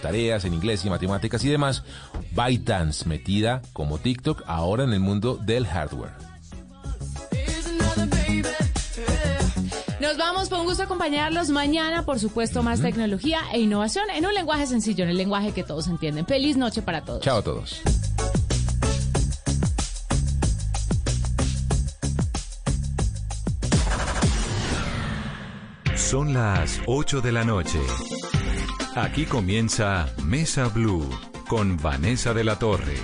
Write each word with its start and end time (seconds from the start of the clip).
tareas 0.00 0.44
en 0.44 0.54
inglés 0.54 0.84
y 0.84 0.90
matemáticas 0.90 1.44
y 1.44 1.48
demás. 1.48 1.82
ByteDance, 2.32 3.06
metida 3.06 3.62
como 3.72 3.98
TikTok 3.98 4.42
ahora 4.46 4.84
en 4.84 4.92
el 4.92 5.00
mundo 5.00 5.36
del 5.36 5.66
hardware. 5.66 6.12
Nos 10.00 10.16
vamos, 10.16 10.48
fue 10.48 10.58
un 10.58 10.66
gusto 10.66 10.82
acompañarlos 10.82 11.50
mañana, 11.50 12.04
por 12.04 12.18
supuesto, 12.18 12.62
más 12.62 12.80
tecnología 12.80 13.42
e 13.52 13.60
innovación 13.60 14.08
en 14.10 14.24
un 14.24 14.32
lenguaje 14.32 14.66
sencillo, 14.66 15.04
en 15.04 15.10
el 15.10 15.18
lenguaje 15.18 15.52
que 15.52 15.62
todos 15.62 15.88
entienden. 15.88 16.26
Feliz 16.26 16.56
noche 16.56 16.80
para 16.80 17.02
todos. 17.02 17.22
Chao 17.22 17.38
a 17.38 17.42
todos. 17.42 17.82
Son 25.94 26.32
las 26.32 26.80
8 26.86 27.20
de 27.20 27.30
la 27.30 27.44
noche. 27.44 27.78
Aquí 29.02 29.24
comienza 29.24 30.12
Mesa 30.22 30.68
Blue 30.68 31.08
con 31.48 31.78
Vanessa 31.78 32.34
de 32.34 32.44
la 32.44 32.58
Torre. 32.58 32.98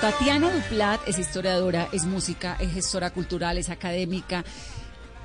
Tatiana 0.00 0.48
Duplat 0.52 1.00
es 1.08 1.18
historiadora, 1.18 1.88
es 1.90 2.04
música, 2.04 2.56
es 2.60 2.72
gestora 2.72 3.10
cultural, 3.10 3.58
es 3.58 3.68
académica, 3.68 4.44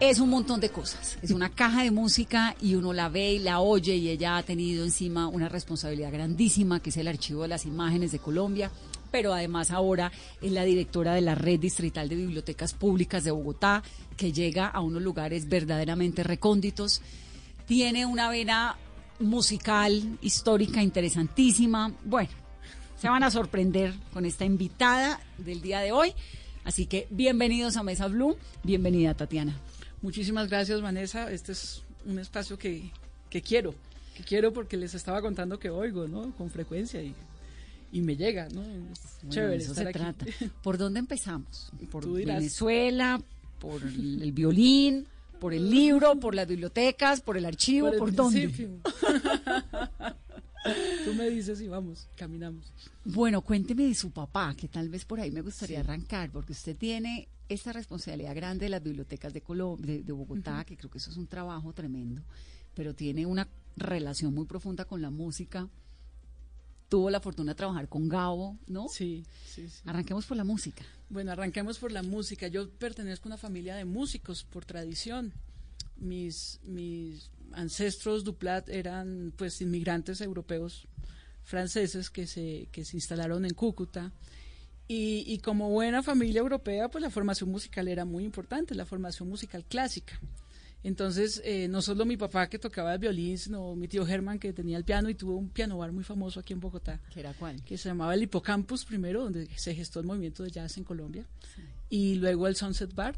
es 0.01 0.19
un 0.19 0.31
montón 0.31 0.59
de 0.59 0.69
cosas. 0.69 1.19
Es 1.21 1.29
una 1.29 1.49
caja 1.49 1.83
de 1.83 1.91
música 1.91 2.55
y 2.59 2.73
uno 2.73 2.91
la 2.91 3.07
ve 3.07 3.33
y 3.33 3.39
la 3.39 3.59
oye 3.59 3.95
y 3.95 4.09
ella 4.09 4.35
ha 4.35 4.43
tenido 4.43 4.83
encima 4.83 5.27
una 5.27 5.47
responsabilidad 5.47 6.11
grandísima 6.11 6.79
que 6.79 6.89
es 6.89 6.97
el 6.97 7.07
archivo 7.07 7.43
de 7.43 7.49
las 7.49 7.67
imágenes 7.67 8.11
de 8.11 8.17
Colombia. 8.17 8.71
Pero 9.11 9.31
además 9.31 9.69
ahora 9.69 10.11
es 10.41 10.51
la 10.51 10.63
directora 10.63 11.13
de 11.13 11.21
la 11.21 11.35
Red 11.35 11.59
Distrital 11.59 12.09
de 12.09 12.15
Bibliotecas 12.15 12.73
Públicas 12.73 13.23
de 13.23 13.29
Bogotá, 13.29 13.83
que 14.17 14.33
llega 14.33 14.65
a 14.65 14.81
unos 14.81 15.03
lugares 15.03 15.47
verdaderamente 15.47 16.23
recónditos. 16.23 17.03
Tiene 17.67 18.07
una 18.07 18.27
vena 18.29 18.77
musical, 19.19 20.17
histórica, 20.21 20.81
interesantísima. 20.81 21.93
Bueno, 22.05 22.31
se 22.99 23.07
van 23.07 23.21
a 23.21 23.29
sorprender 23.29 23.93
con 24.11 24.25
esta 24.25 24.45
invitada 24.45 25.19
del 25.37 25.61
día 25.61 25.81
de 25.81 25.91
hoy. 25.91 26.15
Así 26.63 26.87
que 26.87 27.05
bienvenidos 27.11 27.77
a 27.77 27.83
Mesa 27.83 28.07
Blue. 28.07 28.35
Bienvenida, 28.63 29.13
Tatiana. 29.13 29.55
Muchísimas 30.01 30.49
gracias, 30.49 30.81
Vanessa. 30.81 31.31
Este 31.31 31.51
es 31.51 31.81
un 32.05 32.17
espacio 32.19 32.57
que, 32.57 32.89
que 33.29 33.41
quiero, 33.41 33.75
que 34.15 34.23
quiero 34.23 34.51
porque 34.51 34.77
les 34.77 34.93
estaba 34.95 35.21
contando 35.21 35.59
que 35.59 35.69
oigo, 35.69 36.07
¿no? 36.07 36.31
Con 36.35 36.49
frecuencia 36.49 37.01
y, 37.03 37.13
y 37.91 38.01
me 38.01 38.15
llega, 38.15 38.47
¿no? 38.49 38.61
Es 38.63 38.99
Bueno, 39.21 39.29
chévere 39.33 39.55
eso 39.57 39.71
estar 39.71 39.83
se 39.85 39.89
aquí. 39.89 39.99
trata. 39.99 40.25
¿Por 40.63 40.77
dónde 40.77 40.99
empezamos? 40.99 41.71
¿Por. 41.91 42.11
Venezuela? 42.11 43.21
¿Por 43.59 43.83
el, 43.83 44.21
el 44.23 44.31
violín? 44.31 45.05
¿Por 45.39 45.53
el 45.53 45.69
libro? 45.69 46.19
¿Por 46.19 46.35
las 46.35 46.47
bibliotecas? 46.47 47.21
¿por 47.21 47.37
el 47.37 47.45
archivo? 47.45 47.89
Por 47.89 47.97
¿Por, 47.99 48.09
el 48.09 48.15
dónde? 48.15 48.41
principio. 48.49 48.79
Tú 51.05 51.13
me 51.15 51.27
dices 51.31 51.59
y 51.61 51.67
vamos, 51.67 52.07
caminamos. 52.15 52.71
Bueno, 53.03 53.41
cuénteme 53.41 53.83
de 53.87 53.95
su 53.95 54.11
papá, 54.11 54.53
que 54.55 54.67
tal 54.67 54.89
vez 54.89 55.05
por 55.05 55.19
ahí 55.19 55.31
me 55.31 55.41
gustaría 55.41 55.79
arrancar, 55.79 56.29
porque 56.31 56.51
usted 56.51 56.77
tiene 56.77 57.27
esta 57.53 57.73
responsabilidad 57.73 58.35
grande 58.35 58.65
de 58.65 58.69
las 58.69 58.83
bibliotecas 58.83 59.33
de, 59.33 59.41
Colombia, 59.41 59.85
de, 59.85 60.03
de 60.03 60.11
Bogotá, 60.11 60.63
que 60.65 60.77
creo 60.77 60.89
que 60.89 60.97
eso 60.97 61.11
es 61.11 61.17
un 61.17 61.27
trabajo 61.27 61.73
tremendo, 61.73 62.21
pero 62.73 62.93
tiene 62.93 63.25
una 63.25 63.47
relación 63.75 64.33
muy 64.33 64.45
profunda 64.45 64.85
con 64.85 65.01
la 65.01 65.09
música. 65.09 65.67
Tuvo 66.89 67.09
la 67.09 67.21
fortuna 67.21 67.51
de 67.51 67.55
trabajar 67.55 67.87
con 67.87 68.09
Gabo, 68.09 68.57
¿no? 68.67 68.87
Sí, 68.89 69.25
sí, 69.45 69.69
sí. 69.69 69.81
Arranquemos 69.85 70.25
por 70.25 70.35
la 70.35 70.43
música. 70.43 70.83
Bueno, 71.09 71.31
arranquemos 71.31 71.77
por 71.79 71.91
la 71.91 72.03
música. 72.03 72.47
Yo 72.47 72.69
pertenezco 72.69 73.27
a 73.27 73.29
una 73.29 73.37
familia 73.37 73.75
de 73.75 73.85
músicos 73.85 74.43
por 74.43 74.65
tradición. 74.65 75.33
Mis, 75.97 76.59
mis 76.63 77.29
ancestros 77.53 78.23
Duplat 78.23 78.67
eran 78.69 79.33
pues 79.37 79.61
inmigrantes 79.61 80.19
europeos 80.19 80.87
franceses 81.43 82.09
que 82.09 82.27
se, 82.27 82.67
que 82.71 82.85
se 82.85 82.97
instalaron 82.97 83.45
en 83.45 83.53
Cúcuta. 83.53 84.11
Y, 84.93 85.23
y 85.25 85.37
como 85.39 85.69
buena 85.69 86.03
familia 86.03 86.39
europea, 86.39 86.89
pues 86.89 87.01
la 87.01 87.09
formación 87.09 87.49
musical 87.49 87.87
era 87.87 88.03
muy 88.03 88.25
importante, 88.25 88.75
la 88.75 88.85
formación 88.85 89.29
musical 89.29 89.63
clásica. 89.63 90.19
Entonces, 90.83 91.41
eh, 91.45 91.67
no 91.69 91.81
solo 91.81 92.05
mi 92.05 92.17
papá 92.17 92.49
que 92.49 92.57
tocaba 92.59 92.91
el 92.93 92.99
violín, 92.99 93.37
sino 93.37 93.75
mi 93.75 93.87
tío 93.87 94.05
Germán 94.05 94.39
que 94.39 94.51
tenía 94.51 94.77
el 94.77 94.83
piano 94.83 95.09
y 95.09 95.15
tuvo 95.15 95.35
un 95.37 95.47
piano 95.49 95.77
bar 95.77 95.91
muy 95.91 96.03
famoso 96.03 96.39
aquí 96.39 96.53
en 96.53 96.59
Bogotá 96.59 96.99
¿Qué 97.13 97.19
era 97.19 97.33
cuál? 97.35 97.63
que 97.63 97.77
se 97.77 97.87
llamaba 97.87 98.15
el 98.15 98.23
Hipocampus 98.23 98.83
primero, 98.83 99.23
donde 99.23 99.47
se 99.55 99.75
gestó 99.75 99.99
el 99.99 100.07
movimiento 100.07 100.43
de 100.43 100.49
jazz 100.51 100.77
en 100.77 100.83
Colombia, 100.83 101.25
y 101.89 102.15
luego 102.15 102.47
el 102.47 102.55
Sunset 102.55 102.93
Bar. 102.93 103.15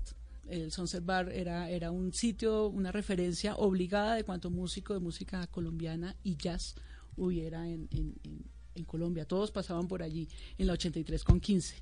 El 0.50 0.72
Sunset 0.74 1.04
Bar 1.06 1.30
era, 1.32 1.70
era 1.70 1.90
un 1.90 2.12
sitio, 2.14 2.68
una 2.68 2.92
referencia 2.92 3.56
obligada 3.56 4.16
de 4.16 4.26
cuanto 4.26 4.50
músico 4.52 4.94
de 4.94 5.00
música 5.00 5.48
colombiana 5.48 6.16
y 6.22 6.36
jazz 6.36 6.76
hubiera 7.16 7.68
en, 7.68 7.88
en, 7.92 8.14
en- 8.26 8.53
en 8.76 8.84
Colombia. 8.86 9.26
Todos 9.26 9.52
pasaban 9.52 9.88
por 9.88 10.04
allí, 10.04 10.28
en 10.58 10.68
la 10.68 10.74
83 10.74 11.24
con 11.24 11.40
15, 11.40 11.76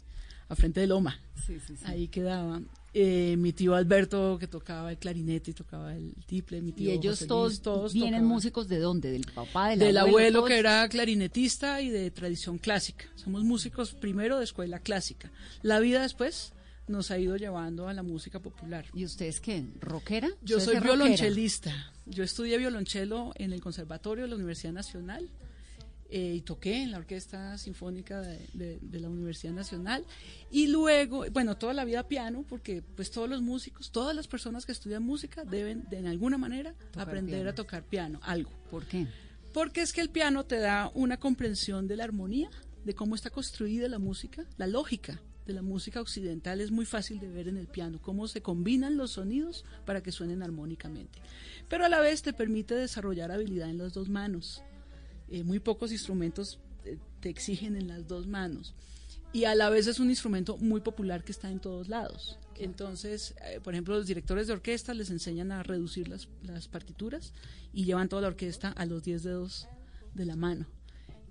a 0.49 0.55
frente 0.55 0.79
de 0.79 0.87
Loma. 0.87 1.19
Sí, 1.45 1.57
sí, 1.65 1.75
sí. 1.75 1.83
Ahí 1.85 2.07
quedaba. 2.07 2.61
Eh, 2.93 3.35
mi 3.37 3.53
tío 3.53 3.73
Alberto, 3.73 4.37
que 4.37 4.47
tocaba 4.47 4.91
el 4.91 4.97
clarinete 4.97 5.51
y 5.51 5.53
tocaba 5.53 5.95
el 5.95 6.13
tiple. 6.25 6.61
Mi 6.61 6.73
tío 6.73 6.89
Y 6.89 6.91
ellos 6.91 7.19
José 7.19 7.27
todos, 7.27 7.51
Luis, 7.51 7.61
todos 7.61 7.93
vienen 7.93 8.11
tocaban 8.15 8.27
músicos 8.27 8.67
de 8.67 8.79
dónde? 8.79 9.11
Del 9.11 9.25
papá, 9.33 9.69
del, 9.69 9.79
del 9.79 9.97
abuelo 9.97 10.39
todos? 10.39 10.49
que 10.49 10.59
era 10.59 10.89
clarinetista 10.89 11.81
y 11.81 11.89
de 11.89 12.11
tradición 12.11 12.57
clásica. 12.57 13.05
Somos 13.15 13.43
músicos 13.45 13.93
primero 13.93 14.37
de 14.39 14.43
escuela 14.43 14.79
clásica. 14.79 15.31
La 15.61 15.79
vida 15.79 16.01
después 16.01 16.51
nos 16.87 17.11
ha 17.11 17.17
ido 17.17 17.37
llevando 17.37 17.87
a 17.87 17.93
la 17.93 18.03
música 18.03 18.39
popular. 18.41 18.85
¿Y 18.93 19.05
ustedes 19.05 19.39
qué? 19.39 19.63
¿Rockera? 19.79 20.27
Yo 20.41 20.57
¿Usted 20.57 20.73
soy 20.73 20.79
rockera? 20.79 20.95
violonchelista. 20.95 21.93
Yo 22.07 22.25
estudié 22.25 22.57
violonchelo 22.57 23.31
en 23.35 23.53
el 23.53 23.61
Conservatorio 23.61 24.25
de 24.25 24.29
la 24.31 24.35
Universidad 24.35 24.73
Nacional 24.73 25.29
eh, 26.13 26.33
y 26.35 26.41
toqué 26.41 26.83
en 26.83 26.91
la 26.91 26.97
Orquesta 26.97 27.57
Sinfónica 27.57 28.19
de, 28.21 28.45
de- 28.53 28.79
de 28.81 28.99
la 28.99 29.09
Universidad 29.09 29.53
Nacional. 29.53 30.05
Y 30.51 30.67
luego, 30.67 31.25
bueno, 31.31 31.55
toda 31.57 31.73
la 31.73 31.85
vida 31.85 32.07
piano, 32.07 32.43
porque 32.47 32.83
pues 32.95 33.09
todos 33.11 33.29
los 33.29 33.41
músicos, 33.41 33.91
todas 33.91 34.15
las 34.15 34.27
personas 34.27 34.65
que 34.65 34.73
estudian 34.73 35.03
música 35.03 35.43
deben 35.45 35.85
de 35.89 35.97
en 35.99 36.07
alguna 36.07 36.37
manera 36.37 36.73
Tocar 36.91 37.07
aprender 37.07 37.35
piano. 37.39 37.49
a 37.49 37.53
tocar 37.55 37.83
piano, 37.85 38.19
algo. 38.23 38.51
¿Por 38.69 38.85
qué? 38.85 39.07
Porque 39.53 39.81
es 39.81 39.93
que 39.93 40.01
el 40.01 40.09
piano 40.09 40.45
te 40.45 40.59
da 40.59 40.91
una 40.93 41.17
comprensión 41.17 41.87
de 41.87 41.95
la 41.95 42.03
armonía, 42.03 42.49
de 42.85 42.93
cómo 42.93 43.15
está 43.15 43.29
construida 43.29 43.87
la 43.87 43.99
música, 43.99 44.45
la 44.57 44.67
lógica 44.67 45.21
de 45.45 45.53
la 45.53 45.61
música 45.61 45.99
occidental 46.01 46.61
es 46.61 46.71
muy 46.71 46.85
fácil 46.85 47.19
de 47.19 47.27
ver 47.27 47.47
en 47.47 47.57
el 47.57 47.67
piano, 47.67 47.99
cómo 48.01 48.27
se 48.27 48.41
combinan 48.41 48.95
los 48.95 49.11
sonidos 49.11 49.65
para 49.85 50.01
que 50.03 50.11
suenen 50.11 50.43
armónicamente. 50.43 51.19
Pero 51.67 51.83
a 51.85 51.89
la 51.89 51.99
vez 51.99 52.21
te 52.21 52.31
permite 52.33 52.75
desarrollar 52.75 53.31
habilidad 53.31 53.69
en 53.69 53.77
las 53.79 53.93
dos 53.93 54.07
manos. 54.09 54.61
Eh, 55.31 55.43
muy 55.43 55.59
pocos 55.59 55.93
instrumentos 55.93 56.59
eh, 56.83 56.97
te 57.21 57.29
exigen 57.29 57.77
en 57.77 57.87
las 57.87 58.05
dos 58.05 58.27
manos. 58.27 58.75
Y 59.31 59.45
a 59.45 59.55
la 59.55 59.69
vez 59.69 59.87
es 59.87 59.99
un 59.99 60.09
instrumento 60.09 60.57
muy 60.57 60.81
popular 60.81 61.23
que 61.23 61.31
está 61.31 61.49
en 61.49 61.61
todos 61.61 61.87
lados. 61.87 62.37
Entonces, 62.57 63.33
eh, 63.45 63.61
por 63.63 63.73
ejemplo, 63.73 63.95
los 63.95 64.07
directores 64.07 64.47
de 64.47 64.53
orquesta 64.53 64.93
les 64.93 65.09
enseñan 65.09 65.53
a 65.53 65.63
reducir 65.63 66.09
las, 66.09 66.27
las 66.43 66.67
partituras 66.67 67.31
y 67.71 67.85
llevan 67.85 68.09
toda 68.09 68.23
la 68.23 68.27
orquesta 68.27 68.69
a 68.69 68.85
los 68.85 69.03
10 69.03 69.23
dedos 69.23 69.69
de 70.13 70.25
la 70.25 70.35
mano. 70.35 70.65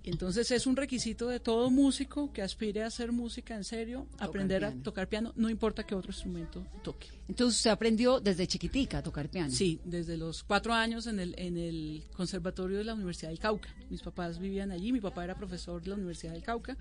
Entonces 0.05 0.51
es 0.51 0.67
un 0.67 0.77
requisito 0.77 1.29
de 1.29 1.41
todo 1.41 1.71
músico 1.71 2.33
que 2.33 2.43
aspire 2.43 2.83
a 2.83 2.87
hacer 2.87 3.13
música 3.13 3.55
en 3.55 3.65
serio, 3.65 4.07
aprender 4.19 4.61
piano. 4.61 4.81
a 4.81 4.83
tocar 4.83 5.09
piano, 5.09 5.33
no 5.37 5.51
importa 5.51 5.85
qué 5.85 5.95
otro 5.95 6.11
instrumento 6.11 6.65
toque. 6.83 7.09
Entonces 7.29 7.59
usted 7.59 7.71
aprendió 7.71 8.21
desde 8.21 8.47
chiquitica 8.47 8.99
a 8.99 9.03
tocar 9.03 9.29
piano. 9.29 9.51
Sí, 9.51 9.81
desde 9.85 10.17
los 10.17 10.43
cuatro 10.43 10.73
años 10.73 11.07
en 11.07 11.21
el, 11.21 11.35
en 11.39 11.59
el 11.59 12.05
Conservatorio 12.15 12.79
de 12.79 12.85
la 12.85 12.95
Universidad 12.95 13.29
del 13.31 13.39
Cauca. 13.39 13.75
Mis 13.91 14.03
papás 14.03 14.39
vivían 14.39 14.73
allí, 14.73 14.93
mi 14.93 15.01
papá 15.01 15.25
era 15.25 15.35
profesor 15.35 15.83
de 15.83 15.91
la 15.91 15.97
Universidad 15.97 16.33
del 16.33 16.43
Cauca 16.43 16.77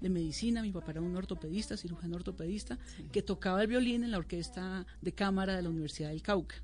de 0.00 0.10
medicina, 0.10 0.62
mi 0.62 0.72
papá 0.72 0.92
era 0.92 1.00
un 1.00 1.16
ortopedista, 1.16 1.76
cirujano 1.76 2.16
ortopedista, 2.16 2.78
que 3.12 3.22
tocaba 3.22 3.62
el 3.62 3.68
violín 3.68 4.04
en 4.04 4.10
la 4.10 4.18
orquesta 4.18 4.86
de 5.00 5.12
cámara 5.12 5.56
de 5.56 5.62
la 5.62 5.70
Universidad 5.70 6.10
del 6.10 6.22
Cauca. 6.22 6.56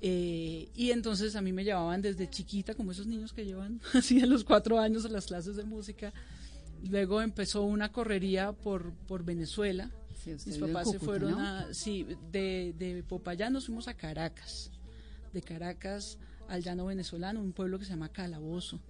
Eh, 0.00 0.68
y 0.74 0.90
entonces 0.90 1.36
a 1.36 1.40
mí 1.40 1.52
me 1.52 1.64
llevaban 1.64 2.02
desde 2.02 2.28
chiquita, 2.28 2.74
como 2.74 2.92
esos 2.92 3.06
niños 3.06 3.32
que 3.32 3.44
llevan 3.44 3.80
así 3.94 4.20
a 4.20 4.26
los 4.26 4.44
cuatro 4.44 4.78
años 4.78 5.04
a 5.04 5.08
las 5.08 5.26
clases 5.26 5.56
de 5.56 5.64
música. 5.64 6.12
Luego 6.88 7.22
empezó 7.22 7.62
una 7.62 7.90
correría 7.90 8.52
por, 8.52 8.92
por 9.06 9.24
Venezuela. 9.24 9.90
Sí, 10.22 10.32
Mis 10.46 10.58
papás 10.58 10.90
se 10.90 10.98
fueron 10.98 11.32
¿no? 11.32 11.40
a, 11.40 11.72
sí, 11.72 12.06
de, 12.30 12.74
de 12.78 13.02
Popayán 13.02 13.52
nos 13.52 13.66
fuimos 13.66 13.88
a 13.88 13.94
Caracas. 13.94 14.70
De 15.32 15.42
Caracas 15.42 16.18
al 16.48 16.62
llano 16.62 16.86
venezolano, 16.86 17.40
un 17.40 17.52
pueblo 17.52 17.78
que 17.78 17.84
se 17.84 17.90
llama 17.90 18.08
Calabozo, 18.08 18.80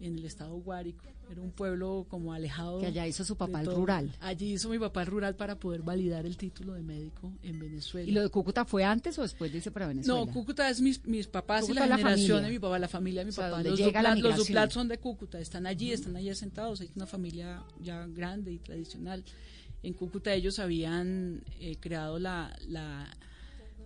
en 0.00 0.18
el 0.18 0.24
estado 0.24 0.56
Guárico. 0.56 1.04
Era 1.30 1.42
un 1.42 1.50
pueblo 1.52 2.06
como 2.08 2.32
alejado. 2.32 2.80
Que 2.80 2.86
allá 2.86 3.06
hizo 3.06 3.24
su 3.24 3.36
papá 3.36 3.60
el 3.60 3.66
rural. 3.66 4.10
Allí 4.20 4.54
hizo 4.54 4.68
mi 4.68 4.78
papá 4.78 5.02
el 5.02 5.08
rural 5.08 5.36
para 5.36 5.56
poder 5.56 5.82
validar 5.82 6.24
el 6.24 6.36
título 6.36 6.74
de 6.74 6.82
médico 6.82 7.32
en 7.42 7.58
Venezuela. 7.58 8.08
¿Y 8.08 8.12
lo 8.12 8.22
de 8.22 8.30
Cúcuta 8.30 8.64
fue 8.64 8.84
antes 8.84 9.18
o 9.18 9.22
después 9.22 9.52
de 9.52 9.58
irse 9.58 9.70
para 9.70 9.86
Venezuela? 9.86 10.24
No, 10.24 10.32
Cúcuta 10.32 10.70
es 10.70 10.80
mis, 10.80 11.04
mis 11.06 11.26
papás 11.26 11.62
Cúcuta 11.62 11.86
y 11.86 11.88
la, 11.88 11.96
generación 11.98 12.42
de 12.42 12.50
mi 12.50 12.58
papá, 12.58 12.78
la 12.78 12.88
familia 12.88 13.20
de 13.20 13.26
mi 13.26 13.30
O 13.30 13.32
sea, 13.32 13.50
papá. 13.50 13.62
Los 13.62 13.78
Duplat, 13.78 14.04
los 14.04 14.14
migración. 14.14 14.46
Duplat 14.46 14.70
son 14.70 14.88
de 14.88 14.98
Cúcuta, 14.98 15.38
están 15.38 15.66
allí, 15.66 15.92
están 15.92 16.16
allí 16.16 16.30
asentados. 16.30 16.80
Hay 16.80 16.90
una 16.94 17.06
familia 17.06 17.62
ya 17.80 18.06
grande 18.06 18.52
y 18.52 18.58
tradicional. 18.58 19.24
En 19.82 19.92
Cúcuta 19.92 20.32
ellos 20.32 20.58
habían 20.58 21.42
eh, 21.60 21.76
creado 21.78 22.18
la, 22.18 22.56
la, 22.66 23.08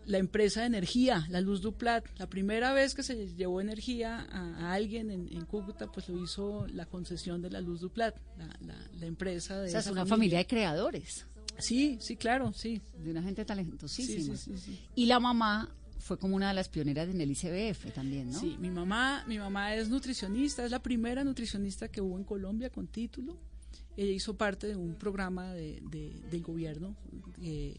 la 0.06 0.19
empresa 0.19 0.60
de 0.60 0.66
energía, 0.66 1.26
la 1.31 1.40
Luz 1.40 1.60
Duplat. 1.62 2.04
La 2.19 2.28
primera 2.28 2.72
vez 2.72 2.94
que 2.94 3.02
se 3.02 3.28
llevó 3.34 3.60
energía 3.60 4.26
a, 4.31 4.72
alguien 4.72 5.10
en, 5.10 5.28
en 5.32 5.44
Cúcuta, 5.46 5.87
pues 5.90 6.08
lo 6.08 6.22
hizo 6.22 6.66
la 6.69 6.87
concesión 6.87 7.40
de 7.43 7.50
la 7.50 7.60
Luz 7.60 7.81
Duplat, 7.81 8.16
la, 8.38 8.46
la, 8.66 8.76
la 8.99 9.06
empresa 9.06 9.58
de 9.60 9.69
O 9.69 9.70
sea, 9.70 9.81
es 9.81 9.87
una 9.87 10.06
familia 10.06 10.38
de 10.38 10.46
creadores, 10.46 11.26
Sí, 11.58 11.99
sí, 12.00 12.16
claro, 12.16 12.52
sí. 12.54 12.81
de 13.04 13.10
una 13.10 13.22
gente 13.22 13.43
Sí, 13.43 13.46
talentosísima. 13.46 14.37
sí, 14.37 14.52
sí, 14.56 14.58
sí. 14.58 14.78
Y 14.94 15.06
la 15.06 15.20
mamá 15.20 15.69
fue 15.99 16.19
como 16.19 16.34
una 16.34 16.49
de 16.49 16.54
las 16.54 16.69
pioneras 16.69 17.08
en 17.10 17.20
el 17.20 17.31
ICBF 17.31 17.93
también, 17.93 18.31
¿no? 18.32 18.40
Sí, 18.40 18.56
mi 18.58 18.70
mamá, 18.70 19.25
mi 19.28 19.38
mamá 19.38 19.75
es 19.76 19.88
nutricionista, 19.88 20.64
es 20.64 20.70
la 20.70 20.82
primera 20.82 21.22
nutricionista 21.22 21.88
que 21.88 22.00
hubo 22.00 22.16
en 22.19 22.25
Colombia 22.25 22.70
con 22.70 22.88
título. 22.88 23.37
Ella 23.96 24.10
hizo 24.12 24.34
parte 24.37 24.66
de 24.66 24.76
un 24.76 24.94
programa 24.94 25.52
de, 25.52 25.81
de- 25.90 26.19
del 26.31 26.43
gobierno, 26.43 26.96
eh, 27.43 27.76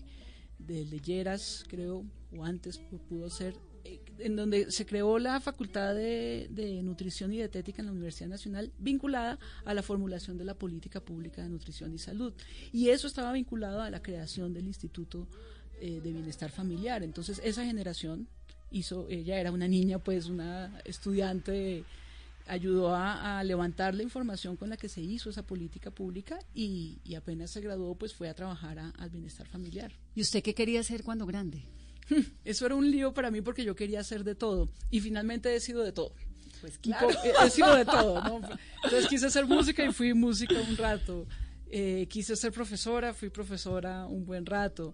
de 0.68 0.86
Leyeras, 0.86 1.64
creo, 1.68 2.04
o 2.36 2.44
antes 2.44 2.82
pu- 2.82 3.00
pudo 3.00 3.30
ser, 3.30 3.56
eh, 3.84 4.00
en 4.20 4.36
donde 4.36 4.72
se 4.72 4.86
creó 4.86 5.20
la 5.20 5.40
Facultad 5.42 5.94
de, 5.94 6.48
de 6.50 6.82
Nutrición 6.84 7.34
y 7.34 7.38
Dietética 7.38 7.82
en 7.82 7.88
la 7.88 7.92
Universidad 7.92 8.30
Nacional, 8.30 8.72
vinculada 8.80 9.38
a 9.66 9.74
la 9.74 9.84
formulación 9.84 10.38
de 10.38 10.46
la 10.46 10.54
política 10.54 11.00
pública 11.02 11.42
de 11.44 11.50
nutrición 11.50 11.94
y 11.94 11.98
salud. 11.98 12.34
Y 12.72 12.90
eso 12.90 13.08
estaba 13.08 13.32
vinculado 13.34 13.82
a 13.82 13.90
la 13.90 14.02
creación 14.02 14.54
del 14.54 14.68
Instituto 14.68 15.28
eh, 15.82 16.00
de 16.02 16.12
Bienestar 16.14 16.50
Familiar. 16.50 17.04
Entonces, 17.04 17.42
esa 17.44 17.66
generación 17.66 18.28
hizo, 18.72 19.08
ella 19.10 19.40
era 19.40 19.52
una 19.52 19.68
niña, 19.68 20.00
pues 20.00 20.28
una 20.28 20.80
estudiante, 20.86 21.84
ayudó 22.48 22.94
a, 22.96 23.40
a 23.40 23.44
levantar 23.44 23.96
la 23.96 24.04
información 24.04 24.56
con 24.58 24.70
la 24.70 24.78
que 24.78 24.90
se 24.90 25.02
hizo 25.02 25.30
esa 25.30 25.46
política 25.46 25.92
pública 25.92 26.40
y, 26.54 27.00
y 27.04 27.16
apenas 27.16 27.52
se 27.52 27.62
graduó, 27.62 27.96
pues 27.96 28.14
fue 28.14 28.30
a 28.30 28.34
trabajar 28.34 28.80
a- 28.80 28.90
al 28.92 29.10
bienestar 29.10 29.48
familiar. 29.48 29.92
¿Y 30.16 30.22
usted 30.22 30.44
qué 30.44 30.54
quería 30.54 30.80
hacer 30.82 31.04
cuando 31.04 31.26
grande? 31.26 31.64
Eso 32.46 32.66
era 32.66 32.76
un 32.76 32.90
lío 32.92 33.14
para 33.14 33.32
mí 33.32 33.42
porque 33.42 33.64
yo 33.64 33.76
quería 33.76 34.02
hacer 34.02 34.24
de 34.24 34.36
todo 34.36 34.70
y 34.92 35.00
finalmente 35.00 35.56
he 35.56 35.60
sido 35.60 35.84
de 35.84 35.92
todo. 35.94 36.14
Pues 36.62 36.78
po- 36.78 37.10
he, 37.24 37.46
he 37.46 37.50
sido 37.50 37.76
de 37.76 37.86
todo, 37.86 38.22
¿no? 38.24 38.42
Entonces 38.84 39.08
quise 39.10 39.26
hacer 39.28 39.46
música 39.46 39.86
y 39.86 39.92
fui 39.92 40.14
música 40.14 40.56
un 40.70 40.78
rato. 40.78 41.26
Eh, 41.70 42.08
quise 42.10 42.36
ser 42.36 42.52
profesora, 42.52 43.14
fui 43.14 43.30
profesora 43.30 44.06
un 44.06 44.26
buen 44.26 44.46
rato. 44.46 44.94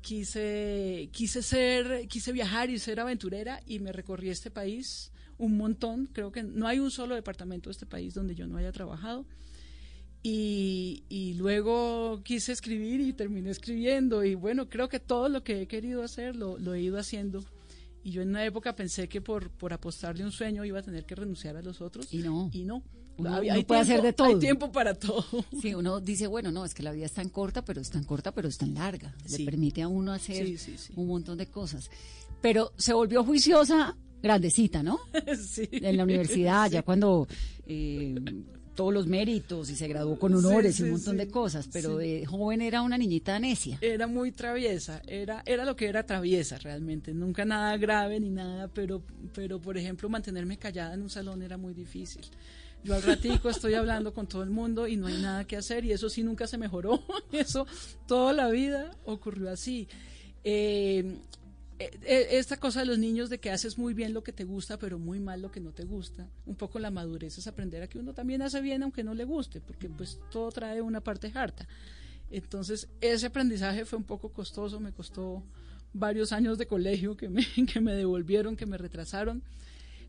Quise, 0.00 1.08
quise 1.12 1.42
ser, 1.42 2.08
quise 2.08 2.32
viajar 2.32 2.68
y 2.68 2.78
ser 2.78 3.00
aventurera 3.00 3.60
y 3.66 3.78
me 3.78 3.92
recorrí 3.92 4.28
este 4.30 4.50
país 4.50 5.12
un 5.40 5.56
montón. 5.56 6.08
Creo 6.12 6.30
que 6.30 6.42
no 6.44 6.66
hay 6.68 6.78
un 6.78 6.90
solo 6.90 7.14
departamento 7.16 7.68
de 7.68 7.72
este 7.72 7.86
país 7.86 8.14
donde 8.14 8.34
yo 8.34 8.46
no 8.46 8.56
haya 8.58 8.70
trabajado. 8.72 9.26
Y, 10.22 11.04
y 11.08 11.34
luego 11.34 12.20
quise 12.22 12.52
escribir 12.52 13.00
y 13.00 13.12
terminé 13.14 13.50
escribiendo. 13.50 14.22
Y 14.24 14.34
bueno, 14.34 14.68
creo 14.68 14.88
que 14.88 15.00
todo 15.00 15.28
lo 15.28 15.42
que 15.42 15.62
he 15.62 15.66
querido 15.66 16.02
hacer 16.02 16.36
lo, 16.36 16.58
lo 16.58 16.74
he 16.74 16.82
ido 16.82 16.98
haciendo. 16.98 17.42
Y 18.04 18.10
yo 18.12 18.22
en 18.22 18.28
una 18.30 18.44
época 18.44 18.74
pensé 18.76 19.08
que 19.08 19.20
por, 19.20 19.50
por 19.50 19.72
apostarle 19.72 20.24
un 20.24 20.32
sueño 20.32 20.64
iba 20.64 20.78
a 20.78 20.82
tener 20.82 21.04
que 21.06 21.14
renunciar 21.14 21.56
a 21.56 21.62
los 21.62 21.80
otros. 21.80 22.12
Y 22.12 22.18
no. 22.18 22.50
Y 22.52 22.64
no. 22.64 22.82
Uno- 23.16 23.34
Hay- 23.36 23.46
uno 23.48 23.54
hay 23.54 23.64
puede 23.64 23.80
hacer 23.80 23.94
tiempo- 24.00 24.06
de 24.06 24.12
todo. 24.12 24.26
Hay 24.28 24.38
tiempo 24.38 24.72
para 24.72 24.94
todo. 24.94 25.24
Sí, 25.60 25.74
uno 25.74 26.00
dice, 26.00 26.26
bueno, 26.26 26.50
no, 26.50 26.64
es 26.66 26.74
que 26.74 26.82
la 26.82 26.92
vida 26.92 27.06
es 27.06 27.12
tan 27.12 27.28
corta, 27.30 27.64
pero 27.64 27.80
es 27.80 27.90
tan 27.90 28.04
corta, 28.04 28.32
pero 28.32 28.48
es 28.48 28.56
tan 28.58 28.74
larga. 28.74 29.14
Sí. 29.26 29.38
Le 29.38 29.44
permite 29.50 29.82
a 29.82 29.88
uno 29.88 30.12
hacer 30.12 30.46
sí, 30.58 30.76
sí. 30.76 30.92
un 30.96 31.06
montón 31.08 31.36
de 31.38 31.46
cosas. 31.46 31.90
Pero 32.42 32.72
se 32.76 32.92
volvió 32.94 33.22
juiciosa 33.24 33.96
grandecita, 34.22 34.82
¿no? 34.82 34.98
sí. 35.42 35.68
En 35.72 35.96
la 35.96 36.04
universidad, 36.04 36.66
Sí. 36.66 36.72
ya 36.74 36.82
cuando 36.82 37.26
eh, 37.66 38.14
todos 38.74 38.94
los 38.94 39.06
méritos 39.06 39.68
y 39.70 39.76
se 39.76 39.88
graduó 39.88 40.18
con 40.18 40.34
honores 40.34 40.76
Sí, 40.76 40.82
y 40.82 40.86
un 40.86 40.92
montón 40.92 41.16
de 41.18 41.28
cosas, 41.28 41.68
pero 41.72 41.96
de 41.98 42.24
joven 42.24 42.62
era 42.62 42.82
una 42.82 42.96
niñita 42.96 43.38
necia. 43.38 43.78
Era 43.80 44.06
muy 44.06 44.32
traviesa, 44.32 45.02
era, 45.06 45.42
era 45.44 45.64
lo 45.64 45.76
que 45.76 45.86
era 45.86 46.04
traviesa 46.06 46.56
realmente, 46.58 47.12
nunca 47.12 47.44
nada 47.44 47.76
grave 47.76 48.20
ni 48.20 48.30
nada, 48.30 48.68
pero, 48.68 49.02
pero 49.34 49.60
por 49.60 49.76
ejemplo 49.76 50.08
mantenerme 50.08 50.56
callada 50.58 50.94
en 50.94 51.02
un 51.02 51.10
salón 51.10 51.42
era 51.42 51.56
muy 51.56 51.74
difícil. 51.74 52.22
Yo 52.82 52.94
al 52.94 53.02
ratico 53.02 53.50
estoy 53.50 53.74
hablando 53.74 54.14
con 54.14 54.26
todo 54.26 54.42
el 54.42 54.48
mundo 54.48 54.88
y 54.88 54.96
no 54.96 55.08
hay 55.08 55.20
nada 55.20 55.46
que 55.46 55.58
hacer 55.58 55.84
y 55.84 55.92
eso 55.92 56.08
sí 56.08 56.22
nunca 56.22 56.46
se 56.46 56.56
mejoró, 56.56 57.02
eso 57.32 57.66
toda 58.06 58.32
la 58.32 58.48
vida 58.48 58.90
ocurrió 59.04 59.50
así. 59.50 59.86
Eh, 60.44 61.18
esta 62.02 62.58
cosa 62.58 62.80
de 62.80 62.86
los 62.86 62.98
niños 62.98 63.30
de 63.30 63.40
que 63.40 63.50
haces 63.50 63.78
muy 63.78 63.94
bien 63.94 64.12
lo 64.12 64.22
que 64.22 64.32
te 64.32 64.44
gusta 64.44 64.78
pero 64.78 64.98
muy 64.98 65.18
mal 65.18 65.40
lo 65.40 65.50
que 65.50 65.60
no 65.60 65.72
te 65.72 65.84
gusta, 65.84 66.28
un 66.44 66.54
poco 66.54 66.78
la 66.78 66.90
madurez 66.90 67.38
es 67.38 67.46
aprender 67.46 67.82
a 67.82 67.88
que 67.88 67.98
uno 67.98 68.12
también 68.12 68.42
hace 68.42 68.60
bien 68.60 68.82
aunque 68.82 69.02
no 69.02 69.14
le 69.14 69.24
guste, 69.24 69.60
porque 69.60 69.88
pues 69.88 70.18
todo 70.30 70.50
trae 70.52 70.82
una 70.82 71.00
parte 71.00 71.32
harta. 71.34 71.66
Entonces, 72.30 72.88
ese 73.00 73.26
aprendizaje 73.26 73.84
fue 73.84 73.98
un 73.98 74.04
poco 74.04 74.28
costoso, 74.28 74.78
me 74.78 74.92
costó 74.92 75.42
varios 75.92 76.32
años 76.32 76.58
de 76.58 76.66
colegio 76.66 77.16
que 77.16 77.28
me, 77.28 77.44
que 77.72 77.80
me 77.80 77.94
devolvieron, 77.94 78.56
que 78.56 78.66
me 78.66 78.78
retrasaron. 78.78 79.42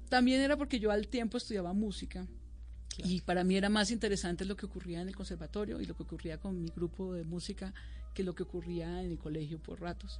También 0.09 0.41
era 0.41 0.57
porque 0.57 0.79
yo 0.79 0.91
al 0.91 1.07
tiempo 1.07 1.37
estudiaba 1.37 1.73
música 1.73 2.27
y 2.97 3.21
para 3.21 3.43
mí 3.43 3.55
era 3.55 3.69
más 3.69 3.91
interesante 3.91 4.45
lo 4.45 4.57
que 4.57 4.65
ocurría 4.65 5.01
en 5.01 5.07
el 5.07 5.15
conservatorio 5.15 5.79
y 5.79 5.85
lo 5.85 5.95
que 5.95 6.03
ocurría 6.03 6.37
con 6.37 6.61
mi 6.61 6.69
grupo 6.69 7.13
de 7.13 7.23
música 7.23 7.73
que 8.13 8.23
lo 8.23 8.35
que 8.35 8.43
ocurría 8.43 9.01
en 9.01 9.11
el 9.11 9.17
colegio 9.17 9.57
por 9.59 9.79
ratos. 9.79 10.19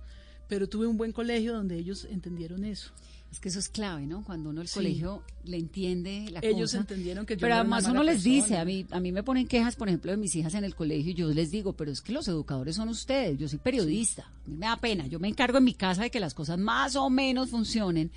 Pero 0.51 0.68
tuve 0.68 0.86
un 0.86 0.98
buen 0.98 1.13
colegio 1.13 1.53
donde 1.53 1.77
ellos 1.77 2.06
entendieron 2.12 2.65
eso. 2.65 2.92
Es 3.31 3.39
que 3.39 3.48
eso 3.48 3.57
es 3.59 3.69
clave, 3.69 4.06
¿no? 4.06 4.21
Cuando 4.25 4.50
uno 4.50 4.59
el 4.59 4.68
Sí. 4.68 4.74
colegio 4.74 5.24
le 5.45 5.56
entiende 5.56 6.25
la 6.30 6.42
Ellos 6.44 6.71
cosa. 6.71 6.80
entendieron 6.80 7.25
que 7.25 7.36
yo 7.36 7.39
Pero 7.39 7.53
no 7.56 7.62
además 7.62 7.86
uno 7.88 8.03
les 8.03 8.21
dice, 8.21 8.57
a 8.57 8.65
mí, 8.65 8.86
a 8.92 9.00
mí 9.00 9.13
me 9.13 9.24
ponen 9.24 9.48
quejas, 9.48 9.77
por 9.77 9.88
ejemplo, 9.88 10.12
de 10.12 10.18
mis 10.18 10.36
hijas 10.36 10.53
en 10.56 10.65
el 10.65 10.75
colegio 10.75 11.12
y 11.12 11.15
yo 11.15 11.30
les 11.30 11.51
digo, 11.51 11.71
pero 11.71 11.89
es 11.89 12.01
que 12.01 12.12
los 12.12 12.27
educadores 12.27 12.75
son 12.75 12.89
ustedes, 12.89 13.39
yo 13.39 13.48
soy 13.48 13.59
periodista, 13.59 14.24
a 14.24 14.50
mí 14.50 14.57
me 14.57 14.65
da 14.65 14.75
pena, 14.75 15.07
yo 15.07 15.21
me 15.21 15.30
encargo 15.30 15.59
en 15.59 15.63
mi 15.63 15.74
casa 15.74 16.01
de 16.03 16.12
que 16.12 16.19
las 16.19 16.33
cosas 16.33 16.59
más 16.59 16.98
o 16.98 17.09
menos 17.09 17.50
funcionen, 17.51 18.12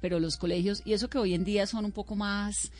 pero 0.00 0.20
los 0.20 0.36
colegios, 0.36 0.80
y 0.84 0.92
eso 0.92 1.10
que 1.10 1.18
hoy 1.18 1.34
en 1.34 1.42
día 1.42 1.66
son 1.66 1.84
un 1.84 1.90
poco 1.90 2.14
más 2.14 2.70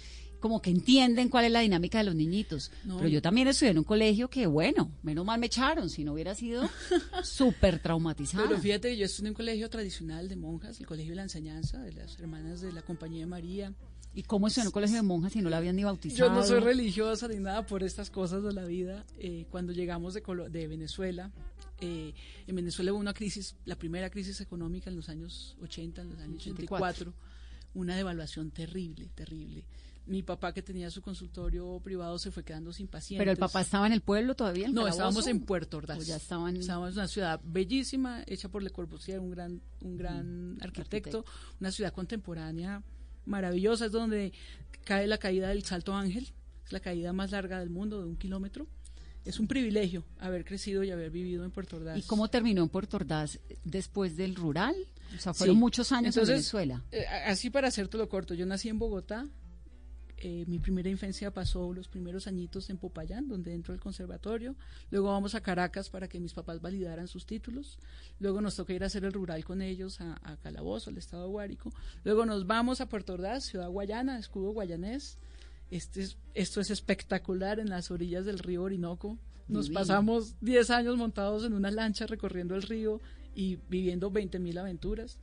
como 0.45 0.61
que 0.61 0.69
entienden 0.69 1.31
cuál 1.31 1.47
es 1.47 1.53
la 1.53 1.61
dinámica 1.61 1.97
de 1.97 2.05
los 2.05 2.15
niñitos. 2.15 2.71
No. 2.85 2.99
Pero 2.99 3.09
yo 3.09 3.23
también 3.23 3.49
estudié 3.49 3.71
en 3.71 3.79
un 3.79 3.85
colegio 3.85 4.29
que, 4.29 4.47
bueno, 4.47 4.91
menos 5.03 5.25
mal 5.25 5.41
me 5.41 5.47
echaron, 5.47 5.89
si 5.89 6.05
no 6.05 6.13
hubiera 6.13 6.35
sido 6.35 6.69
súper 7.23 7.79
traumatizada. 7.79 8.47
Pero 8.47 8.61
fíjate 8.61 8.91
que 8.91 8.99
yo 8.99 9.07
estudié 9.07 9.29
en 9.29 9.31
un 9.31 9.35
colegio 9.37 9.71
tradicional 9.71 10.29
de 10.29 10.37
monjas, 10.37 10.79
el 10.81 10.87
Colegio 10.87 11.13
de 11.13 11.17
la 11.17 11.23
Enseñanza, 11.23 11.81
de 11.81 11.93
las 11.95 12.19
hermanas 12.19 12.61
de 12.61 12.73
la 12.73 12.83
Compañía 12.83 13.21
de 13.21 13.27
María. 13.27 13.73
¿Y 14.13 14.23
cómo 14.25 14.47
estudió 14.49 14.65
en 14.65 14.69
un 14.69 14.73
colegio 14.73 14.97
de 14.97 15.03
monjas 15.03 15.33
si 15.33 15.41
no 15.41 15.49
la 15.49 15.57
habían 15.57 15.77
ni 15.77 15.81
Yo 15.83 15.89
bautizado? 15.89 16.35
no 16.35 16.43
soy 16.45 16.61
religiosa 16.61 17.27
ni 17.27 17.37
nada 17.41 17.65
por 17.65 17.83
estas 17.83 18.11
cosas 18.11 18.43
de 18.43 18.53
la 18.53 18.67
vida. 18.67 19.07
Eh, 19.19 19.47
cuando 19.51 19.73
llegamos 19.73 20.13
de, 20.13 20.23
Colo- 20.23 20.51
de 20.51 20.69
Venezuela, 20.69 21.31
eh, 21.81 22.13
en 22.47 22.55
Venezuela 22.55 22.93
hubo 22.93 23.01
una 23.01 23.15
crisis, 23.15 23.57
la 23.65 23.77
primera 23.77 24.11
crisis 24.11 24.43
económica 24.43 24.91
en 24.91 24.97
los 24.97 25.09
años 25.09 25.57
80, 25.63 26.03
en 26.03 26.11
los 26.11 26.19
años 26.21 26.37
84, 26.47 27.15
una 27.73 27.97
devaluación 27.97 28.51
terrible, 28.51 29.09
terrible. 29.15 29.65
Mi 30.07 30.23
papá 30.23 30.53
que 30.53 30.63
tenía 30.63 30.91
su 30.91 31.01
consultorio 31.01 31.81
privado 31.83 32.19
se 32.19 32.31
fue 32.31 32.45
quedando 32.45 32.73
sin 32.75 32.89
pacientes. 32.89 33.21
Pero 33.23 33.31
el 33.31 33.39
papá 33.39 33.63
estaba 33.63 33.87
en 33.87 33.95
el 33.95 34.03
pueblo 34.03 34.35
todavía. 34.37 34.67
No, 34.69 34.83
Calabozo? 34.83 34.91
estábamos 34.91 35.27
en 35.29 35.41
Puerto 35.41 35.79
Ordaz. 35.79 35.99
O 35.99 36.03
ya 36.03 36.17
estaban- 36.17 36.57
Estábamos 36.57 36.91
en 36.91 36.99
una 36.99 37.09
ciudad 37.09 37.41
bellísima, 37.43 38.23
hecha 38.27 38.51
por 38.51 38.63
Le 38.63 38.69
Corbusier, 38.71 39.19
un 39.21 39.31
gran, 39.31 39.63
un 39.81 39.97
gran 39.97 40.59
arquitecto, 40.61 41.19
arquitecto. 41.21 41.25
una 41.61 41.71
ciudad 41.73 41.93
contemporánea 41.95 42.83
maravillosa, 43.25 43.87
es 43.87 43.93
donde 43.93 44.33
cae 44.85 45.07
la 45.07 45.17
caída 45.19 45.49
del 45.49 45.65
Salto 45.65 45.95
Ángel, 45.95 46.29
es 46.67 46.73
la 46.73 46.81
caída 46.81 47.13
más 47.15 47.31
larga 47.31 47.59
del 47.61 47.71
mundo, 47.71 48.01
de 48.03 48.07
un 48.07 48.17
kilómetro. 48.17 48.67
Es 49.25 49.41
un 49.41 49.47
privilegio 49.49 50.05
haber 50.19 50.45
crecido 50.45 50.85
y 50.85 50.91
haber 50.91 51.11
vivido 51.11 51.47
en 51.47 51.51
Puerto 51.51 51.77
Ordaz. 51.77 51.97
¿Y 51.99 52.03
cómo 52.03 52.29
terminó 52.29 52.63
en 52.63 52.69
Puerto 52.69 52.99
Ordaz 52.99 53.39
después 53.65 54.19
del 54.19 54.35
rural? 54.35 54.75
O 55.17 55.19
sea, 55.19 55.33
fueron 55.33 55.57
Sí. 55.57 55.61
muchos 55.61 55.93
años 55.93 56.15
Entonces, 56.15 56.29
en 56.29 56.35
Venezuela. 56.37 56.83
eh, 56.93 57.07
así 57.27 57.49
para 57.49 57.69
hacértelo 57.69 58.07
corto, 58.11 58.35
yo 58.35 58.45
nací 58.45 58.69
en 58.69 58.79
Bogotá. 58.79 59.27
Eh, 60.19 60.45
mi 60.47 60.59
primera 60.59 60.89
infancia 60.89 61.31
pasó 61.33 61.73
los 61.73 61.89
primeros 61.89 62.27
añitos 62.27 62.71
en 62.71 62.77
Popayán, 62.79 63.29
donde 63.29 63.53
entro 63.55 63.75
al 63.75 63.81
conservatorio. 63.81 64.55
Luego 64.91 65.09
vamos 65.09 65.35
a 65.35 65.41
Caracas 65.41 65.91
para 65.91 66.09
que 66.09 66.21
mis 66.21 66.33
papás 66.35 66.61
validaran 66.61 67.09
sus 67.09 67.27
títulos. 67.27 67.79
Luego 68.21 68.41
nos 68.41 68.57
toca 68.57 68.73
ir 68.73 68.83
a 68.83 68.87
hacer 68.87 69.05
el 69.05 69.13
rural 69.13 69.45
con 69.45 69.61
ellos 69.63 70.01
a, 70.01 70.19
a 70.23 70.37
Calabozo, 70.37 70.91
al 70.91 70.99
estado 70.99 71.25
de 71.25 71.31
Guárico. 71.31 71.73
Luego 72.05 72.25
nos 72.27 72.47
vamos 72.47 72.81
a 72.81 72.89
Puerto 72.89 73.15
Ordaz, 73.15 73.45
ciudad 73.45 73.69
guayana, 73.69 74.19
escudo 74.19 74.53
guayanés. 74.53 75.19
Este 75.71 76.03
es- 76.03 76.17
esto 76.35 76.61
es 76.61 76.71
espectacular 76.71 77.59
en 77.59 77.69
las 77.71 77.91
orillas 77.91 78.25
del 78.25 78.39
río 78.39 78.63
Orinoco. 78.63 79.19
Nos 79.49 79.67
Divino. 79.67 79.81
pasamos 79.81 80.37
10 80.41 80.71
años 80.71 80.97
montados 80.97 81.45
en 81.45 81.53
una 81.53 81.71
lancha 81.71 82.07
recorriendo 82.07 82.55
el 82.55 82.63
río 82.63 83.01
y 83.35 83.57
viviendo 83.69 84.11
20 84.11 84.39
mil 84.39 84.57
aventuras. 84.59 85.19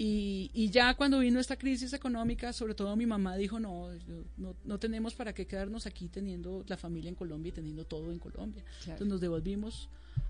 Y, 0.00 0.50
y 0.54 0.70
ya 0.70 0.94
cuando 0.94 1.18
vino 1.18 1.40
esta 1.40 1.56
crisis 1.56 1.92
económica, 1.92 2.52
sobre 2.52 2.74
todo 2.74 2.94
mi 2.94 3.04
mamá 3.06 3.36
dijo, 3.36 3.58
no, 3.58 3.88
no, 4.36 4.54
no 4.64 4.78
tenemos 4.78 5.14
para 5.14 5.32
qué 5.32 5.46
quedarnos 5.46 5.86
aquí 5.86 6.08
teniendo 6.08 6.64
la 6.68 6.76
familia 6.76 7.08
en 7.08 7.16
Colombia 7.16 7.50
y 7.50 7.52
teniendo 7.52 7.84
todo 7.84 8.12
en 8.12 8.20
Colombia. 8.20 8.62
Claro. 8.62 8.92
Entonces 8.92 9.08
nos 9.08 9.20
devolvimos 9.20 9.88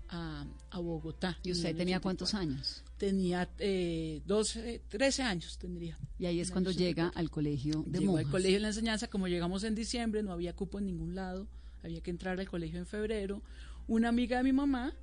a, 0.09 0.43
a 0.71 0.79
Bogotá. 0.79 1.37
¿Y 1.43 1.51
usted 1.51 1.75
tenía 1.75 1.97
84. 1.97 2.01
cuántos 2.01 2.33
años? 2.33 2.83
Tenía 2.97 3.47
eh, 3.59 4.21
12, 4.25 4.81
13 4.89 5.21
años 5.21 5.57
tendría. 5.59 5.99
Y 6.17 6.25
ahí 6.25 6.39
es 6.39 6.49
cuando 6.49 6.71
llega 6.71 7.09
84. 7.09 7.19
al 7.19 7.29
colegio 7.29 7.83
de 7.85 7.99
Llegó 7.99 8.11
monjas. 8.13 8.25
al 8.25 8.31
colegio 8.31 8.55
de 8.55 8.59
la 8.61 8.67
enseñanza, 8.69 9.07
como 9.07 9.27
llegamos 9.27 9.63
en 9.63 9.75
diciembre, 9.75 10.23
no 10.23 10.31
había 10.31 10.55
cupo 10.55 10.79
en 10.79 10.87
ningún 10.87 11.13
lado, 11.13 11.47
había 11.83 12.01
que 12.01 12.09
entrar 12.09 12.39
al 12.39 12.49
colegio 12.49 12.79
en 12.79 12.87
febrero. 12.87 13.43
Una 13.87 14.09
amiga 14.09 14.37
de 14.37 14.43
mi 14.45 14.53
mamá, 14.53 14.95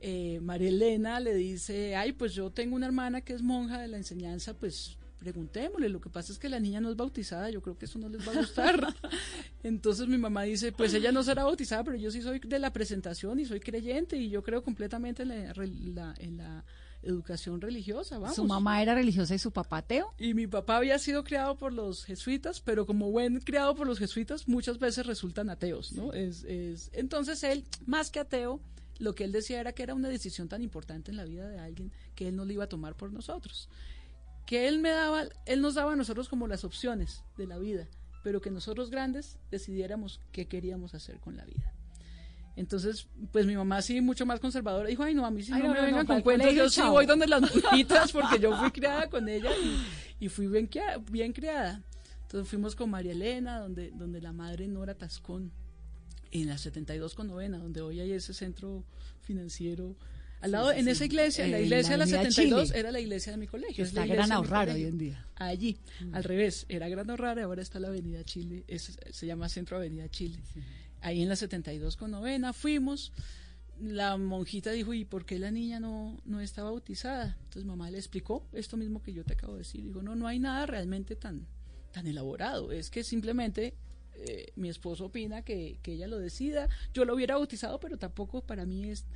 eh, 0.00 0.38
María 0.42 0.68
Elena, 0.68 1.20
le 1.20 1.34
dice, 1.34 1.96
ay, 1.96 2.12
pues 2.12 2.34
yo 2.34 2.50
tengo 2.50 2.76
una 2.76 2.86
hermana 2.86 3.20
que 3.20 3.32
es 3.32 3.42
monja 3.42 3.80
de 3.80 3.88
la 3.88 3.96
enseñanza, 3.96 4.54
pues 4.54 4.96
preguntémosle, 5.18 5.88
lo 5.88 6.00
que 6.00 6.08
pasa 6.10 6.32
es 6.32 6.38
que 6.38 6.48
la 6.48 6.60
niña 6.60 6.80
no 6.80 6.90
es 6.90 6.96
bautizada, 6.96 7.50
yo 7.50 7.60
creo 7.60 7.76
que 7.76 7.86
eso 7.86 7.98
no 7.98 8.08
les 8.08 8.26
va 8.26 8.32
a 8.32 8.36
gustar. 8.36 8.94
Entonces 9.62 10.06
mi 10.06 10.16
mamá 10.18 10.44
dice, 10.44 10.70
pues 10.72 10.94
ella 10.94 11.10
no 11.12 11.22
será 11.22 11.44
bautizada, 11.44 11.82
pero 11.84 11.96
yo 11.96 12.10
sí 12.10 12.22
soy 12.22 12.38
de 12.38 12.58
la 12.58 12.72
presentación 12.72 13.40
y 13.40 13.44
soy 13.44 13.60
creyente 13.60 14.16
y 14.16 14.30
yo 14.30 14.42
creo 14.42 14.62
completamente 14.62 15.22
en 15.24 15.28
la, 15.30 15.52
re- 15.52 15.66
la- 15.68 16.14
en 16.18 16.36
la 16.36 16.64
educación 17.02 17.60
religiosa, 17.60 18.18
vamos. 18.18 18.36
Su 18.36 18.44
mamá 18.44 18.82
era 18.82 18.94
religiosa 18.94 19.34
y 19.34 19.38
su 19.38 19.50
papá 19.52 19.78
ateo. 19.78 20.14
Y 20.18 20.34
mi 20.34 20.46
papá 20.46 20.76
había 20.78 20.98
sido 20.98 21.22
criado 21.24 21.56
por 21.56 21.72
los 21.72 22.04
jesuitas, 22.04 22.60
pero 22.60 22.86
como 22.86 23.10
buen 23.10 23.40
criado 23.40 23.74
por 23.74 23.86
los 23.86 23.98
jesuitas, 23.98 24.46
muchas 24.48 24.78
veces 24.78 25.06
resultan 25.06 25.48
ateos, 25.50 25.92
¿no? 25.92 26.12
Es, 26.12 26.44
es, 26.44 26.90
entonces 26.92 27.42
él, 27.44 27.64
más 27.86 28.10
que 28.10 28.18
ateo, 28.20 28.60
lo 28.98 29.14
que 29.14 29.24
él 29.24 29.32
decía 29.32 29.60
era 29.60 29.72
que 29.72 29.82
era 29.82 29.94
una 29.94 30.08
decisión 30.08 30.48
tan 30.48 30.62
importante 30.62 31.10
en 31.10 31.16
la 31.16 31.24
vida 31.24 31.48
de 31.48 31.58
alguien 31.58 31.92
que 32.14 32.28
él 32.28 32.36
no 32.36 32.44
la 32.44 32.52
iba 32.52 32.64
a 32.64 32.68
tomar 32.68 32.96
por 32.96 33.12
nosotros. 33.12 33.68
Que 34.46 34.68
él 34.68 34.78
me 34.80 34.90
daba, 34.90 35.24
él 35.46 35.60
nos 35.60 35.74
daba 35.74 35.92
a 35.92 35.96
nosotros 35.96 36.28
como 36.28 36.46
las 36.48 36.64
opciones 36.64 37.22
de 37.36 37.46
la 37.46 37.58
vida, 37.58 37.88
pero 38.24 38.40
que 38.40 38.50
nosotros 38.50 38.90
grandes 38.90 39.38
decidiéramos 39.50 40.20
qué 40.32 40.46
queríamos 40.46 40.94
hacer 40.94 41.20
con 41.20 41.36
la 41.36 41.44
vida. 41.44 41.72
Entonces, 42.56 43.06
pues 43.30 43.46
mi 43.46 43.54
mamá 43.54 43.80
sí, 43.82 44.00
mucho 44.00 44.26
más 44.26 44.40
conservadora, 44.40 44.88
dijo, 44.88 45.04
ay 45.04 45.14
no, 45.14 45.24
a 45.24 45.30
mí 45.30 45.44
sí 45.44 45.52
Ay, 45.52 45.62
no, 45.62 45.68
no, 45.68 45.74
me 45.74 45.80
no, 45.80 45.86
vengan 45.86 46.06
no, 46.06 46.14
con 46.14 46.22
cuentos, 46.22 46.52
yo 46.54 46.68
sí 46.68 46.80
chao". 46.80 46.90
voy 46.90 47.06
donde 47.06 47.28
las 47.28 47.40
monjitas 47.54 48.10
porque 48.10 48.40
yo 48.40 48.56
fui 48.56 48.72
criada 48.72 49.08
con 49.08 49.28
ella 49.28 49.50
y, 49.56 50.24
y 50.24 50.28
fui 50.28 50.48
bien, 50.48 50.68
bien 51.10 51.32
criada. 51.32 51.84
Entonces 52.22 52.50
fuimos 52.50 52.74
con 52.74 52.90
María 52.90 53.12
Elena, 53.12 53.60
donde, 53.60 53.92
donde 53.92 54.20
la 54.20 54.32
madre 54.32 54.66
Nora 54.66 54.94
Tascón, 54.94 55.52
en 56.32 56.48
la 56.48 56.58
72 56.58 57.14
con 57.14 57.28
novena, 57.28 57.58
donde 57.58 57.80
hoy 57.80 58.00
hay 58.00 58.12
ese 58.12 58.34
centro 58.34 58.84
financiero. 59.22 59.96
Al 60.40 60.52
lado, 60.52 60.70
sí, 60.72 60.78
en 60.78 60.84
sí. 60.84 60.90
esa 60.92 61.04
iglesia, 61.04 61.44
en 61.44 61.50
la 61.50 61.60
iglesia 61.60 61.92
de 61.92 61.98
la 61.98 62.04
la 62.06 62.10
Avenida 62.12 62.30
72, 62.30 62.68
Chile. 62.68 62.78
era 62.80 62.92
la 62.92 63.00
iglesia 63.00 63.32
de 63.32 63.38
mi 63.38 63.46
colegio. 63.48 63.76
Que 63.76 63.82
es 63.82 63.92
la 63.92 64.02
está 64.02 64.14
iglesia 64.14 64.26
Gran 64.36 64.42
de 64.42 64.48
colegio. 64.48 64.74
hoy 64.74 64.84
en 64.84 64.98
día. 64.98 65.26
Allí, 65.36 65.78
al 66.12 66.24
revés, 66.24 66.64
era 66.68 66.88
Gran 66.88 67.10
Ahorrado 67.10 67.40
y 67.40 67.42
ahora 67.42 67.62
está 67.62 67.80
la 67.80 67.88
Avenida 67.88 68.22
Chile, 68.24 68.64
es- 68.68 68.98
se 69.10 69.26
llama 69.26 69.48
Centro 69.48 69.76
Avenida 69.78 70.08
Chile. 70.08 70.38
Ahí 71.00 71.22
en 71.22 71.28
la 71.28 71.34
72 71.36 71.96
con 71.96 72.10
novena 72.12 72.52
fuimos. 72.52 73.12
La 73.80 74.16
monjita 74.16 74.72
dijo, 74.72 74.92
¿y 74.92 75.04
por 75.04 75.24
qué 75.24 75.38
la 75.38 75.52
niña 75.52 75.78
no, 75.78 76.20
no 76.24 76.40
está 76.40 76.64
bautizada? 76.64 77.36
Entonces 77.44 77.64
mamá 77.64 77.90
le 77.92 77.98
explicó 77.98 78.44
esto 78.52 78.76
mismo 78.76 79.00
que 79.02 79.12
yo 79.12 79.24
te 79.24 79.34
acabo 79.34 79.52
de 79.52 79.60
decir. 79.60 79.82
Dijo, 79.84 80.02
no, 80.02 80.16
no 80.16 80.26
hay 80.26 80.40
nada 80.40 80.66
realmente 80.66 81.14
tan, 81.14 81.46
tan 81.92 82.06
elaborado. 82.08 82.72
Es 82.72 82.90
que 82.90 83.04
simplemente 83.04 83.74
eh, 84.20 84.52
mi 84.56 84.68
esposo 84.68 85.06
opina 85.06 85.42
que, 85.42 85.78
que 85.82 85.92
ella 85.92 86.06
lo 86.06 86.18
decida. 86.18 86.68
Yo 86.92 87.04
lo 87.04 87.14
hubiera 87.14 87.36
bautizado, 87.36 87.80
pero 87.80 87.98
tampoco 87.98 88.42
para 88.42 88.66
mí 88.66 88.90
es 88.90 89.06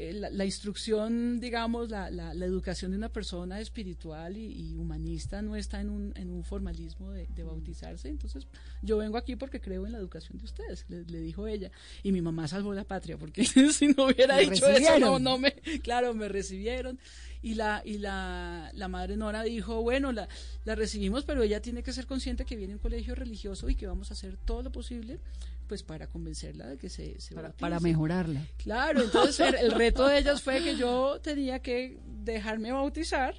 eh, 0.00 0.14
la, 0.14 0.30
la 0.30 0.46
instrucción, 0.46 1.40
digamos, 1.40 1.90
la, 1.90 2.10
la, 2.10 2.32
la 2.32 2.44
educación 2.46 2.90
de 2.92 2.96
una 2.96 3.10
persona 3.10 3.60
espiritual 3.60 4.36
y, 4.38 4.46
y 4.70 4.76
humanista 4.76 5.42
no 5.42 5.56
está 5.56 5.78
en 5.80 5.90
un, 5.90 6.12
en 6.16 6.30
un 6.30 6.42
formalismo 6.42 7.12
de, 7.12 7.26
de 7.26 7.44
bautizarse. 7.44 8.08
Entonces, 8.08 8.46
yo 8.80 8.96
vengo 8.96 9.18
aquí 9.18 9.36
porque 9.36 9.60
creo 9.60 9.84
en 9.84 9.92
la 9.92 9.98
educación 9.98 10.38
de 10.38 10.44
ustedes, 10.44 10.86
le, 10.88 11.04
le 11.04 11.20
dijo 11.20 11.46
ella. 11.46 11.70
Y 12.02 12.12
mi 12.12 12.22
mamá 12.22 12.48
salvó 12.48 12.72
la 12.72 12.84
patria, 12.84 13.18
porque 13.18 13.44
si 13.44 13.88
no 13.88 14.06
hubiera 14.06 14.36
Me 14.36 14.46
dicho 14.46 14.66
eso, 14.68 14.98
no, 14.98 15.18
no 15.18 15.36
me, 15.36 15.52
claro, 15.82 16.14
me 16.14 16.28
recibieron. 16.28 16.98
Y 17.42 17.54
la, 17.54 17.82
y 17.84 17.98
la, 17.98 18.70
la 18.74 18.88
madre 18.88 19.16
Nora 19.18 19.42
dijo, 19.42 19.82
bueno, 19.82 20.12
la, 20.12 20.28
la 20.64 20.74
recibimos, 20.74 21.24
pero 21.24 21.42
ella 21.42 21.60
tiene 21.60 21.82
que 21.82 21.92
ser 21.92 22.06
consciente 22.06 22.44
que 22.46 22.56
viene 22.56 22.74
un 22.74 22.80
colegio 22.80 23.14
religioso 23.14 23.68
y 23.68 23.74
que 23.74 23.86
vamos 23.86 24.10
a 24.10 24.14
hacer 24.14 24.38
todo 24.38 24.62
lo 24.62 24.72
posible 24.72 25.20
pues 25.70 25.84
para 25.84 26.08
convencerla 26.08 26.66
de 26.66 26.76
que 26.78 26.88
se, 26.90 27.20
se 27.20 27.32
Para, 27.36 27.48
bautice". 27.50 27.60
para 27.60 27.78
mejorarla. 27.78 28.44
Claro, 28.56 29.04
entonces 29.04 29.38
el, 29.40 29.54
el 29.54 29.70
reto 29.70 30.04
de 30.08 30.18
ellas 30.18 30.42
fue 30.42 30.60
que 30.64 30.74
yo 30.76 31.20
tenía 31.22 31.60
que 31.60 31.96
dejarme 32.24 32.72
bautizar 32.72 33.36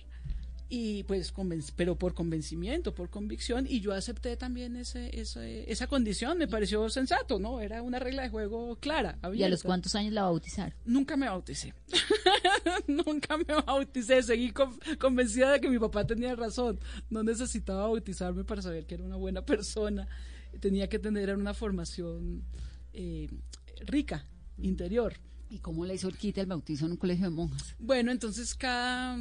y 0.74 1.04
pues 1.04 1.34
pero 1.76 1.98
por 1.98 2.14
convencimiento, 2.14 2.96
por 2.96 3.10
convicción 3.10 3.66
y 3.68 3.82
yo 3.82 3.92
acepté 3.92 4.38
también 4.38 4.78
ese, 4.78 5.10
ese- 5.20 5.70
esa 5.70 5.88
condición, 5.88 6.38
me 6.38 6.48
pareció 6.48 6.90
sensato, 6.90 7.38
¿no? 7.40 7.60
Era 7.60 7.82
una 7.82 8.00
regla 8.00 8.22
de 8.24 8.30
juego 8.30 8.78
clara. 8.78 9.20
¿Y 9.34 9.44
a 9.44 9.50
los 9.50 9.64
cuántos 9.64 9.96
años 9.96 10.14
la 10.14 10.22
bautizaron? 10.24 10.74
Nunca 10.86 11.18
me 11.18 11.26
bauticé. 11.28 11.74
Nunca 12.88 13.38
me 13.38 13.54
bauticé. 13.68 14.24
Seguí 14.24 14.52
con- 14.52 14.80
convencida 14.98 15.52
de 15.52 15.60
que 15.60 15.70
mi 15.70 15.78
papá 15.80 16.08
tenía 16.08 16.36
razón. 16.36 16.80
No 17.10 17.22
necesitaba 17.22 17.82
bautizarme 17.88 18.46
para 18.46 18.62
saber 18.62 18.86
que 18.86 18.96
era 18.96 19.04
una 19.04 19.18
buena 19.18 19.42
persona. 19.46 20.08
Tenía 20.60 20.88
que 20.90 21.00
tener 21.00 21.36
una 21.36 21.54
formación 21.54 22.44
eh, 22.94 23.30
rica, 23.86 24.26
interior. 24.58 25.14
¿Y 25.50 25.60
cómo 25.60 25.86
le 25.86 25.96
hizo 25.96 26.08
el 26.08 26.18
quite 26.18 26.42
el 26.42 26.48
bautizo 26.48 26.86
en 26.86 26.92
un 26.92 26.98
colegio 26.98 27.26
de 27.26 27.32
monjas? 27.32 27.76
Bueno, 27.80 28.12
entonces 28.12 28.56
cada 28.56 29.18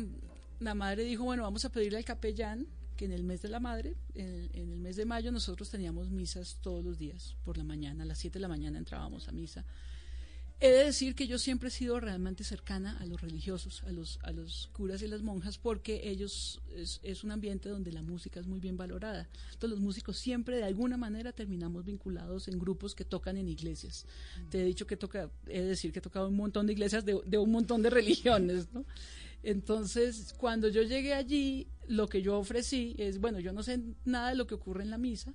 la 0.61 0.75
madre 0.75 1.05
dijo, 1.05 1.25
bueno, 1.25 1.43
vamos 1.43 1.65
a 1.65 1.71
pedirle 1.71 1.99
al 1.99 2.05
capellán 2.05 2.67
que 2.97 3.07
en 3.07 3.13
el 3.13 3.25
mes 3.25 3.43
de 3.43 3.49
la 3.49 3.61
madre, 3.61 3.97
en 4.15 4.29
el, 4.29 4.51
en 4.53 4.73
el 4.73 4.79
mes 4.79 4.97
de 4.97 5.07
mayo, 5.07 5.33
nosotros 5.33 5.71
teníamos 5.71 6.11
misas 6.11 6.59
todos 6.61 6.85
los 6.85 6.99
días, 6.99 7.37
por 7.45 7.57
la 7.57 7.65
mañana, 7.65 8.05
a 8.05 8.07
las 8.07 8.19
7 8.19 8.35
de 8.35 8.41
la 8.41 8.49
mañana 8.49 8.79
entrábamos 8.79 9.27
a 9.27 9.33
misa. 9.33 9.65
He 10.63 10.69
de 10.69 10.85
decir 10.85 11.15
que 11.15 11.27
yo 11.27 11.39
siempre 11.39 11.69
he 11.69 11.73
sido 11.73 12.01
realmente 12.01 12.45
cercana 12.45 12.99
a 13.01 13.07
los 13.07 13.23
religiosos, 13.23 13.83
a 13.85 13.93
los, 13.93 14.19
a 14.23 14.31
los 14.31 14.69
curas 14.75 15.01
y 15.01 15.09
las 15.09 15.23
monjas, 15.23 15.57
porque 15.57 16.11
ellos 16.11 16.61
es, 16.77 17.25
un 17.25 17.31
ambiente 17.31 17.71
donde 17.71 17.93
la 17.93 18.03
música 18.03 18.41
es 18.41 18.47
muy 18.47 18.61
bien 18.61 18.77
valorada. 18.77 19.27
Entonces 19.47 19.71
los 19.71 19.81
músicos 19.81 20.19
siempre 20.19 20.59
de 20.59 20.65
alguna 20.65 20.99
manera 20.99 21.33
terminamos 21.33 21.87
vinculados 21.87 22.47
en 22.49 22.59
grupos 22.59 22.95
que 22.95 23.07
tocan 23.07 23.39
en 23.39 23.49
iglesias. 23.49 24.05
Te 24.51 24.61
he 24.61 24.65
dicho 24.65 24.87
que 24.87 24.99
toca, 24.99 25.31
he 25.47 25.63
de 25.63 25.69
decir 25.69 25.93
que 25.93 26.01
he 26.01 26.03
tocado 26.03 26.29
un 26.29 26.37
montón 26.37 26.67
de 26.67 26.75
iglesias 26.75 27.07
de, 27.07 27.19
de 27.25 27.39
un 27.39 27.51
montón 27.51 27.83
de 27.83 27.89
religiones, 27.89 28.71
¿no? 28.75 28.85
Entonces, 29.43 30.35
cuando 30.37 30.69
yo 30.69 30.83
llegué 30.83 31.15
allí, 31.15 31.69
lo 31.89 32.09
que 32.09 32.21
yo 32.21 32.39
ofrecí 32.39 32.95
es, 32.99 33.19
bueno, 33.19 33.41
yo 33.41 33.55
no 33.55 33.63
sé 33.63 33.81
nada 34.05 34.29
de 34.29 34.35
lo 34.35 34.47
que 34.47 34.55
ocurre 34.55 34.83
en 34.83 34.91
la 34.91 34.99
misa, 34.99 35.33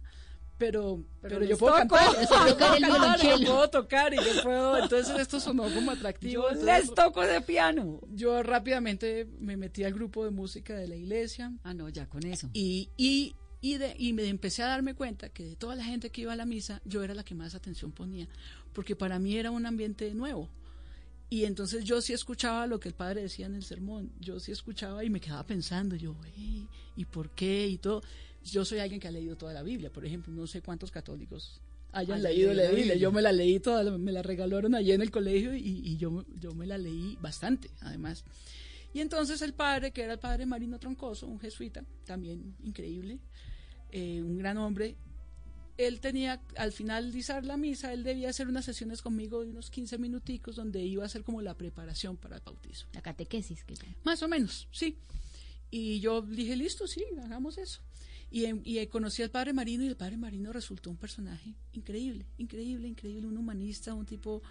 pero, 0.58 1.04
pero, 1.22 1.36
yo 1.42 1.50
les 1.50 1.58
puedo 1.58 1.74
toco. 1.76 1.96
cantar, 1.96 2.22
yo 2.22 2.28
puedo 2.30 2.58
cantar, 2.58 3.20
yo 3.22 3.38
puedo 3.46 3.70
tocar 3.70 4.14
y 4.14 4.18
yo 4.18 4.44
puedo, 4.44 4.78
entonces 4.84 5.20
esto 5.20 5.40
sonó 5.40 5.64
como 5.74 5.92
atractivo. 5.92 6.50
entonces, 6.50 6.94
toco 6.94 7.22
de 7.22 7.42
piano. 7.42 8.00
yo 8.14 8.42
rápidamente 8.42 9.28
me 9.40 9.58
metí 9.58 9.84
al 9.84 9.94
grupo 9.94 10.24
de 10.24 10.32
música 10.32 10.74
de 10.76 10.88
la 10.88 10.96
iglesia 10.96 11.52
Ah, 11.64 11.74
no, 11.74 11.90
ya 11.90 12.08
con 12.08 12.26
eso. 12.26 12.50
y, 12.54 12.90
y, 12.96 13.36
y, 13.62 13.78
de- 13.78 13.96
y 13.98 14.14
me 14.14 14.24
empecé 14.30 14.64
a 14.64 14.68
darme 14.68 14.94
cuenta 14.96 15.30
que 15.30 15.44
de 15.44 15.56
toda 15.56 15.76
la 15.76 15.84
gente 15.84 16.10
que 16.10 16.22
iba 16.22 16.32
a 16.34 16.38
la 16.38 16.46
misa, 16.46 16.82
yo 16.86 17.04
era 17.04 17.14
la 17.14 17.24
que 17.26 17.36
más 17.36 17.54
atención 17.56 17.92
ponía, 17.92 18.28
porque 18.72 18.96
para 18.96 19.20
mí 19.20 19.36
era 19.38 19.52
un 19.52 19.66
ambiente 19.66 20.14
nuevo. 20.14 20.50
Y 21.30 21.46
entonces 21.46 21.84
yo 21.84 22.02
sí 22.02 22.14
escuchaba 22.14 22.68
lo 22.68 22.80
que 22.80 22.88
el 22.88 22.94
padre 22.94 23.24
decía 23.24 23.48
en 23.48 23.56
el 23.56 23.64
sermón, 23.64 24.12
yo 24.20 24.40
sí 24.40 24.52
escuchaba 24.52 25.04
y 25.04 25.10
me 25.10 25.20
quedaba 25.20 25.44
pensando, 25.44 25.96
yo, 25.96 26.16
"Ey, 26.38 26.68
¿y 26.96 27.06
por 27.06 27.32
qué? 27.32 27.68
Y 27.68 27.78
todo. 27.80 28.04
Yo 28.46 28.64
soy 28.64 28.80
alguien 28.80 29.00
que 29.00 29.08
ha 29.08 29.12
leído 29.12 29.36
toda 29.36 29.54
la 29.54 29.64
Biblia, 29.64 29.92
por 29.92 30.06
ejemplo, 30.06 30.34
no 30.34 30.48
sé 30.48 30.62
cuántos 30.62 30.92
católicos 30.92 31.62
hayan 31.92 32.22
leído 32.22 32.50
leído 32.50 32.54
la 32.54 32.70
Biblia. 32.70 32.94
Biblia. 32.94 32.96
Yo 32.96 33.12
me 33.12 33.22
la 33.22 33.32
leí 33.32 33.60
toda, 33.60 33.98
me 33.98 34.12
la 34.12 34.22
regalaron 34.22 34.75
allí 34.75 34.92
en 34.92 35.02
el 35.02 35.12
colegio 35.12 35.56
y, 35.56 35.82
y 35.84 35.98
yo, 35.98 36.25
yo 36.40 36.54
me 36.54 36.66
la 36.66 36.78
leí 36.78 37.18
bastante, 37.22 37.70
además. 37.82 38.24
Y 38.94 39.02
entonces 39.02 39.42
el 39.42 39.54
padre, 39.54 39.92
que 39.92 40.04
era 40.04 40.14
el 40.14 40.20
padre 40.20 40.46
Marino 40.46 40.80
Troncoso, 40.80 41.28
un 41.28 41.38
jesuita, 41.40 41.84
también 42.06 42.56
increíble, 42.64 43.20
eh, 43.92 44.22
un 44.22 44.38
gran 44.38 44.58
hombre, 44.58 44.96
él 45.78 46.00
tenía, 46.00 46.42
al 46.56 46.72
finalizar 46.72 47.44
la 47.46 47.58
misa, 47.58 47.92
él 47.92 48.04
debía 48.04 48.30
hacer 48.30 48.48
unas 48.48 48.64
sesiones 48.64 49.02
conmigo 49.02 49.44
de 49.44 49.50
unos 49.50 49.70
15 49.70 49.98
minuticos 49.98 50.56
donde 50.56 50.82
iba 50.82 51.04
a 51.04 51.08
hacer 51.08 51.24
como 51.24 51.42
la 51.42 51.56
preparación 51.58 52.16
para 52.16 52.38
el 52.38 52.42
bautizo. 52.42 52.88
La 52.94 53.02
catequesis. 53.02 53.66
Que. 53.66 53.75
Más 54.04 54.24
o 54.24 54.30
menos, 54.30 54.70
sí. 54.72 54.98
Y 55.72 56.00
yo 56.00 56.22
dije, 56.22 56.56
listo, 56.56 56.88
sí, 56.88 57.04
hagamos 57.22 57.58
eso. 57.58 57.82
Y, 58.32 58.46
em- 58.46 58.62
y 58.65 58.86
conocí 58.88 59.22
al 59.24 59.29
padre 59.32 59.53
Marino 59.53 59.84
y 59.84 59.88
el 59.88 59.96
padre 59.96 60.17
Marino 60.17 60.51
resultó 60.51 60.89
un 60.89 60.98
personaje 60.98 61.53
increíble, 61.74 62.25
increíble, 62.38 62.88
increíble, 62.88 63.27
un 63.27 63.38
humanista, 63.38 63.94
un 63.94 64.05
tipo 64.05 64.41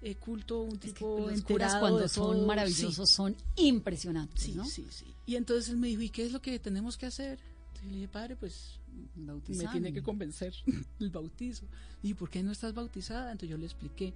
eh, 0.00 0.14
culto, 0.16 0.62
un 0.62 0.74
Es 0.74 0.78
que 0.80 0.86
tipo 0.92 1.28
los 1.30 1.42
curas 1.42 1.76
cuando 1.76 1.98
de 2.00 2.08
son 2.08 2.46
maravillosos 2.46 3.08
Sí. 3.08 3.14
son 3.14 3.36
impresionantes, 3.56 4.42
Sí, 4.42 4.52
¿no? 4.54 4.64
sí, 4.66 4.86
sí. 4.90 5.06
Y 5.26 5.36
entonces 5.36 5.70
él 5.70 5.76
me 5.78 5.88
dijo, 5.88 6.02
¿y 6.02 6.10
qué 6.10 6.24
es 6.26 6.32
lo 6.32 6.40
que 6.42 6.58
tenemos 6.58 6.96
que 6.96 7.06
hacer? 7.06 7.38
Entonces 7.68 7.90
le 7.90 7.94
dije, 7.96 8.08
padre, 8.08 8.36
pues 8.36 8.78
me 9.16 9.26
Bautizarme. 9.26 9.72
tiene 9.72 9.92
que 9.92 10.02
convencer 10.02 10.54
el 11.00 11.10
bautizo. 11.10 11.66
Y 12.02 12.14
¿por 12.14 12.30
qué 12.30 12.42
no 12.42 12.52
estás 12.52 12.72
bautizada? 12.74 13.32
Entonces 13.32 13.50
yo 13.50 13.56
le 13.58 13.64
expliqué. 13.64 14.12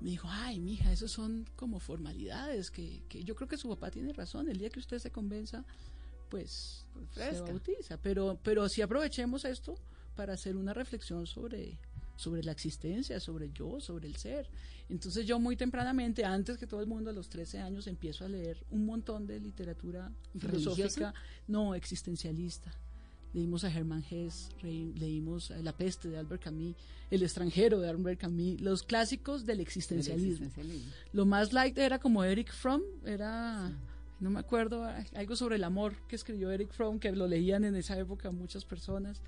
Me 0.00 0.10
dijo, 0.10 0.28
ay, 0.30 0.60
mija, 0.60 0.92
esos 0.92 1.10
son 1.10 1.46
como 1.56 1.78
formalidades 1.80 2.70
que, 2.70 3.02
que 3.08 3.22
yo 3.24 3.34
creo 3.34 3.48
que 3.48 3.56
su 3.58 3.68
papá 3.68 3.90
tiene 3.90 4.12
razón. 4.12 4.48
El 4.48 4.58
día 4.58 4.70
que 4.70 4.78
usted 4.80 4.98
se 4.98 5.10
convenza, 5.10 5.64
pues 6.30 6.86
se 7.12 7.20
Fresca. 7.20 7.44
bautiza. 7.50 7.98
Pero, 7.98 8.38
pero 8.42 8.68
sí 8.68 8.80
aprovechemos 8.80 9.44
esto 9.44 9.74
para 10.14 10.34
hacer 10.34 10.56
una 10.56 10.72
reflexión 10.72 11.26
sobre, 11.26 11.78
sobre 12.16 12.42
la 12.42 12.52
existencia, 12.52 13.20
sobre 13.20 13.50
yo, 13.52 13.80
sobre 13.80 14.08
el 14.08 14.16
ser. 14.16 14.48
Entonces 14.88 15.26
yo 15.26 15.38
muy 15.38 15.56
tempranamente, 15.56 16.24
antes 16.24 16.56
que 16.56 16.66
todo 16.66 16.80
el 16.80 16.86
mundo, 16.86 17.10
a 17.10 17.12
los 17.12 17.28
13 17.28 17.58
años, 17.60 17.86
empiezo 17.86 18.24
a 18.24 18.28
leer 18.28 18.64
un 18.70 18.86
montón 18.86 19.26
de 19.26 19.38
literatura 19.40 20.10
filosófica, 20.38 21.14
no 21.46 21.74
existencialista. 21.74 22.72
Leímos 23.32 23.62
a 23.62 23.70
Hermann 23.70 24.04
Hesse, 24.10 24.48
leímos 24.62 25.50
La 25.62 25.72
peste 25.72 26.08
de 26.08 26.18
Albert 26.18 26.42
Camus, 26.42 26.74
El 27.12 27.22
extranjero 27.22 27.78
de 27.78 27.88
Albert 27.88 28.20
Camus, 28.20 28.60
los 28.60 28.82
clásicos 28.82 29.46
del 29.46 29.60
existencialismo. 29.60 30.46
existencialismo. 30.46 30.92
Lo 31.12 31.26
más 31.26 31.52
light 31.52 31.78
era 31.78 32.00
como 32.00 32.24
Eric 32.24 32.52
Fromm, 32.52 32.82
era, 33.04 33.70
no 34.20 34.30
me 34.30 34.40
acuerdo, 34.40 34.86
algo 35.14 35.36
sobre 35.36 35.56
el 35.56 35.64
amor 35.64 35.96
que 36.06 36.16
escribió 36.16 36.50
Eric 36.50 36.72
Fromm, 36.72 36.98
que 36.98 37.10
lo 37.12 37.26
leían 37.26 37.64
en 37.64 37.74
esa 37.74 37.98
época 37.98 38.30
muchas 38.30 38.64
personas. 38.64 39.22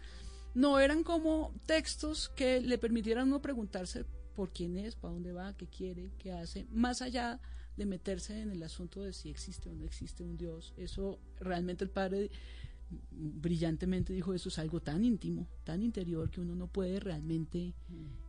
No, 0.54 0.78
eran 0.78 1.02
como 1.02 1.54
textos 1.66 2.28
que 2.28 2.60
le 2.60 2.78
permitieran 2.78 3.28
uno 3.28 3.40
preguntarse 3.40 4.04
por 4.36 4.52
quién 4.52 4.76
es, 4.76 4.94
para 4.94 5.14
dónde 5.14 5.32
va, 5.32 5.56
qué 5.56 5.66
quiere, 5.66 6.12
qué 6.18 6.32
hace, 6.32 6.66
más 6.70 7.00
allá 7.02 7.40
de 7.76 7.86
meterse 7.86 8.40
en 8.40 8.50
el 8.50 8.62
asunto 8.62 9.00
de 9.00 9.14
si 9.14 9.30
existe 9.30 9.70
o 9.70 9.74
no 9.74 9.84
existe 9.84 10.22
un 10.22 10.36
Dios. 10.36 10.74
Eso 10.76 11.18
realmente 11.40 11.84
el 11.84 11.90
padre 11.90 12.30
brillantemente 13.10 14.12
dijo, 14.12 14.34
eso 14.34 14.50
es 14.50 14.58
algo 14.58 14.80
tan 14.80 15.04
íntimo, 15.04 15.48
tan 15.64 15.82
interior, 15.82 16.30
que 16.30 16.42
uno 16.42 16.54
no 16.54 16.66
puede 16.66 17.00
realmente 17.00 17.74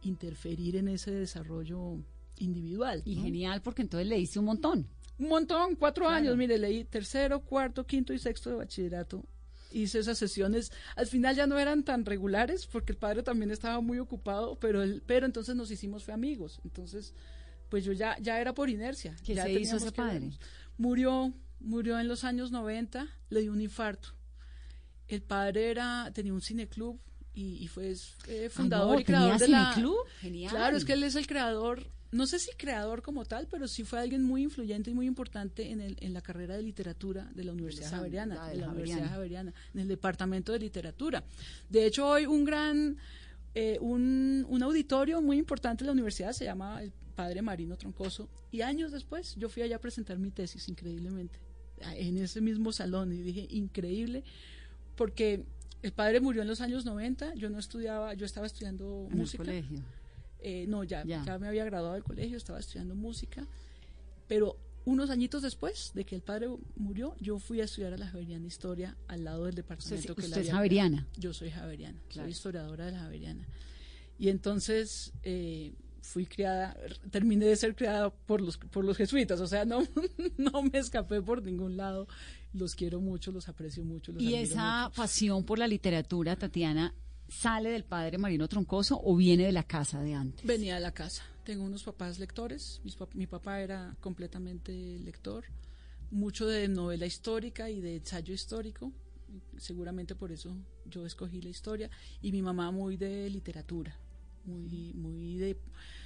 interferir 0.01 0.77
en 0.77 0.87
ese 0.87 1.11
desarrollo 1.11 1.97
individual. 2.37 3.01
Y 3.05 3.15
¿no? 3.15 3.23
genial 3.23 3.61
porque 3.61 3.81
entonces 3.81 4.07
leíste 4.07 4.39
un 4.39 4.45
montón. 4.45 4.87
Un 5.23 5.29
montón, 5.29 5.75
cuatro 5.75 6.05
Claro. 6.05 6.17
años, 6.17 6.37
mire, 6.37 6.57
leí 6.57 6.83
tercero, 6.83 7.39
cuarto, 7.41 7.85
quinto 7.85 8.13
y 8.13 8.19
sexto 8.19 8.49
de 8.49 8.57
bachillerato. 8.57 9.23
Hice 9.71 9.99
esas 9.99 10.17
sesiones, 10.17 10.71
al 10.95 11.07
final 11.07 11.35
ya 11.35 11.47
no 11.47 11.57
eran 11.57 11.83
tan 11.83 12.05
regulares 12.05 12.67
porque 12.67 12.91
el 12.91 12.97
padre 12.97 13.23
también 13.23 13.49
estaba 13.49 13.81
muy 13.81 13.97
ocupado, 13.99 14.55
pero 14.59 14.83
él, 14.83 15.01
pero 15.07 15.25
entonces 15.25 15.55
nos 15.55 15.71
hicimos 15.71 16.03
fue 16.03 16.13
amigos. 16.13 16.59
Entonces, 16.63 17.13
pues 17.69 17.83
yo 17.83 17.91
ya, 17.93 18.17
ya 18.19 18.39
era 18.39 18.53
por 18.53 18.69
inercia. 18.69 19.15
¿Qué 19.25 19.33
ya 19.33 19.43
se 19.45 19.53
hizo 19.53 19.77
ese 19.77 19.91
padre? 19.91 20.29
Murió, 20.77 21.33
murió 21.59 21.99
en 21.99 22.07
los 22.07 22.23
años 22.23 22.51
90, 22.51 23.07
le 23.29 23.41
dio 23.41 23.51
un 23.51 23.61
infarto. 23.61 24.09
El 25.07 25.21
padre 25.23 25.71
era, 25.71 26.11
tenía 26.13 26.33
un 26.33 26.41
cineclub 26.41 26.99
y, 27.33 27.63
y 27.63 27.67
fue 27.67 27.95
eh, 28.27 28.49
fundador 28.49 28.95
no, 28.95 28.99
y 28.99 29.03
creador 29.05 29.37
¿tenía 29.39 29.47
de 29.47 29.47
la... 29.47 29.99
Genial. 30.19 30.51
Claro, 30.51 30.77
es 30.77 30.85
que 30.85 30.93
él 30.93 31.03
es 31.03 31.15
el 31.15 31.25
creador, 31.25 31.87
no 32.13 32.27
sé 32.27 32.39
si 32.39 32.51
creador 32.55 33.01
como 33.01 33.25
tal, 33.25 33.47
pero 33.49 33.67
sí 33.67 33.83
fue 33.83 33.99
alguien 33.99 34.23
muy 34.23 34.43
influyente 34.43 34.91
y 34.91 34.93
muy 34.93 35.07
importante 35.07 35.71
en, 35.71 35.81
el, 35.81 35.97
en 35.99 36.13
la 36.13 36.21
carrera 36.21 36.55
de 36.55 36.61
literatura 36.61 37.29
de 37.33 37.43
la 37.43 37.51
Universidad 37.51 37.89
Javeriana, 37.89 38.35
la 38.35 38.47
de 38.49 38.57
la 38.57 38.69
Universidad 38.69 39.09
Javeriana. 39.09 39.53
En 39.73 39.79
el 39.79 39.87
departamento 39.87 40.51
de 40.51 40.59
literatura. 40.59 41.23
De 41.69 41.85
hecho, 41.85 42.07
hoy 42.07 42.25
un 42.25 42.45
gran, 42.45 42.97
eh, 43.55 43.77
un, 43.81 44.45
un 44.47 44.63
auditorio 44.63 45.21
muy 45.21 45.37
importante 45.37 45.83
de 45.83 45.87
la 45.87 45.93
universidad 45.93 46.31
se 46.33 46.45
llama 46.45 46.81
el 46.81 46.91
Padre 47.15 47.41
Marino 47.41 47.77
Troncoso, 47.77 48.29
y 48.51 48.61
años 48.61 48.91
después 48.91 49.35
yo 49.35 49.49
fui 49.49 49.63
allá 49.63 49.77
a 49.77 49.79
presentar 49.79 50.19
mi 50.19 50.31
tesis, 50.31 50.67
increíblemente, 50.69 51.39
en 51.95 52.17
ese 52.17 52.41
mismo 52.41 52.71
salón, 52.71 53.11
y 53.11 53.21
dije, 53.21 53.47
increíble, 53.49 54.23
porque 54.95 55.43
el 55.81 55.91
padre 55.91 56.21
murió 56.21 56.43
en 56.43 56.47
los 56.47 56.61
años 56.61 56.85
90, 56.85 57.33
yo 57.35 57.49
no 57.49 57.59
estudiaba, 57.59 58.13
yo 58.13 58.25
estaba 58.25 58.45
estudiando 58.47 59.05
en 59.07 59.11
el 59.13 59.17
música. 59.17 59.43
colegio. 59.43 59.81
Eh, 60.43 60.65
no, 60.67 60.83
ya, 60.83 61.03
Ya. 61.05 61.23
ya. 61.25 61.39
me 61.39 61.47
había 61.47 61.63
graduado 61.65 61.93
del 61.95 62.03
colegio, 62.03 62.37
estaba 62.37 62.59
estudiando 62.59 62.95
música, 62.95 63.47
pero 64.27 64.57
unos 64.85 65.09
añitos 65.09 65.41
después 65.41 65.91
de 65.95 66.03
que 66.05 66.15
el 66.15 66.21
padre 66.21 66.49
murió, 66.75 67.15
yo 67.21 67.39
fui 67.39 67.61
a 67.61 67.63
estudiar 67.63 67.93
a 67.93 67.97
la 67.97 68.07
Javeriana 68.07 68.45
Historia 68.45 68.97
al 69.07 69.23
lado 69.23 69.45
del 69.45 69.51
Usted, 69.51 69.63
departamento 69.63 70.15
que 70.15 70.21
usted 70.21 70.35
la 70.35 70.41
es 70.41 70.51
javeriana. 70.51 71.07
Yo 71.17 71.33
soy 71.33 71.49
javeriana, 71.51 71.99
Claro. 72.09 72.25
soy 72.27 72.31
historiadora 72.31 72.85
de 72.87 72.91
la 72.91 72.99
Javeriana. 72.99 73.47
Y 74.19 74.27
entonces 74.29 75.13
eh, 75.23 75.73
fui 76.01 76.25
criada, 76.25 76.75
terminé 77.11 77.45
de 77.45 77.55
ser 77.55 77.75
criada 77.75 78.09
por 78.09 78.41
los, 78.41 78.57
por 78.57 78.83
los 78.83 78.97
jesuitas, 78.97 79.39
o 79.39 79.47
sea, 79.47 79.63
no, 79.63 79.83
no 80.37 80.63
me 80.63 80.77
escapé 80.79 81.21
por 81.21 81.41
ningún 81.41 81.77
lado. 81.77 82.07
Los 82.51 82.75
quiero 82.75 82.99
mucho, 82.99 83.31
los 83.31 83.47
aprecio 83.47 83.83
mucho. 83.85 84.11
Los 84.11 84.21
¿Y 84.21 84.35
esa 84.35 84.83
mucho. 84.89 84.95
pasión 85.01 85.43
por 85.45 85.57
la 85.59 85.67
literatura, 85.67 86.35
Tatiana, 86.35 86.93
sale 87.27 87.71
del 87.71 87.83
padre 87.83 88.17
Marino 88.17 88.47
Troncoso 88.47 88.99
o 89.03 89.15
viene 89.15 89.45
de 89.45 89.51
la 89.51 89.63
casa 89.63 90.01
de 90.01 90.13
antes? 90.13 90.45
Venía 90.45 90.75
de 90.75 90.81
la 90.81 90.93
casa. 90.93 91.23
Tengo 91.43 91.63
unos 91.63 91.83
papás 91.83 92.19
lectores. 92.19 92.81
Mi 93.13 93.27
papá 93.27 93.61
era 93.61 93.95
completamente 93.99 94.71
lector. 94.99 95.45
Mucho 96.11 96.47
de 96.47 96.67
novela 96.67 97.05
histórica 97.05 97.69
y 97.69 97.81
de 97.81 97.97
ensayo 97.97 98.33
histórico. 98.33 98.91
Seguramente 99.57 100.15
por 100.15 100.31
eso 100.31 100.55
yo 100.85 101.05
escogí 101.05 101.41
la 101.41 101.49
historia. 101.49 101.89
Y 102.21 102.31
mi 102.31 102.41
mamá 102.41 102.71
muy 102.71 102.97
de 102.97 103.29
literatura. 103.29 103.97
Muy, 104.45 104.93
muy 104.93 105.37
de. 105.37 105.57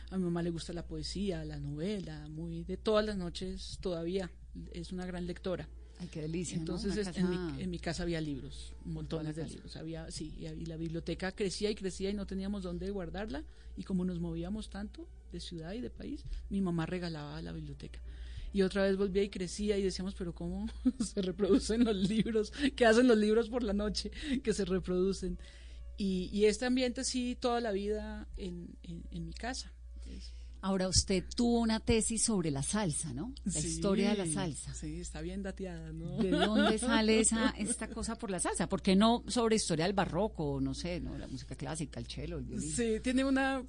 A 0.10 0.18
mi 0.18 0.24
mamá 0.24 0.42
le 0.42 0.52
gusta 0.52 0.72
la 0.72 0.88
poesía, 0.88 1.44
la 1.44 1.60
novela, 1.60 2.28
muy 2.30 2.64
de 2.64 2.78
todas 2.78 3.06
las 3.06 3.18
noches 3.18 3.78
todavía. 3.82 4.32
Es 4.72 4.92
una 4.92 5.06
gran 5.06 5.28
lectora. 5.28 5.68
Ay, 6.00 6.08
qué 6.12 6.22
delicia. 6.22 6.58
¿no? 6.58 6.62
Entonces 6.62 6.96
en, 6.98 7.04
casa- 7.06 7.28
mi, 7.28 7.62
en 7.64 7.70
mi 7.72 7.80
casa 7.80 8.04
había 8.04 8.22
libros, 8.22 8.74
montones 8.86 9.36
de 9.36 9.42
casa. 9.44 9.54
libros. 9.56 9.76
Había, 9.78 10.12
sí, 10.12 10.34
y, 10.40 10.46
y 10.46 10.66
la 10.66 10.78
biblioteca 10.78 11.32
crecía 11.32 11.70
y 11.72 11.76
crecía 11.76 12.10
y 12.10 12.14
no 12.14 12.26
teníamos 12.28 12.64
dónde 12.64 12.90
guardarla. 12.92 13.44
Y 13.76 13.84
como 13.84 14.06
nos 14.06 14.20
movíamos 14.20 14.70
tanto 14.70 15.08
de 15.32 15.40
ciudad 15.40 15.74
y 15.74 15.82
de 15.82 15.90
país, 15.90 16.24
mi 16.50 16.62
mamá 16.62 16.86
regalaba 16.86 17.42
la 17.42 17.52
biblioteca. 17.52 18.00
Y 18.54 18.62
otra 18.62 18.84
vez 18.84 18.96
volvía 18.96 19.24
y 19.24 19.30
crecía 19.30 19.78
y 19.78 19.84
decíamos, 19.84 20.16
pero 20.16 20.34
¿cómo 20.34 20.68
se 21.04 21.22
reproducen 21.22 21.84
los 21.84 21.96
libros? 21.96 22.52
¿Qué 22.76 22.86
hacen 22.86 23.08
los 23.08 23.18
libros 23.18 23.50
por 23.50 23.62
la 23.64 23.74
noche 23.74 24.12
que 24.44 24.54
se 24.54 24.66
reproducen? 24.66 25.38
Y, 25.98 26.30
y 26.32 26.46
este 26.46 26.66
ambiente 26.66 27.04
sí, 27.04 27.36
toda 27.40 27.60
la 27.60 27.72
vida 27.72 28.28
en, 28.38 28.78
en, 28.84 29.04
en 29.12 29.26
mi 29.26 29.34
casa. 29.34 29.74
Ahora, 30.62 30.88
usted 30.88 31.24
tuvo 31.36 31.60
una 31.60 31.80
tesis 31.80 32.24
sobre 32.24 32.50
la 32.52 32.64
salsa, 32.64 33.14
¿no? 33.14 33.34
La 33.46 33.52
Sí, 33.52 33.68
historia 33.68 34.12
de 34.16 34.26
la 34.26 34.34
salsa. 34.34 34.74
Sí, 34.74 35.00
está 35.00 35.22
bien 35.22 35.44
dateada, 35.44 35.92
¿no? 35.94 36.18
¿De 36.18 36.32
dónde 36.32 36.78
sale 36.80 37.20
esa 37.20 37.54
esta 37.58 37.88
cosa 37.88 38.16
por 38.16 38.32
la 38.32 38.40
salsa? 38.40 38.68
¿Por 38.68 38.82
qué 38.82 38.96
no 38.96 39.24
sobre 39.28 39.56
historia 39.56 39.86
del 39.86 39.94
barroco, 39.94 40.60
no 40.62 40.74
sé, 40.74 41.00
no 41.00 41.18
la 41.18 41.28
música 41.28 41.56
clásica, 41.56 42.00
el 42.00 42.06
violín? 42.44 42.62
Sí, 42.62 43.00
tiene 43.04 43.24
una 43.24 43.64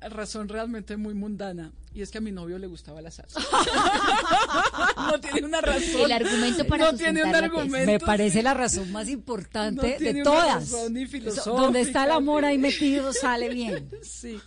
razón 0.00 0.48
realmente 0.48 0.96
muy 0.96 1.14
mundana 1.14 1.72
y 1.94 2.02
es 2.02 2.10
que 2.10 2.18
a 2.18 2.20
mi 2.20 2.32
novio 2.32 2.58
le 2.58 2.66
gustaba 2.66 3.00
la 3.00 3.12
salsa. 3.12 3.38
no 4.96 5.20
tiene 5.20 5.46
una 5.46 5.60
razón. 5.60 6.02
El 6.06 6.12
argumento 6.12 6.66
para 6.66 6.90
no 6.90 6.98
tiene 6.98 7.22
un 7.24 7.34
argumento. 7.34 7.86
Me 7.86 8.00
parece 8.00 8.42
la 8.42 8.52
razón 8.54 8.90
más 8.90 9.08
importante 9.08 9.76
No 9.92 9.96
tiene 9.96 10.12
de 10.14 10.20
una 10.22 10.30
todas. 10.30 10.54
razón 10.72 10.92
ni 10.94 11.02
Eso, 11.02 11.12
filosófica, 11.12 11.56
Donde 11.56 11.80
está 11.82 12.04
el 12.04 12.10
amor 12.10 12.44
ahí 12.44 12.58
metido 12.58 13.12
sale 13.12 13.48
bien. 13.48 13.88
Sí. 14.02 14.38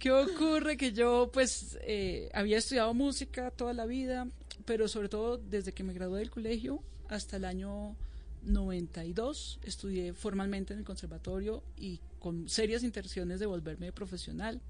¿Qué 0.00 0.10
ocurre? 0.10 0.78
Que 0.78 0.92
yo 0.92 1.30
pues 1.30 1.78
eh, 1.82 2.30
había 2.32 2.56
estudiado 2.56 2.94
música 2.94 3.50
toda 3.50 3.74
la 3.74 3.84
vida, 3.84 4.26
pero 4.64 4.88
sobre 4.88 5.10
todo 5.10 5.36
desde 5.36 5.72
que 5.72 5.84
me 5.84 5.92
gradué 5.92 6.20
del 6.20 6.30
colegio 6.30 6.82
hasta 7.10 7.36
el 7.36 7.44
año 7.44 7.96
92 8.42 9.60
estudié 9.62 10.14
formalmente 10.14 10.72
en 10.72 10.78
el 10.78 10.86
conservatorio 10.86 11.62
y 11.76 12.00
con 12.18 12.48
serias 12.48 12.82
intenciones 12.82 13.40
de 13.40 13.46
volverme 13.46 13.92
profesional, 13.92 14.62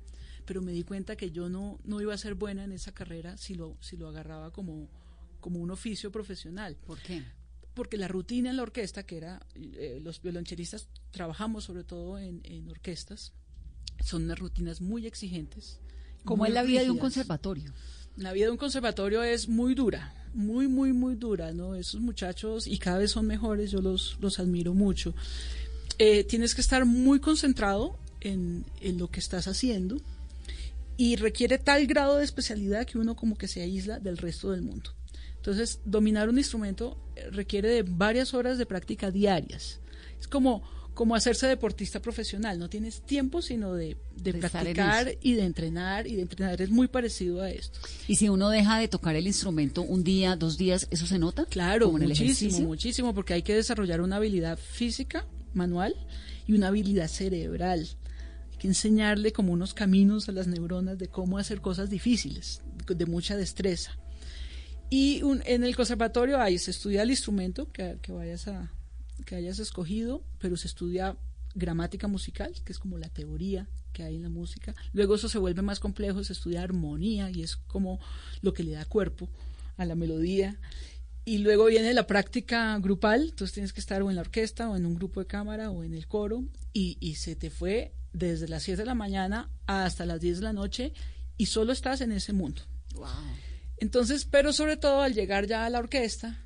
pero 0.44 0.62
me 0.62 0.72
di 0.72 0.82
cuenta 0.82 1.14
que 1.14 1.30
yo 1.30 1.48
no, 1.48 1.78
no 1.84 2.00
iba 2.00 2.12
a 2.12 2.18
ser 2.18 2.34
buena 2.34 2.64
en 2.64 2.72
esa 2.72 2.92
carrera 2.92 3.36
si 3.36 3.54
lo, 3.54 3.76
si 3.80 3.96
lo 3.96 4.08
agarraba 4.08 4.50
como, 4.50 4.88
como 5.38 5.60
un 5.60 5.70
oficio 5.70 6.10
profesional 6.10 6.76
¿Por 6.84 6.98
qué? 6.98 7.22
porque 7.74 7.96
la 7.96 8.08
rutina 8.08 8.50
en 8.50 8.56
la 8.56 8.64
orquesta, 8.64 9.04
que 9.06 9.16
era, 9.16 9.46
eh, 9.54 10.00
los 10.02 10.20
violonchelistas 10.22 10.88
trabajamos 11.12 11.64
sobre 11.64 11.84
todo 11.84 12.18
en, 12.18 12.40
en 12.42 12.68
orquestas, 12.68 13.32
son 14.02 14.24
unas 14.24 14.38
rutinas 14.38 14.80
muy 14.80 15.06
exigentes. 15.06 15.78
¿Cómo 16.24 16.42
muy 16.42 16.48
es 16.48 16.54
la 16.54 16.62
vida 16.62 16.82
de 16.82 16.90
un 16.90 16.98
conservatorio? 16.98 17.72
La 18.16 18.32
vida 18.32 18.46
de 18.46 18.52
un 18.52 18.56
conservatorio 18.56 19.22
es 19.22 19.48
muy 19.48 19.74
dura, 19.74 20.14
muy, 20.34 20.68
muy, 20.68 20.92
muy 20.92 21.14
dura, 21.14 21.52
¿no? 21.52 21.74
Esos 21.74 22.00
muchachos, 22.00 22.66
y 22.66 22.78
cada 22.78 22.98
vez 22.98 23.12
son 23.12 23.26
mejores, 23.26 23.70
yo 23.70 23.80
los, 23.80 24.18
los 24.20 24.38
admiro 24.38 24.74
mucho. 24.74 25.14
Eh, 25.98 26.24
tienes 26.24 26.54
que 26.54 26.60
estar 26.60 26.84
muy 26.84 27.20
concentrado 27.20 27.98
en, 28.20 28.64
en 28.80 28.98
lo 28.98 29.10
que 29.10 29.20
estás 29.20 29.48
haciendo 29.48 30.00
y 30.96 31.16
requiere 31.16 31.58
tal 31.58 31.86
grado 31.86 32.16
de 32.16 32.24
especialidad 32.24 32.86
que 32.86 32.98
uno 32.98 33.16
como 33.16 33.38
que 33.38 33.48
se 33.48 33.62
aísla 33.62 33.98
del 34.00 34.18
resto 34.18 34.50
del 34.50 34.62
mundo. 34.62 34.90
Entonces, 35.36 35.80
dominar 35.86 36.28
un 36.28 36.36
instrumento 36.36 36.98
eh, 37.16 37.30
requiere 37.30 37.70
de 37.70 37.82
varias 37.82 38.34
horas 38.34 38.58
de 38.58 38.66
práctica 38.66 39.10
diarias. 39.10 39.80
Es 40.20 40.28
como, 40.28 40.62
como 41.00 41.14
hacerse 41.14 41.46
deportista 41.46 42.02
profesional, 42.02 42.58
no 42.58 42.68
tienes 42.68 43.00
tiempo 43.00 43.40
sino 43.40 43.72
de, 43.72 43.96
practicar 44.38 45.16
y 45.22 45.32
de 45.32 45.44
entrenar 45.44 46.06
y 46.06 46.16
de 46.16 46.20
entrenar. 46.20 46.60
Es 46.60 46.68
muy 46.68 46.88
parecido 46.88 47.40
a 47.40 47.48
esto. 47.48 47.80
Y 48.06 48.16
si 48.16 48.28
uno 48.28 48.50
deja 48.50 48.78
de 48.78 48.86
tocar 48.86 49.16
el 49.16 49.26
instrumento 49.26 49.80
un 49.80 50.04
día, 50.04 50.36
dos 50.36 50.58
días, 50.58 50.88
¿eso 50.90 51.06
se 51.06 51.18
nota? 51.18 51.46
Claro, 51.46 51.86
Como 51.86 51.96
en 51.96 52.02
el 52.02 52.08
muchísimo, 52.10 52.60
muchísimo, 52.68 53.14
porque 53.14 53.32
hay 53.32 53.40
que 53.40 53.54
desarrollar 53.54 54.02
una 54.02 54.16
habilidad 54.16 54.58
física, 54.58 55.24
manual, 55.54 55.94
y 56.46 56.52
una 56.52 56.68
habilidad 56.68 57.08
cerebral. 57.08 57.88
Hay 58.52 58.58
que 58.58 58.68
enseñarle 58.68 59.32
como 59.32 59.54
unos 59.54 59.72
caminos 59.72 60.28
a 60.28 60.32
las 60.32 60.48
neuronas 60.48 60.98
de 60.98 61.08
cómo 61.08 61.38
hacer 61.38 61.62
cosas 61.62 61.88
difíciles, 61.88 62.60
de 62.86 63.06
mucha 63.06 63.38
destreza. 63.38 63.96
Y 64.90 65.22
un- 65.22 65.42
en 65.46 65.64
el 65.64 65.74
conservatorio 65.74 66.38
ahí 66.38 66.58
se 66.58 66.72
estudia 66.72 67.04
el 67.04 67.10
instrumento 67.10 67.72
que, 67.72 67.96
que 68.02 68.12
vayas 68.12 68.48
a 68.48 68.70
que 69.22 69.36
hayas 69.36 69.58
escogido, 69.58 70.24
pero 70.38 70.56
se 70.56 70.68
estudia 70.68 71.16
gramática 71.54 72.06
musical, 72.08 72.54
que 72.64 72.72
es 72.72 72.78
como 72.78 72.98
la 72.98 73.08
teoría 73.08 73.68
que 73.92 74.04
hay 74.04 74.16
en 74.16 74.22
la 74.22 74.28
música. 74.28 74.74
Luego 74.92 75.16
eso 75.16 75.28
se 75.28 75.38
vuelve 75.38 75.62
más 75.62 75.80
complejo, 75.80 76.22
se 76.22 76.32
estudia 76.32 76.62
armonía 76.62 77.30
y 77.30 77.42
es 77.42 77.56
como 77.56 78.00
lo 78.40 78.52
que 78.52 78.62
le 78.62 78.72
da 78.72 78.84
cuerpo 78.84 79.28
a 79.76 79.84
la 79.84 79.94
melodía. 79.94 80.60
Y 81.24 81.38
luego 81.38 81.66
viene 81.66 81.92
la 81.92 82.06
práctica 82.06 82.78
grupal, 82.78 83.22
entonces 83.30 83.52
tienes 83.52 83.72
que 83.72 83.80
estar 83.80 84.02
o 84.02 84.10
en 84.10 84.16
la 84.16 84.22
orquesta 84.22 84.70
o 84.70 84.76
en 84.76 84.86
un 84.86 84.94
grupo 84.94 85.20
de 85.20 85.26
cámara 85.26 85.70
o 85.70 85.84
en 85.84 85.94
el 85.94 86.06
coro 86.06 86.44
y, 86.72 86.96
y 87.00 87.16
se 87.16 87.36
te 87.36 87.50
fue 87.50 87.94
desde 88.12 88.48
las 88.48 88.62
7 88.62 88.82
de 88.82 88.86
la 88.86 88.94
mañana 88.94 89.50
hasta 89.66 90.06
las 90.06 90.20
10 90.20 90.38
de 90.38 90.44
la 90.44 90.52
noche 90.52 90.92
y 91.36 91.46
solo 91.46 91.72
estás 91.72 92.00
en 92.00 92.12
ese 92.12 92.32
mundo. 92.32 92.62
Entonces, 93.76 94.24
pero 94.24 94.52
sobre 94.52 94.76
todo 94.76 95.02
al 95.02 95.14
llegar 95.14 95.46
ya 95.46 95.64
a 95.64 95.70
la 95.70 95.78
orquesta, 95.78 96.44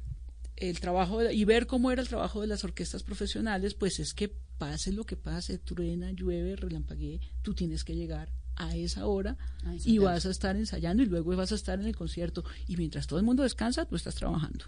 el 0.56 0.78
trabajo 0.80 1.18
de- 1.20 1.34
y 1.34 1.44
ver 1.44 1.66
cómo 1.66 1.90
era 1.90 2.00
el 2.02 2.08
trabajo 2.08 2.40
de 2.40 2.46
las 2.46 2.64
orquestas 2.64 3.02
profesionales, 3.02 3.74
pues 3.74 3.98
es 4.00 4.14
que 4.14 4.28
pase 4.58 4.92
lo 4.92 5.04
que 5.04 5.16
pase, 5.16 5.58
truena, 5.58 6.12
llueve, 6.12 6.54
relampaguee, 6.56 7.20
tú 7.42 7.54
tienes 7.54 7.82
que 7.84 7.94
llegar 7.96 8.30
a 8.56 8.76
esa 8.76 9.06
hora 9.06 9.36
A 9.64 9.74
y 9.74 9.98
vas 9.98 10.26
a 10.26 10.30
estar 10.30 10.54
ensayando 10.56 11.02
y 11.02 11.06
luego 11.06 11.34
vas 11.36 11.50
a 11.50 11.56
estar 11.56 11.80
en 11.80 11.86
el 11.86 11.96
concierto 11.96 12.44
y 12.68 12.76
mientras 12.76 13.06
todo 13.08 13.18
el 13.18 13.24
mundo 13.24 13.42
descansa, 13.42 13.84
tú 13.84 13.96
estás 13.96 14.14
trabajando. 14.14 14.64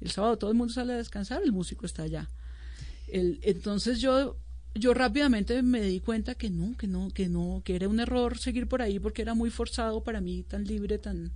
El 0.00 0.10
sábado 0.10 0.36
todo 0.36 0.50
el 0.50 0.56
mundo 0.56 0.74
sale 0.74 0.92
a 0.92 0.96
descansar, 0.98 1.42
el 1.42 1.52
músico 1.52 1.86
está 1.86 2.02
allá. 2.02 2.28
El- 3.08 3.40
entonces 3.42 4.00
yo 4.00 4.36
yo 4.74 4.94
rápidamente 4.94 5.62
me 5.62 5.82
di 5.82 6.00
cuenta 6.00 6.34
que 6.34 6.48
no, 6.48 6.74
que 6.78 6.86
no, 6.86 7.10
que 7.10 7.28
no, 7.28 7.60
que 7.62 7.74
era 7.76 7.88
un 7.88 8.00
error 8.00 8.38
seguir 8.38 8.68
por 8.68 8.80
ahí 8.80 8.98
porque 8.98 9.20
era 9.20 9.34
muy 9.34 9.50
forzado 9.50 10.02
para 10.02 10.20
mí, 10.22 10.42
tan 10.44 10.64
libre, 10.64 10.98
tan 10.98 11.30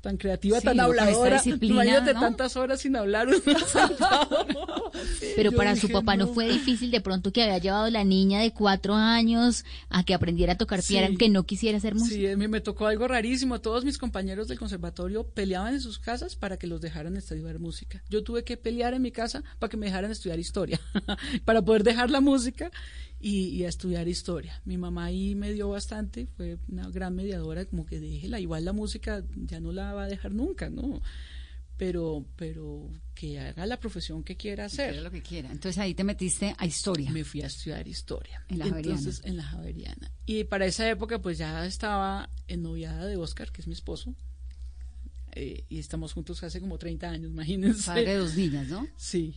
tan 0.00 0.16
creativa, 0.16 0.58
Sí, 0.60 0.64
tan 0.64 0.80
habladora. 0.80 1.42
Imagínate 1.60 2.14
¿no? 2.14 2.20
tantas 2.20 2.56
horas 2.56 2.80
sin 2.80 2.96
hablar. 2.96 3.28
Pero 5.36 5.52
para 5.52 5.76
su 5.76 5.88
papá 5.88 6.16
no. 6.16 6.26
no. 6.26 6.34
fue 6.34 6.48
difícil 6.48 6.90
de 6.90 7.00
pronto 7.00 7.32
que 7.32 7.42
había 7.42 7.58
llevado 7.58 7.90
la 7.90 8.04
niña 8.04 8.40
de 8.40 8.52
cuatro 8.52 8.94
años 8.94 9.64
a 9.88 10.04
que 10.04 10.14
aprendiera 10.14 10.54
a 10.54 10.58
tocar 10.58 10.82
Sí. 10.82 10.94
piano, 10.94 11.16
que 11.18 11.28
no 11.28 11.44
quisiera 11.44 11.78
hacer 11.78 11.94
música. 11.94 12.14
Sí, 12.14 12.26
a 12.26 12.36
mí 12.36 12.48
me 12.48 12.60
tocó 12.60 12.86
algo 12.86 13.08
rarísimo. 13.08 13.60
Todos 13.60 13.84
mis 13.84 13.98
compañeros 13.98 14.48
del 14.48 14.58
conservatorio 14.58 15.24
peleaban 15.26 15.74
en 15.74 15.80
sus 15.80 15.98
casas 15.98 16.36
para 16.36 16.56
que 16.58 16.66
los 16.66 16.80
dejaran 16.80 17.16
estudiar 17.16 17.58
música. 17.58 18.02
Yo 18.08 18.22
tuve 18.22 18.44
que 18.44 18.56
pelear 18.56 18.94
en 18.94 19.02
mi 19.02 19.12
casa 19.12 19.42
para 19.58 19.70
que 19.70 19.76
me 19.76 19.86
dejaran 19.86 20.10
estudiar 20.10 20.38
historia, 20.38 20.80
para 21.44 21.62
poder 21.62 21.82
dejar 21.84 22.10
la 22.10 22.20
música 22.20 22.70
y, 23.20 23.48
y 23.48 23.64
a 23.64 23.68
estudiar 23.68 24.08
historia. 24.08 24.60
Mi 24.64 24.78
mamá 24.78 25.06
ahí 25.06 25.34
me 25.34 25.52
dio 25.52 25.68
bastante, 25.68 26.26
fue 26.36 26.58
una 26.68 26.88
gran 26.90 27.14
mediadora, 27.14 27.64
como 27.64 27.84
que 27.84 28.00
déjela, 28.00 28.40
igual 28.40 28.64
la 28.64 28.72
música 28.72 29.24
ya 29.36 29.60
no 29.60 29.72
la 29.72 29.92
va 29.92 30.04
a 30.04 30.08
dejar 30.08 30.32
nunca, 30.32 30.70
¿no? 30.70 31.00
Pero, 31.76 32.24
pero 32.34 32.90
que 33.14 33.38
haga 33.38 33.64
la 33.64 33.78
profesión 33.78 34.24
que 34.24 34.36
quiera 34.36 34.64
hacer. 34.64 34.90
Hacer 34.90 35.02
lo 35.02 35.12
que 35.12 35.22
quiera. 35.22 35.50
Entonces 35.50 35.78
ahí 35.78 35.94
te 35.94 36.02
metiste 36.02 36.54
a 36.58 36.66
historia. 36.66 37.10
Me 37.12 37.22
fui 37.22 37.40
a 37.42 37.46
estudiar 37.46 37.86
historia. 37.86 38.44
En 38.48 38.58
la 38.58 38.64
Javeriana. 38.66 38.98
Entonces, 38.98 39.24
en 39.24 39.36
la 39.36 39.44
Javeriana. 39.44 40.10
Y 40.26 40.44
para 40.44 40.66
esa 40.66 40.88
época, 40.90 41.20
pues 41.20 41.38
ya 41.38 41.64
estaba 41.64 42.30
ennoviada 42.48 43.06
de 43.06 43.16
Oscar, 43.16 43.52
que 43.52 43.60
es 43.60 43.68
mi 43.68 43.74
esposo. 43.74 44.12
Eh, 45.32 45.64
y 45.68 45.78
estamos 45.78 46.14
juntos 46.14 46.42
hace 46.42 46.60
como 46.60 46.78
30 46.78 47.10
años, 47.10 47.30
imagínense. 47.32 47.86
Padre 47.86 48.06
de 48.06 48.16
dos 48.16 48.36
niñas, 48.36 48.66
¿no? 48.66 48.88
Sí. 48.96 49.36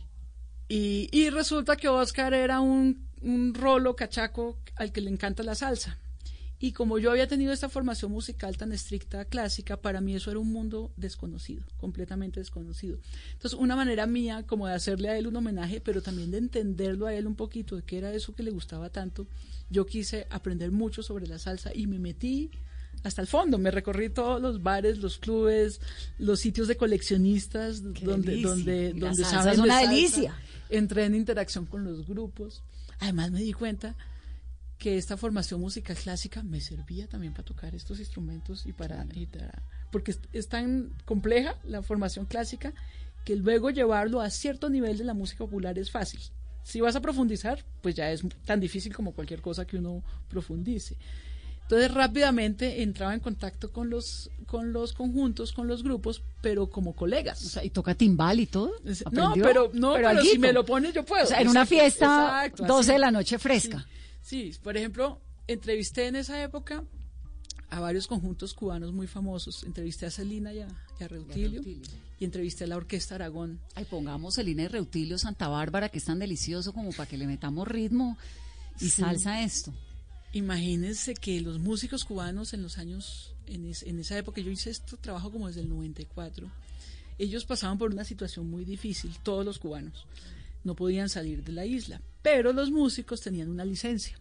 Y, 0.74 1.10
y 1.12 1.28
resulta 1.28 1.76
que 1.76 1.88
Oscar 1.88 2.32
era 2.32 2.60
un, 2.60 3.06
un 3.20 3.52
rolo 3.52 3.94
cachaco 3.94 4.56
al 4.76 4.90
que 4.90 5.02
le 5.02 5.10
encanta 5.10 5.42
la 5.42 5.54
salsa. 5.54 5.98
Y 6.58 6.72
como 6.72 6.98
yo 6.98 7.10
había 7.10 7.28
tenido 7.28 7.52
esta 7.52 7.68
formación 7.68 8.10
musical 8.10 8.56
tan 8.56 8.72
estricta, 8.72 9.26
clásica, 9.26 9.76
para 9.76 10.00
mí 10.00 10.14
eso 10.14 10.30
era 10.30 10.40
un 10.40 10.50
mundo 10.50 10.90
desconocido, 10.96 11.62
completamente 11.76 12.40
desconocido. 12.40 12.96
Entonces, 13.32 13.58
una 13.58 13.76
manera 13.76 14.06
mía 14.06 14.44
como 14.46 14.66
de 14.66 14.72
hacerle 14.72 15.10
a 15.10 15.18
él 15.18 15.26
un 15.26 15.36
homenaje, 15.36 15.82
pero 15.82 16.00
también 16.00 16.30
de 16.30 16.38
entenderlo 16.38 17.06
a 17.06 17.12
él 17.12 17.26
un 17.26 17.34
poquito, 17.34 17.76
de 17.76 17.82
qué 17.82 17.98
era 17.98 18.14
eso 18.14 18.34
que 18.34 18.42
le 18.42 18.50
gustaba 18.50 18.88
tanto, 18.88 19.26
yo 19.68 19.84
quise 19.84 20.26
aprender 20.30 20.70
mucho 20.70 21.02
sobre 21.02 21.26
la 21.26 21.38
salsa 21.38 21.70
y 21.74 21.86
me 21.86 21.98
metí 21.98 22.50
hasta 23.02 23.20
el 23.20 23.28
fondo. 23.28 23.58
Me 23.58 23.70
recorrí 23.70 24.08
todos 24.08 24.40
los 24.40 24.62
bares, 24.62 24.98
los 24.98 25.18
clubes, 25.18 25.82
los 26.18 26.40
sitios 26.40 26.66
de 26.68 26.76
coleccionistas, 26.78 27.82
Qué 27.92 28.06
donde, 28.06 28.30
delicia. 28.30 28.48
donde, 28.50 28.94
la 28.94 29.08
donde 29.08 29.24
salsa 29.24 29.42
saben 29.42 29.50
es 29.50 29.56
de 29.56 29.62
una 29.64 29.80
salsa. 29.80 30.38
Entré 30.72 31.04
en 31.04 31.14
interacción 31.14 31.66
con 31.66 31.84
los 31.84 32.06
grupos. 32.06 32.62
Además 32.98 33.30
me 33.30 33.40
di 33.40 33.52
cuenta 33.52 33.94
que 34.78 34.96
esta 34.96 35.16
formación 35.16 35.60
musical 35.60 35.96
clásica 35.96 36.42
me 36.42 36.60
servía 36.60 37.06
también 37.06 37.32
para 37.34 37.44
tocar 37.44 37.74
estos 37.74 38.00
instrumentos 38.00 38.64
y 38.66 38.72
para, 38.72 39.06
y 39.14 39.26
para- 39.26 39.62
porque 39.90 40.12
es, 40.12 40.20
es 40.32 40.48
tan 40.48 40.92
compleja 41.04 41.56
la 41.64 41.82
formación 41.82 42.24
clásica 42.26 42.72
que 43.24 43.36
luego 43.36 43.70
llevarlo 43.70 44.20
a 44.20 44.30
cierto 44.30 44.70
nivel 44.70 44.96
de 44.98 45.04
la 45.04 45.14
música 45.14 45.44
popular 45.44 45.78
es 45.78 45.90
fácil. 45.90 46.20
Si 46.64 46.80
vas 46.80 46.96
a 46.96 47.00
profundizar, 47.00 47.64
pues 47.82 47.94
ya 47.94 48.10
es 48.10 48.22
tan 48.44 48.58
difícil 48.60 48.94
como 48.94 49.12
cualquier 49.12 49.40
cosa 49.42 49.66
que 49.66 49.76
uno 49.76 50.02
profundice. 50.28 50.96
Entonces 51.62 51.92
rápidamente 51.94 52.82
entraba 52.82 53.14
en 53.14 53.20
contacto 53.20 53.72
con 53.72 53.88
los 53.90 54.30
con 54.46 54.74
los 54.74 54.92
conjuntos, 54.92 55.52
con 55.54 55.66
los 55.66 55.82
grupos, 55.82 56.22
pero 56.42 56.68
como 56.68 56.94
colegas. 56.94 57.42
O 57.42 57.48
sea, 57.48 57.64
y 57.64 57.70
toca 57.70 57.94
timbal 57.94 58.38
y 58.40 58.46
todo. 58.46 58.70
Es- 58.84 59.02
No, 59.10 59.32
pero, 59.34 59.70
no, 59.72 59.94
pero, 59.94 60.22
si 60.22 60.38
me 60.38 60.52
lo 60.52 60.66
pones 60.66 60.92
yo 60.92 61.06
puedo. 61.06 61.24
O 61.24 61.26
sea, 61.26 61.40
en 61.40 61.48
una 61.48 61.64
fiesta, 61.64 62.44
exacto, 62.44 62.66
12 62.66 62.80
así. 62.90 62.92
de 62.92 62.98
la 62.98 63.10
noche 63.10 63.38
fresca. 63.38 63.86
Sí, 64.20 64.52
sí, 64.52 64.58
por 64.62 64.76
ejemplo, 64.76 65.20
entrevisté 65.46 66.06
en 66.08 66.16
esa 66.16 66.42
época 66.42 66.84
a 67.70 67.80
varios 67.80 68.06
conjuntos 68.06 68.52
cubanos 68.52 68.92
muy 68.92 69.06
famosos. 69.06 69.64
Entrevisté 69.64 70.04
a 70.04 70.10
Celina 70.10 70.52
y 70.52 70.60
a, 70.60 70.68
y 71.00 71.04
a 71.04 71.08
Reutilio, 71.08 71.62
y 72.18 72.24
entrevisté 72.24 72.64
a 72.64 72.66
la 72.66 72.76
Orquesta 72.76 73.14
Aragón. 73.14 73.58
Ay, 73.74 73.86
pongamos 73.86 74.34
Celina 74.34 74.64
y 74.64 74.68
Reutilio 74.68 75.16
Santa 75.16 75.48
Bárbara, 75.48 75.88
que 75.88 75.96
es 75.96 76.04
tan 76.04 76.18
delicioso 76.18 76.74
como 76.74 76.90
para 76.90 77.08
que 77.08 77.16
le 77.16 77.26
metamos 77.26 77.66
ritmo 77.66 78.18
y 78.80 78.90
Sí. 78.90 79.00
salsa 79.00 79.32
a 79.32 79.42
esto. 79.44 79.72
Imagínense 80.32 81.14
que 81.14 81.40
los 81.40 81.58
músicos 81.58 82.04
cubanos 82.04 82.54
en 82.54 82.62
los 82.62 82.78
años, 82.78 83.34
en, 83.46 83.66
es- 83.66 83.82
en 83.82 83.98
esa 84.00 84.16
época, 84.16 84.40
yo 84.40 84.50
hice 84.50 84.70
este 84.70 84.96
trabajo 84.96 85.30
como 85.30 85.46
desde 85.48 85.60
el 85.60 85.68
94, 85.68 86.50
ellos 87.18 87.44
pasaban 87.44 87.76
por 87.78 87.92
una 87.92 88.04
situación 88.04 88.48
muy 88.50 88.64
difícil, 88.64 89.14
todos 89.22 89.44
los 89.44 89.58
cubanos. 89.58 90.06
No 90.64 90.74
podían 90.74 91.08
salir 91.08 91.44
de 91.44 91.52
la 91.52 91.66
isla, 91.66 92.00
pero 92.22 92.52
los 92.52 92.70
músicos 92.70 93.20
tenían 93.20 93.50
una 93.50 93.64
licencia. 93.64 94.18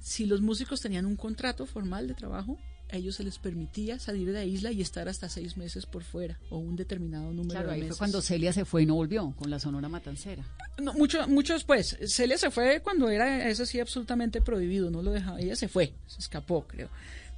Si 0.00 0.26
los 0.26 0.40
músicos 0.40 0.80
tenían 0.80 1.06
un 1.06 1.16
contrato 1.16 1.64
formal 1.66 2.08
de 2.08 2.14
trabajo, 2.14 2.58
a 2.92 2.96
ellos 2.96 3.16
se 3.16 3.24
les 3.24 3.38
permitía 3.38 3.98
salir 3.98 4.26
de 4.26 4.32
la 4.32 4.44
isla 4.44 4.72
y 4.72 4.80
estar 4.80 5.08
hasta 5.08 5.28
seis 5.28 5.56
meses 5.56 5.86
por 5.86 6.02
fuera 6.04 6.38
o 6.50 6.58
un 6.58 6.76
determinado 6.76 7.32
número 7.32 7.50
Claro, 7.50 7.68
de 7.68 7.74
ahí 7.74 7.80
meses. 7.82 7.96
fue 7.96 7.98
cuando 7.98 8.22
Celia 8.22 8.52
se 8.52 8.64
fue 8.64 8.82
y 8.82 8.86
no 8.86 8.94
volvió 8.94 9.32
con 9.36 9.50
la 9.50 9.58
Sonora 9.58 9.88
Matancera. 9.88 10.44
No, 10.82 10.92
mucho, 10.94 11.26
mucho 11.28 11.52
después. 11.54 11.96
Celia 12.06 12.38
se 12.38 12.50
fue 12.50 12.80
cuando 12.82 13.08
era 13.08 13.48
eso 13.48 13.66
sí 13.66 13.80
absolutamente 13.80 14.40
prohibido, 14.40 14.90
no 14.90 15.02
lo 15.02 15.12
dejaba. 15.12 15.40
Ella 15.40 15.56
se 15.56 15.68
fue, 15.68 15.94
se 16.06 16.20
escapó, 16.20 16.66
creo. 16.66 16.88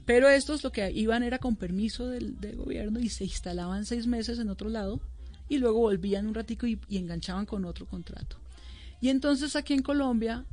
Pero 0.04 0.28
estos 0.28 0.64
lo 0.64 0.72
que 0.72 0.90
iban 0.90 1.22
era 1.22 1.38
con 1.38 1.56
permiso 1.56 2.08
del, 2.08 2.40
del 2.40 2.56
gobierno 2.56 2.98
y 2.98 3.08
se 3.08 3.24
instalaban 3.24 3.84
seis 3.86 4.06
meses 4.06 4.38
en 4.40 4.48
otro 4.50 4.68
lado 4.68 5.00
y 5.48 5.58
luego 5.58 5.78
volvían 5.80 6.26
un 6.26 6.34
ratico 6.34 6.66
y, 6.66 6.80
y 6.88 6.96
enganchaban 6.98 7.46
con 7.46 7.64
otro 7.64 7.86
contrato. 7.86 8.36
Y 9.00 9.10
entonces 9.10 9.54
aquí 9.56 9.74
en 9.74 9.82
Colombia 9.82 10.44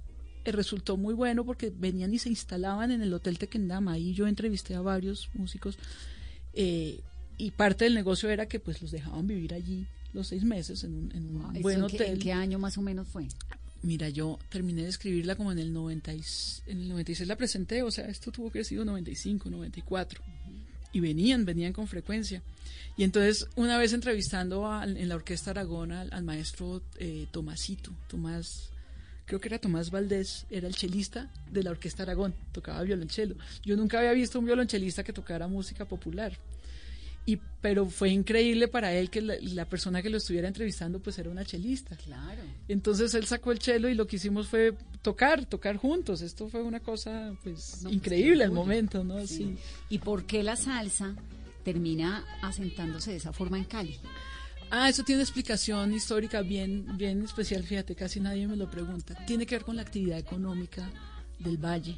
resultó 0.51 0.97
muy 0.97 1.13
bueno 1.13 1.45
porque 1.45 1.71
venían 1.75 2.13
y 2.13 2.19
se 2.19 2.29
instalaban 2.29 2.91
en 2.91 3.01
el 3.01 3.13
Hotel 3.13 3.37
Tequendama. 3.37 3.93
Ahí 3.93 4.13
yo 4.13 4.27
entrevisté 4.27 4.75
a 4.75 4.81
varios 4.81 5.29
músicos 5.33 5.77
eh, 6.53 6.99
y 7.37 7.51
parte 7.51 7.85
del 7.85 7.93
negocio 7.95 8.29
era 8.29 8.47
que 8.47 8.59
pues 8.59 8.81
los 8.81 8.91
dejaban 8.91 9.27
vivir 9.27 9.53
allí 9.53 9.85
los 10.13 10.27
seis 10.27 10.43
meses 10.43 10.83
en 10.83 10.93
un, 10.93 11.11
en 11.15 11.35
un 11.35 11.41
Ah, 11.43 11.49
¿esto 11.53 11.61
buen 11.61 11.77
en 11.77 11.83
hotel. 11.83 11.97
qué, 11.97 12.07
en 12.07 12.19
qué 12.19 12.33
año 12.33 12.59
más 12.59 12.77
o 12.77 12.81
menos 12.81 13.07
fue? 13.07 13.27
Mira, 13.81 14.09
yo 14.09 14.39
terminé 14.49 14.83
de 14.83 14.89
escribirla 14.89 15.35
como 15.35 15.51
en 15.51 15.59
el 15.59 15.71
90 15.71 16.13
y- 16.13 16.21
en 16.67 16.81
el 16.81 16.89
96 16.89 17.27
la 17.27 17.37
presenté, 17.37 17.81
o 17.83 17.91
sea, 17.91 18.05
esto 18.07 18.31
tuvo 18.31 18.51
que 18.51 18.57
haber 18.59 18.65
sido 18.65 18.83
95, 18.83 19.49
94. 19.49 20.21
Y 20.91 20.99
venían, 20.99 21.45
venían 21.45 21.71
con 21.71 21.87
frecuencia. 21.87 22.41
Y 22.97 23.03
entonces, 23.03 23.47
una 23.55 23.77
vez 23.77 23.93
entrevistando 23.93 24.65
a- 24.67 24.83
en 24.83 25.07
la 25.07 25.15
Orquesta 25.15 25.51
Aragón 25.51 25.91
al, 25.93 26.09
al 26.11 26.23
maestro 26.23 26.81
eh, 26.97 27.27
Tomasito, 27.31 27.91
Tomás, 28.09 28.71
creo 29.29 29.39
que 29.39 29.47
era 29.47 29.59
Tomás 29.59 29.91
Valdés, 29.91 30.47
era 30.49 30.67
el 30.67 30.75
chelista 30.75 31.29
de 31.51 31.61
la 31.61 31.69
Orquesta 31.69 32.01
Aragón, 32.01 32.33
tocaba 32.51 32.81
violonchelo. 32.81 33.35
Yo 33.63 33.77
nunca 33.77 33.99
había 33.99 34.11
visto 34.13 34.39
un 34.39 34.45
violonchelista 34.45 35.03
que 35.03 35.13
tocara 35.13 35.47
música 35.47 35.85
popular. 35.85 36.33
Y, 37.27 37.37
pero 37.61 37.85
fue 37.85 38.09
increíble 38.09 38.67
para 38.67 38.91
él 38.91 39.11
que 39.11 39.21
la, 39.21 39.35
la 39.39 39.65
persona 39.65 40.01
que 40.01 40.09
lo 40.09 40.17
estuviera 40.17 40.47
entrevistando 40.47 40.99
pues 40.99 41.19
era 41.19 41.29
una 41.29 41.45
chelista. 41.45 41.95
Claro. 41.97 42.41
Entonces 42.67 43.13
él 43.13 43.27
sacó 43.27 43.51
el 43.51 43.59
chelo 43.59 43.87
y 43.87 43.93
lo 43.93 44.07
que 44.07 44.15
hicimos 44.15 44.47
fue 44.47 44.73
tocar, 45.03 45.45
tocar 45.45 45.77
juntos. 45.77 46.23
Esto 46.23 46.49
fue 46.49 46.63
una 46.63 46.79
cosa 46.79 47.35
pues 47.43 47.83
No, 47.83 47.89
pues, 47.89 47.93
increíble 47.93 48.39
qué 48.39 48.43
al 48.45 48.51
momento, 48.51 49.03
¿no? 49.03 49.19
Sí. 49.27 49.35
Sí. 49.35 49.57
¿Y 49.89 49.99
por 49.99 50.25
qué 50.25 50.41
la 50.41 50.55
salsa 50.55 51.15
termina 51.63 52.25
asentándose 52.41 53.11
de 53.11 53.17
esa 53.17 53.31
forma 53.31 53.59
en 53.59 53.65
Cali? 53.65 53.99
Ah, 54.71 54.89
eso 54.89 55.03
tiene 55.03 55.19
una 55.19 55.23
explicación 55.23 55.93
histórica 55.93 56.41
bien, 56.41 56.85
bien 56.97 57.23
especial, 57.23 57.63
fíjate, 57.63 57.95
casi 57.95 58.19
nadie 58.19 58.47
me 58.47 58.55
lo 58.55 58.69
pregunta. 58.69 59.15
Tiene 59.25 59.45
que 59.45 59.55
ver 59.55 59.63
con 59.65 59.75
la 59.75 59.81
actividad 59.81 60.17
económica 60.19 60.89
del 61.39 61.57
valle. 61.57 61.97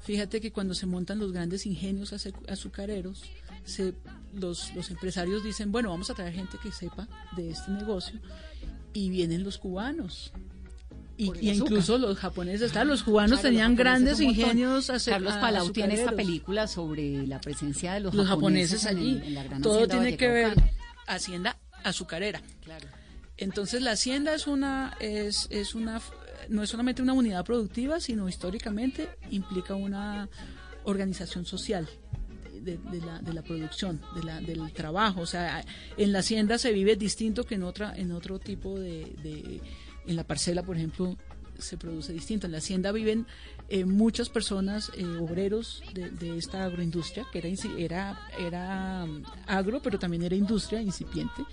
Fíjate 0.00 0.40
que 0.40 0.52
cuando 0.52 0.74
se 0.74 0.86
montan 0.86 1.18
los 1.18 1.32
grandes 1.32 1.66
ingenios 1.66 2.12
azu- 2.12 2.34
azucareros, 2.48 3.22
se, 3.64 3.92
los, 4.32 4.74
los 4.74 4.90
empresarios 4.90 5.42
dicen, 5.44 5.72
bueno, 5.72 5.90
vamos 5.90 6.08
a 6.10 6.14
traer 6.14 6.32
gente 6.32 6.58
que 6.62 6.70
sepa 6.72 7.08
de 7.36 7.50
este 7.50 7.70
negocio 7.72 8.18
y 8.92 9.10
vienen 9.10 9.42
los 9.42 9.58
cubanos. 9.58 10.32
Y, 11.18 11.32
y 11.40 11.50
incluso 11.50 11.96
los 11.98 12.18
japoneses, 12.18 12.72
claro, 12.72 12.90
los 12.90 13.02
cubanos 13.02 13.40
Claro, 13.40 13.48
tenían 13.48 13.72
los 13.74 13.78
japoneses 13.84 14.18
grandes 14.18 14.20
ingenios 14.20 14.90
azu- 14.90 15.10
Carlos 15.10 15.32
Palau 15.34 15.70
tiene 15.70 15.94
esta 15.94 16.12
película 16.12 16.66
sobre 16.68 17.26
la 17.26 17.40
presencia 17.40 17.94
de 17.94 18.00
los, 18.00 18.14
Los 18.14 18.28
japoneses 18.28 18.84
en 18.84 18.90
el- 18.90 18.96
allí. 18.98 19.20
en 19.26 19.34
la 19.34 19.42
gran 19.44 19.62
Todo 19.62 19.88
tiene 19.88 20.16
que 20.16 20.28
ver 20.28 20.54
hacienda 21.06 21.56
azucarera. 21.88 22.42
Claro. 22.62 22.86
Entonces 23.36 23.82
la 23.82 23.92
hacienda 23.92 24.34
es 24.34 24.46
una 24.46 24.96
es, 25.00 25.46
es 25.50 25.74
una 25.74 26.00
no 26.48 26.62
es 26.62 26.70
solamente 26.70 27.02
una 27.02 27.12
unidad 27.12 27.44
productiva, 27.44 28.00
sino 28.00 28.28
históricamente 28.28 29.08
implica 29.30 29.74
una 29.74 30.28
organización 30.84 31.44
social 31.44 31.88
de, 32.62 32.78
de 32.78 33.00
la, 33.00 33.18
de 33.20 33.32
la 33.32 33.42
producción, 33.42 34.00
de 34.14 34.22
la, 34.22 34.40
del 34.40 34.72
trabajo. 34.72 35.20
O 35.20 35.26
sea, 35.26 35.64
en 35.96 36.12
la 36.12 36.20
hacienda 36.20 36.58
se 36.58 36.72
vive 36.72 36.96
distinto 36.96 37.44
que 37.44 37.56
en 37.56 37.64
otra 37.64 37.94
en 37.96 38.12
otro 38.12 38.38
tipo 38.38 38.78
de, 38.78 39.12
de- 39.22 39.60
en 40.06 40.14
la 40.16 40.22
parcela, 40.24 40.62
por 40.62 40.76
ejemplo, 40.76 41.16
se 41.58 41.76
produce 41.76 42.12
distinto. 42.12 42.46
En 42.46 42.52
la 42.52 42.58
hacienda 42.58 42.92
viven 42.92 43.26
eh, 43.68 43.84
muchas 43.84 44.28
personas, 44.28 44.90
eh, 44.96 45.04
obreros 45.20 45.82
de, 45.92 46.10
de 46.10 46.38
esta 46.38 46.64
agroindustria, 46.64 47.26
que 47.32 47.38
era, 47.38 47.48
era, 47.78 48.20
era 48.38 49.06
mm, 49.06 49.22
agro, 49.46 49.80
pero 49.82 49.98
también 49.98 50.22
era 50.22 50.36
industria 50.36 50.80
incipiente 50.80 51.44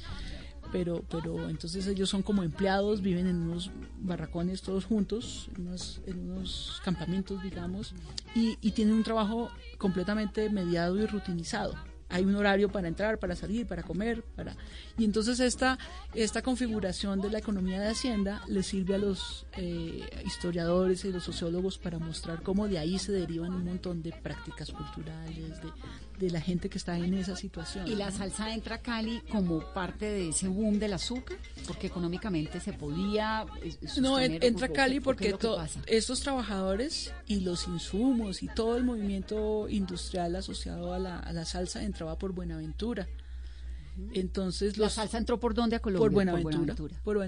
pero 0.73 1.05
pero 1.07 1.49
entonces 1.49 1.85
ellos 1.85 2.09
son 2.09 2.23
como 2.23 2.41
empleados, 2.41 3.01
viven 3.01 3.27
en 3.27 3.43
unos 3.43 3.69
barracones 3.99 4.63
todos 4.63 4.85
juntos, 4.85 5.49
en 5.55 6.31
unos 6.31 6.81
campamentos, 6.83 7.43
digamos, 7.43 7.93
y, 8.33 8.57
y 8.59 8.71
tienen 8.71 8.95
un 8.95 9.03
trabajo 9.03 9.49
completamente 9.77 10.49
mediado 10.49 10.97
y 10.97 11.05
rutinizado. 11.05 11.75
Hay 12.09 12.25
un 12.25 12.35
horario 12.35 12.69
para 12.69 12.87
entrar, 12.87 13.17
para 13.19 13.35
salir, 13.35 13.65
para 13.65 13.83
comer, 13.83 14.23
para 14.35 14.55
y 14.97 15.05
entonces 15.05 15.39
esta 15.39 15.77
esta 16.13 16.41
configuración 16.41 17.21
de 17.21 17.29
la 17.29 17.39
economía 17.39 17.81
de 17.81 17.87
hacienda 17.87 18.41
le 18.47 18.63
sirve 18.63 18.95
a 18.95 18.97
los 18.97 19.45
eh, 19.57 20.01
historiadores 20.25 21.05
y 21.05 21.11
los 21.11 21.23
sociólogos 21.23 21.77
para 21.77 21.99
mostrar 21.99 22.43
cómo 22.43 22.67
de 22.67 22.77
ahí 22.77 22.99
se 22.99 23.11
derivan 23.11 23.53
un 23.53 23.65
montón 23.65 24.03
de 24.03 24.11
prácticas 24.11 24.71
culturales, 24.71 25.61
de, 25.61 25.71
de 26.19 26.29
la 26.31 26.39
gente 26.41 26.69
que 26.69 26.77
está 26.77 26.97
en 26.97 27.13
esa 27.15 27.35
situación. 27.35 27.87
Y 27.87 27.95
la 27.95 28.11
salsa 28.11 28.53
entra 28.53 28.75
a 28.75 28.81
Cali 28.81 29.21
como 29.31 29.59
parte 29.73 30.05
de 30.05 30.29
ese 30.29 30.47
boom 30.47 30.79
del 30.79 30.93
azúcar, 30.93 31.37
porque 31.67 31.87
económicamente 31.87 32.59
se 32.59 32.73
podía 32.73 33.45
No, 33.99 34.19
entra 34.19 34.67
¿o 34.67 34.69
qué- 34.69 34.73
Cali 34.73 34.97
es 34.97 35.03
porque 35.03 35.35
estos 35.87 36.21
trabajadores 36.21 37.13
y 37.27 37.41
los 37.41 37.67
insumos 37.67 38.43
y 38.43 38.47
todo 38.47 38.77
el 38.77 38.83
movimiento 38.83 39.67
industrial 39.69 40.35
asociado 40.35 40.93
a 40.93 40.99
la, 40.99 41.19
a 41.19 41.33
la 41.33 41.45
salsa 41.45 41.83
entraba 41.83 42.17
por 42.17 42.31
Buenaventura. 42.33 43.07
Entonces 44.13 44.77
¿La 44.77 44.85
los 44.85 44.93
salsa 44.93 45.17
entró 45.17 45.39
por 45.39 45.53
dónde 45.53 45.75
a 45.75 45.79
Colombia? 45.79 46.01
por 46.03 46.11
Buenaventura. 46.13 46.75
por 47.03 47.19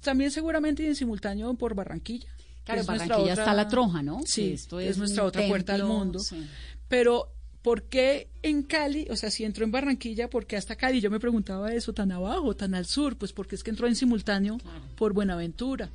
también 0.00 0.30
seguramente 0.30 0.82
y 0.82 0.86
en 0.86 0.96
simultáneo 0.96 1.52
por 1.54 1.74
Barranquilla. 1.74 2.28
Claro, 2.64 2.80
es 2.80 2.86
Barranquilla 2.86 3.18
otra- 3.18 3.32
está 3.34 3.54
la 3.54 3.68
troja, 3.68 4.02
¿no? 4.02 4.20
Sí, 4.24 4.52
esto 4.52 4.80
es, 4.80 4.92
es 4.92 4.98
nuestra 4.98 5.24
otra 5.24 5.46
puerta 5.46 5.74
al 5.74 5.84
mundo. 5.84 6.18
sí. 6.18 6.46
Pero, 6.88 7.32
¿por 7.66 7.82
qué 7.82 8.28
en 8.42 8.62
Cali? 8.62 9.08
O 9.10 9.16
sea, 9.16 9.28
si 9.28 9.42
entró 9.42 9.64
en 9.64 9.72
Barranquilla, 9.72 10.30
¿por 10.30 10.46
qué 10.46 10.56
hasta 10.56 10.76
Cali? 10.76 11.00
Yo 11.00 11.10
me 11.10 11.18
preguntaba 11.18 11.74
eso, 11.74 11.92
tan 11.92 12.12
abajo, 12.12 12.54
tan 12.54 12.76
al 12.76 12.86
sur, 12.86 13.16
pues 13.16 13.32
porque 13.32 13.56
es 13.56 13.64
que 13.64 13.70
entró 13.70 13.88
en 13.88 13.96
simultáneo 13.96 14.58
por 14.94 15.12
Buenaventura. 15.12 15.90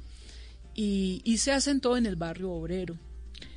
Y, 0.75 1.21
y 1.23 1.37
se 1.37 1.53
asentó 1.53 1.95
en 1.95 2.07
el 2.07 2.17
barrio 2.17 2.51
obrero. 2.51 2.97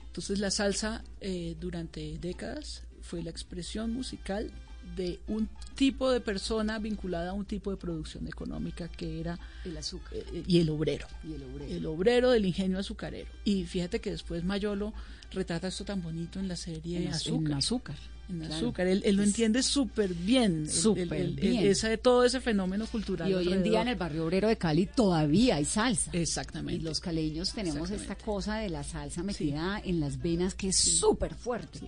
Entonces 0.07 0.39
la 0.39 0.53
salsa 0.53 1.03
eh, 1.21 1.57
durante 1.59 2.17
décadas 2.21 2.85
fue 3.03 3.21
la 3.21 3.31
expresión 3.31 3.93
musical 3.93 4.53
de 4.97 5.19
un 5.29 5.49
tipo 5.75 6.11
de 6.11 6.21
persona 6.21 6.79
vinculada 6.79 7.31
a 7.31 7.33
un 7.33 7.45
tipo 7.45 7.71
de 7.71 7.77
producción 7.77 8.27
económica 8.29 8.89
que 8.89 9.21
era 9.21 9.39
El 9.65 9.77
azúcar 9.77 10.13
eh, 10.15 10.45
y 10.47 10.61
el 10.61 10.71
obrero 10.71 11.07
y 11.25 11.33
el 11.35 11.43
obrero. 11.43 11.75
el 11.75 11.87
obrero 11.87 12.31
del 12.31 12.47
ingenio 12.47 12.79
azucarero. 12.79 13.29
Y 13.45 13.65
fíjate 13.65 14.01
que 14.01 14.11
después 14.11 14.45
Mayolo 14.45 14.93
retrata 15.33 15.67
esto 15.69 15.85
tan 15.85 16.01
bonito 16.03 16.39
en 16.39 16.47
la 16.49 16.57
serie 16.57 16.99
En 16.99 17.09
az- 17.09 17.17
Azúcar. 17.17 17.51
En 17.53 17.59
azúcar. 17.59 17.97
en 18.29 18.39
claro. 18.39 18.55
azúcar. 18.55 18.87
Él, 18.87 19.03
él 19.05 19.17
lo 19.17 19.23
entiende 19.25 19.63
súper 19.65 20.15
bien. 20.15 20.71
Súper 20.71 21.13
el- 21.21 21.35
bien. 21.35 21.67
ese- 21.67 21.99
todo 21.99 22.25
ese 22.25 22.41
fenómeno 22.41 22.87
cultural. 22.87 23.29
Y 23.29 23.35
hoy 23.35 23.53
en 23.53 23.63
día 23.65 23.83
en 23.83 23.89
el 23.89 23.97
barrio 23.97 24.25
obrero 24.27 24.47
de 24.49 24.57
Cali 24.57 24.87
todavía 24.87 25.57
hay 25.57 25.65
salsa. 25.65 26.11
Y 26.15 26.19
Exactamente. 26.19 26.85
los 26.85 27.01
caleños 27.01 27.53
tenemos 27.53 27.91
esta 27.91 28.15
cosa 28.17 28.59
de 28.59 28.71
la 28.71 28.85
salsa 28.85 29.23
metida 29.25 29.83
en 29.85 29.99
las 29.99 30.23
venas 30.23 30.55
que 30.55 30.69
es 30.69 30.77
súper 30.77 31.35
fuerte. 31.35 31.81
Sí, 31.81 31.87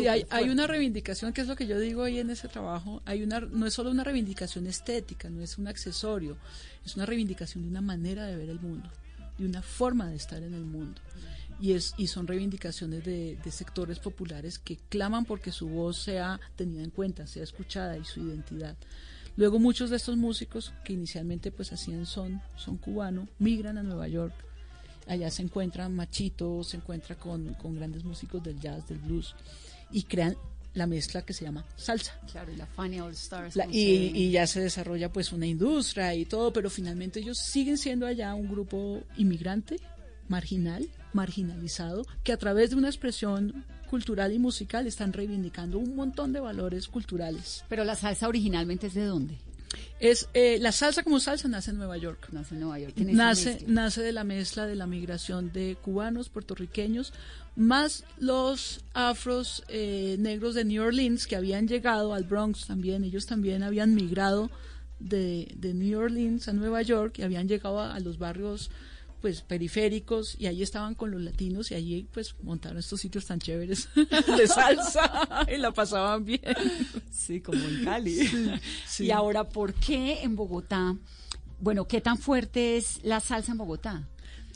hay, 0.00 0.22
Súper 0.22 0.36
hay 0.36 0.48
una 0.48 0.66
reivindicación, 0.66 1.32
que 1.32 1.42
es 1.42 1.46
lo 1.46 1.56
que 1.56 1.66
yo 1.66 1.78
digo 1.78 2.02
ahí 2.02 2.18
en 2.18 2.30
ese 2.30 2.48
trabajo, 2.48 3.02
hay 3.04 3.22
una, 3.22 3.40
no 3.40 3.66
es 3.66 3.74
solo 3.74 3.90
una 3.90 4.04
reivindicación 4.04 4.66
estética, 4.66 5.28
no 5.30 5.42
es 5.42 5.58
un 5.58 5.68
accesorio, 5.68 6.36
es 6.84 6.96
una 6.96 7.06
reivindicación 7.06 7.64
de 7.64 7.70
una 7.70 7.80
manera 7.80 8.26
de 8.26 8.36
ver 8.36 8.50
el 8.50 8.60
mundo, 8.60 8.88
de 9.38 9.46
una 9.46 9.62
forma 9.62 10.08
de 10.08 10.16
estar 10.16 10.42
en 10.42 10.54
el 10.54 10.64
mundo. 10.64 11.00
Y, 11.60 11.74
es, 11.74 11.94
y 11.96 12.08
son 12.08 12.26
reivindicaciones 12.26 13.04
de, 13.04 13.38
de 13.42 13.50
sectores 13.52 14.00
populares 14.00 14.58
que 14.58 14.78
claman 14.88 15.24
porque 15.24 15.52
su 15.52 15.68
voz 15.68 15.96
sea 15.98 16.40
tenida 16.56 16.82
en 16.82 16.90
cuenta, 16.90 17.26
sea 17.26 17.44
escuchada 17.44 17.96
y 17.96 18.04
su 18.04 18.20
identidad. 18.20 18.76
Luego 19.36 19.58
muchos 19.58 19.90
de 19.90 19.96
estos 19.96 20.16
músicos 20.16 20.72
que 20.84 20.92
inicialmente 20.92 21.50
pues 21.52 21.72
hacían 21.72 22.04
son, 22.04 22.42
son 22.56 22.76
cubano, 22.78 23.28
migran 23.38 23.78
a 23.78 23.82
Nueva 23.82 24.08
York. 24.08 24.34
Allá 25.06 25.30
se 25.30 25.42
encuentran 25.42 25.94
Machito, 25.94 26.62
se 26.64 26.76
encuentra 26.76 27.16
con, 27.16 27.54
con 27.54 27.74
grandes 27.74 28.04
músicos 28.04 28.42
del 28.42 28.60
jazz, 28.60 28.86
del 28.88 28.98
blues 28.98 29.34
y 29.92 30.04
crean 30.04 30.36
la 30.74 30.86
mezcla 30.86 31.22
que 31.22 31.32
se 31.32 31.44
llama 31.44 31.64
salsa. 31.76 32.18
Claro, 32.30 32.52
y 32.52 32.56
la 32.56 32.66
Fania 32.66 33.04
All 33.04 33.12
Stars. 33.12 33.56
La- 33.56 33.66
y, 33.70 34.30
ya 34.30 34.46
se 34.46 34.60
desarrolla 34.60 35.12
pues 35.12 35.32
una 35.32 35.46
industria 35.46 36.14
y 36.14 36.24
todo, 36.24 36.52
pero 36.52 36.70
finalmente 36.70 37.20
ellos 37.20 37.38
siguen 37.38 37.76
siendo 37.78 38.06
allá 38.06 38.34
un 38.34 38.48
grupo 38.48 39.02
inmigrante, 39.16 39.76
marginal, 40.28 40.88
marginalizado, 41.12 42.06
que 42.24 42.32
a 42.32 42.38
través 42.38 42.70
de 42.70 42.76
una 42.76 42.88
expresión 42.88 43.64
cultural 43.90 44.32
y 44.32 44.38
musical 44.38 44.86
están 44.86 45.12
reivindicando 45.12 45.78
un 45.78 45.94
montón 45.94 46.32
de 46.32 46.40
valores 46.40 46.88
culturales. 46.88 47.64
Pero 47.68 47.84
la 47.84 47.94
salsa 47.94 48.26
originalmente 48.28 48.86
es 48.86 48.94
de 48.94 49.04
dónde? 49.04 49.36
Es 50.00 50.28
eh, 50.34 50.58
la 50.60 50.72
salsa 50.72 51.02
como 51.02 51.20
salsa 51.20 51.48
nace 51.48 51.70
en 51.70 51.78
Nueva 51.78 51.96
York. 51.96 52.28
Nace 52.32 52.54
en 52.54 52.60
Nueva 52.60 52.78
York. 52.78 52.96
Nace, 52.98 53.64
nace 53.66 54.02
de 54.02 54.12
la 54.12 54.24
mezcla 54.24 54.66
de 54.66 54.74
la 54.74 54.86
migración 54.86 55.52
de 55.52 55.76
cubanos, 55.80 56.28
puertorriqueños, 56.28 57.12
más 57.54 58.04
los 58.18 58.84
afros 58.94 59.64
eh, 59.68 60.16
negros 60.18 60.54
de 60.54 60.64
New 60.64 60.82
Orleans 60.82 61.26
que 61.26 61.36
habían 61.36 61.68
llegado 61.68 62.14
al 62.14 62.24
Bronx 62.24 62.66
también. 62.66 63.04
Ellos 63.04 63.26
también 63.26 63.62
habían 63.62 63.94
migrado 63.94 64.50
de, 64.98 65.52
de 65.56 65.74
New 65.74 65.98
Orleans 65.98 66.48
a 66.48 66.52
Nueva 66.52 66.82
York 66.82 67.18
y 67.18 67.22
habían 67.22 67.48
llegado 67.48 67.80
a, 67.80 67.94
a 67.94 68.00
los 68.00 68.18
barrios 68.18 68.70
pues 69.20 69.40
periféricos 69.40 70.34
y 70.36 70.46
ahí 70.46 70.62
estaban 70.62 70.96
con 70.96 71.12
los 71.12 71.22
latinos 71.22 71.70
y 71.70 71.76
allí 71.76 72.08
pues 72.12 72.34
montaron 72.42 72.78
estos 72.78 73.00
sitios 73.00 73.24
tan 73.24 73.38
chéveres 73.38 73.88
de 73.94 74.48
salsa 74.48 75.46
y 75.54 75.58
la 75.58 75.70
pasaban 75.70 76.24
bien. 76.24 76.40
Sí, 77.10 77.40
como 77.40 77.62
en 77.62 77.84
Cali. 77.84 78.60
sí. 78.86 79.04
Y 79.06 79.10
ahora, 79.12 79.48
¿por 79.48 79.74
qué 79.74 80.22
en 80.22 80.34
Bogotá? 80.34 80.96
Bueno, 81.60 81.86
¿qué 81.86 82.00
tan 82.00 82.18
fuerte 82.18 82.76
es 82.76 82.98
la 83.04 83.20
salsa 83.20 83.52
en 83.52 83.58
Bogotá? 83.58 84.08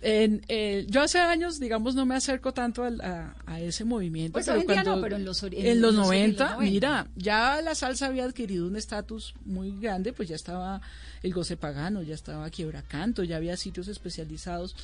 En, 0.03 0.43
eh, 0.49 0.87
yo 0.89 1.03
hace 1.03 1.19
años, 1.19 1.59
digamos, 1.59 1.95
no 1.95 2.05
me 2.07 2.15
acerco 2.15 2.53
tanto 2.53 2.85
al- 2.85 3.01
a, 3.01 3.35
a 3.47 3.61
ese 3.61 3.85
movimiento. 3.85 4.35
Pues 4.35 4.47
pero 4.47 4.59
hoy 4.59 4.63
en 4.63 4.69
día 4.69 4.85
no, 4.85 5.01
pero 5.01 5.17
en 5.17 5.25
los 5.25 5.43
en 5.43 5.55
en 5.55 5.81
los 5.81 5.95
los- 5.95 5.95
en 5.95 5.97
los 5.99 6.07
90, 6.07 6.45
90. 6.55 6.71
mira, 6.71 7.07
ya 7.17 7.61
la 7.63 7.75
salsa 7.75 8.07
había 8.07 8.25
adquirido 8.25 8.67
un 8.67 8.77
estatus 8.77 9.35
muy 9.45 9.73
grande, 9.81 10.13
pues 10.13 10.29
ya 10.29 10.37
estaba 10.37 10.81
el 11.23 11.33
goce 11.33 11.57
pagano, 11.57 12.03
ya 12.03 12.15
estaba 12.15 12.49
quiebra 12.51 12.83
canto, 12.83 13.25
ya 13.25 13.37
había 13.37 13.57
sitios 13.57 13.89
especializados. 13.89 14.77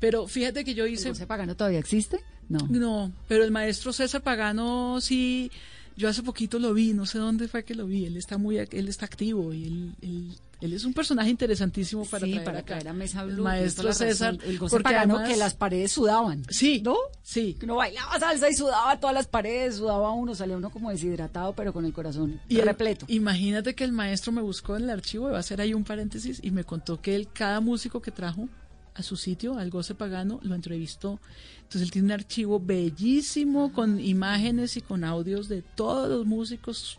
Pero 0.00 0.26
fíjate 0.26 0.64
que 0.64 0.74
yo 0.74 0.86
hice... 0.86 1.08
¿El 1.08 1.14
José 1.14 1.26
Pagano 1.26 1.54
todavía 1.56 1.78
existe? 1.78 2.20
No. 2.48 2.58
No, 2.68 3.12
pero 3.28 3.44
el 3.44 3.50
maestro 3.50 3.92
César 3.92 4.22
Pagano 4.22 5.00
sí, 5.00 5.50
yo 5.96 6.08
hace 6.08 6.22
poquito 6.22 6.58
lo 6.58 6.74
vi, 6.74 6.92
no 6.92 7.06
sé 7.06 7.18
dónde 7.18 7.48
fue 7.48 7.64
que 7.64 7.74
lo 7.74 7.86
vi, 7.86 8.04
él 8.06 8.16
está 8.16 8.36
muy, 8.38 8.58
él 8.58 8.88
está 8.88 9.06
activo 9.06 9.52
y 9.54 9.64
él, 9.64 9.94
él, 10.02 10.28
él 10.66 10.72
es 10.72 10.84
un 10.84 10.92
personaje 10.94 11.30
interesantísimo 11.30 12.04
para 12.04 12.24
sí, 12.26 12.32
traer 12.32 12.44
para 12.44 12.58
acá. 12.60 12.66
traer 12.74 12.88
a 12.88 12.92
Mesa 12.92 13.22
El 13.22 13.34
Blue. 13.34 13.44
maestro 13.44 13.92
César, 13.92 14.34
razón. 14.36 14.50
El 14.50 14.58
porque 14.58 14.80
Pagano 14.80 15.14
además- 15.16 15.30
que 15.32 15.36
las 15.38 15.54
paredes 15.54 15.92
sudaban. 15.92 16.44
Sí, 16.48 16.80
¿No? 16.84 16.96
Sí. 17.22 17.56
Uno 17.62 17.76
bailaba 17.76 18.18
salsa 18.18 18.48
y 18.50 18.54
sudaba 18.54 18.98
todas 19.00 19.14
las 19.14 19.26
paredes, 19.26 19.76
sudaba 19.76 20.10
uno, 20.12 20.34
salía 20.34 20.56
uno 20.56 20.70
como 20.70 20.90
deshidratado, 20.90 21.54
pero 21.54 21.72
con 21.72 21.84
el 21.84 21.92
corazón 21.92 22.40
Y 22.48 22.58
el- 22.58 22.66
repleto. 22.66 23.06
imagínate 23.08 23.74
que 23.74 23.84
el 23.84 23.92
maestro 23.92 24.32
me 24.32 24.42
buscó 24.42 24.76
en 24.76 24.84
el 24.84 24.90
archivo, 24.90 25.30
va 25.30 25.36
a 25.36 25.40
hacer 25.40 25.60
ahí 25.60 25.74
un 25.74 25.84
paréntesis, 25.84 26.40
y 26.42 26.50
me 26.50 26.64
contó 26.64 27.00
que 27.00 27.14
él, 27.14 27.28
cada 27.32 27.60
músico 27.60 28.00
que 28.02 28.10
trajo 28.10 28.48
a 28.94 29.02
su 29.02 29.16
sitio, 29.16 29.58
al 29.58 29.70
Goce 29.70 29.94
Pagano, 29.96 30.38
lo 30.42 30.54
entrevistó. 30.54 31.18
Entonces 31.62 31.82
él 31.82 31.90
tiene 31.90 32.06
un 32.06 32.12
archivo 32.12 32.60
bellísimo 32.60 33.72
con 33.72 33.98
imágenes 33.98 34.76
y 34.76 34.80
con 34.82 35.02
audios 35.02 35.48
de 35.48 35.62
todos 35.62 36.08
los 36.08 36.26
músicos 36.26 36.98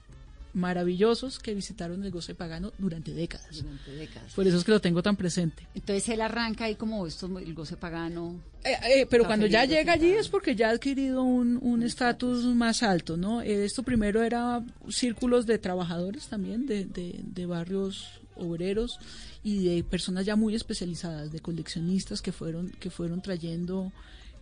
maravillosos 0.55 1.37
que 1.37 1.53
visitaron 1.53 2.03
el 2.03 2.11
goce 2.11 2.33
pagano 2.33 2.71
durante 2.77 3.13
décadas. 3.13 3.61
Durante 3.61 3.91
décadas. 3.91 4.33
Por 4.33 4.47
eso 4.47 4.57
es 4.57 4.63
que 4.63 4.71
lo 4.71 4.81
tengo 4.81 5.03
tan 5.03 5.15
presente. 5.15 5.67
Entonces 5.75 6.07
él 6.09 6.21
arranca 6.21 6.65
ahí 6.65 6.75
como 6.75 7.05
esto, 7.05 7.27
el 7.37 7.53
goce 7.53 7.75
pagano. 7.75 8.39
Eh, 8.63 9.01
eh, 9.01 9.07
pero 9.07 9.25
cuando 9.25 9.45
ya 9.45 9.65
llega 9.65 9.93
allí 9.93 10.11
es 10.11 10.29
porque 10.29 10.55
ya 10.55 10.69
ha 10.69 10.71
adquirido 10.71 11.21
un 11.21 11.59
un 11.61 11.83
estatus 11.83 12.45
más 12.55 12.81
alto, 12.81 13.17
¿no? 13.17 13.41
Eh, 13.41 13.65
esto 13.65 13.83
primero 13.83 14.23
era 14.23 14.63
círculos 14.89 15.45
de 15.45 15.59
trabajadores 15.59 16.27
también, 16.27 16.65
de, 16.65 16.85
de, 16.85 17.19
de 17.21 17.45
barrios 17.45 18.21
obreros 18.35 18.99
y 19.43 19.63
de 19.65 19.83
personas 19.83 20.25
ya 20.25 20.35
muy 20.35 20.55
especializadas, 20.55 21.31
de 21.31 21.39
coleccionistas 21.39 22.21
que 22.21 22.31
fueron, 22.31 22.69
que 22.69 22.89
fueron 22.89 23.21
trayendo 23.21 23.91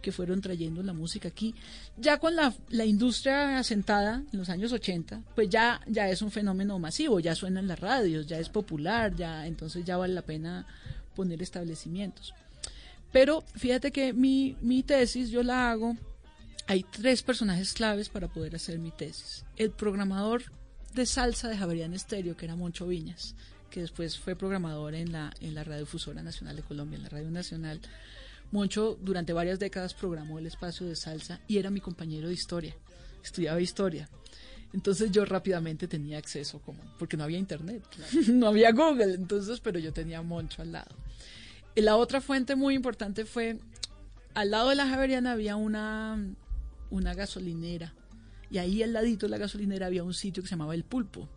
que 0.04 0.12
fueron 0.12 0.42
trayendo 0.42 0.84
la 0.84 0.94
música 0.94 1.30
aquí. 1.30 1.56
Ya 1.98 2.20
con 2.20 2.36
la, 2.36 2.54
la 2.70 2.86
industria 2.86 3.58
asentada 3.58 4.22
en 4.32 4.38
los 4.38 4.50
años 4.50 4.72
80, 4.72 5.24
pues 5.34 5.50
ya, 5.50 5.82
ya 5.88 6.10
es 6.10 6.22
un 6.22 6.30
fenómeno 6.30 6.78
masivo, 6.78 7.20
ya 7.20 7.34
suena 7.34 7.62
en 7.62 7.68
las 7.68 7.80
radios, 7.80 8.28
ya 8.28 8.38
es 8.38 8.50
popular, 8.50 9.16
ya 9.16 9.48
entonces 9.48 9.84
ya 9.86 9.98
vale 9.98 10.14
la 10.14 10.22
pena 10.22 10.68
poner 11.16 11.42
establecimientos. 11.42 12.36
Pero 13.12 13.44
fíjate 13.56 13.92
que 13.92 14.14
mi, 14.14 14.58
mi 14.62 14.84
tesis 14.84 15.30
yo 15.30 15.42
la 15.42 15.72
hago, 15.72 15.96
hay 16.68 16.84
tres 16.84 17.24
personajes 17.24 17.74
claves 17.74 18.10
para 18.10 18.28
poder 18.28 18.56
hacer 18.56 18.78
mi 18.80 18.92
tesis. 18.92 19.46
El 19.56 19.72
programador 19.72 20.44
de 20.94 21.06
salsa 21.06 21.48
de 21.48 21.58
Javerian 21.58 21.94
Estéreo, 21.94 22.36
que 22.36 22.46
era 22.46 22.56
Moncho 22.56 22.88
Viñas, 22.88 23.36
que 23.70 23.82
después 23.82 24.20
fue 24.20 24.36
programador 24.36 24.96
en 24.96 25.12
la, 25.12 25.34
en 25.40 25.56
la 25.56 25.64
Radiodifusora 25.64 26.22
Nacional 26.22 26.58
de 26.58 26.64
Colombia, 26.64 26.98
en 26.98 27.04
la 27.04 27.10
Radio 27.10 27.32
Nacional. 27.32 27.80
Moncho 28.52 28.98
durante 29.02 29.34
varias 29.34 29.60
décadas 29.60 29.94
programó 29.94 30.40
el 30.40 30.46
espacio 30.46 30.86
de 30.86 30.96
salsa 30.96 31.40
y 31.48 31.58
era 31.58 31.70
mi 31.70 31.80
compañero 31.80 32.28
de 32.28 32.34
historia, 32.34 32.76
estudiaba 33.24 33.60
historia. 33.62 34.10
Entonces 34.74 35.12
yo 35.12 35.24
rápidamente 35.24 35.88
tenía 35.88 36.18
acceso, 36.18 36.60
como, 36.60 36.80
porque 36.98 37.16
no 37.16 37.24
había 37.24 37.38
internet, 37.38 37.84
no 38.28 38.48
había 38.48 38.72
Google, 38.72 39.14
entonces, 39.14 39.60
pero 39.60 39.80
yo 39.80 39.94
tenía 39.94 40.20
a 40.20 40.24
Moncho 40.24 40.62
al 40.62 40.72
lado. 40.72 40.96
Y 41.76 41.82
la 41.82 41.96
otra 41.96 42.22
fuente 42.22 42.56
muy 42.56 42.74
importante 42.74 43.26
fue, 43.26 43.60
al 44.34 44.52
lado 44.52 44.70
de 44.70 44.76
la 44.76 44.88
Javeriana 44.88 45.32
había 45.34 45.56
una, 45.56 46.18
una 46.90 47.14
gasolinera, 47.14 47.94
y 48.50 48.58
ahí 48.58 48.84
al 48.84 48.94
ladito 48.94 49.28
de 49.28 49.32
la 49.32 49.38
gasolinera 49.38 49.88
había 49.88 50.04
un 50.04 50.14
sitio 50.14 50.42
que 50.42 50.50
se 50.50 50.56
llamaba 50.56 50.76
El 50.76 50.84
Pulpo. 50.84 51.30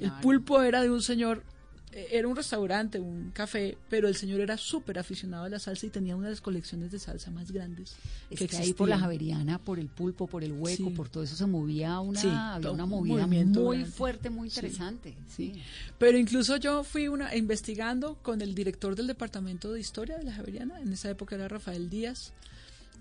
El. 0.00 0.12
Pulpo 0.20 0.60
era 0.62 0.82
de 0.82 0.90
un 0.90 1.02
señor, 1.02 1.44
era 2.10 2.26
un 2.26 2.34
restaurante, 2.34 2.98
un 2.98 3.30
café, 3.30 3.78
pero 3.88 4.08
el 4.08 4.16
señor 4.16 4.40
era 4.40 4.56
súper 4.58 4.98
aficionado 4.98 5.44
a 5.44 5.48
la 5.48 5.58
salsa 5.58 5.86
y 5.86 5.90
tenía 5.90 6.16
una 6.16 6.26
de 6.26 6.32
las 6.32 6.40
colecciones 6.40 6.90
de 6.90 6.98
salsa 6.98 7.30
más 7.30 7.50
grandes 7.52 7.94
Es 8.30 8.38
que 8.38 8.48
que 8.48 8.56
ahí 8.56 8.72
por 8.72 8.88
la. 8.88 8.98
Javeriana, 8.98 9.58
por 9.58 9.78
el 9.78 9.88
pulpo, 9.88 10.26
por 10.26 10.42
el 10.42 10.52
hueco, 10.52 10.88
Sí. 10.88 10.90
por 10.96 11.08
todo 11.08 11.22
eso 11.22 11.36
se 11.36 11.46
movía 11.46 12.00
una, 12.00 12.20
Sí, 12.20 12.28
había 12.28 12.70
una 12.72 12.84
un 12.84 12.90
movida 12.90 13.26
muy 13.26 13.36
grande. 13.38 13.84
fuerte, 13.86 14.30
muy 14.30 14.50
Sí. 14.50 14.56
interesante. 14.60 15.14
Sí. 15.28 15.52
Pero 15.98 16.18
incluso 16.18 16.56
yo 16.56 16.82
fui 16.84 17.06
una 17.08 17.34
investigando 17.36 18.16
con 18.22 18.40
el 18.42 18.54
director 18.54 18.96
del 18.96 19.06
departamento 19.06 19.72
de 19.72 19.80
historia 19.80 20.18
de 20.18 20.24
la 20.24 20.32
Javeriana, 20.32 20.80
en 20.80 20.92
esa 20.92 21.10
época 21.10 21.34
era 21.36 21.46
Rafael 21.48 21.88
Díaz. 21.90 22.32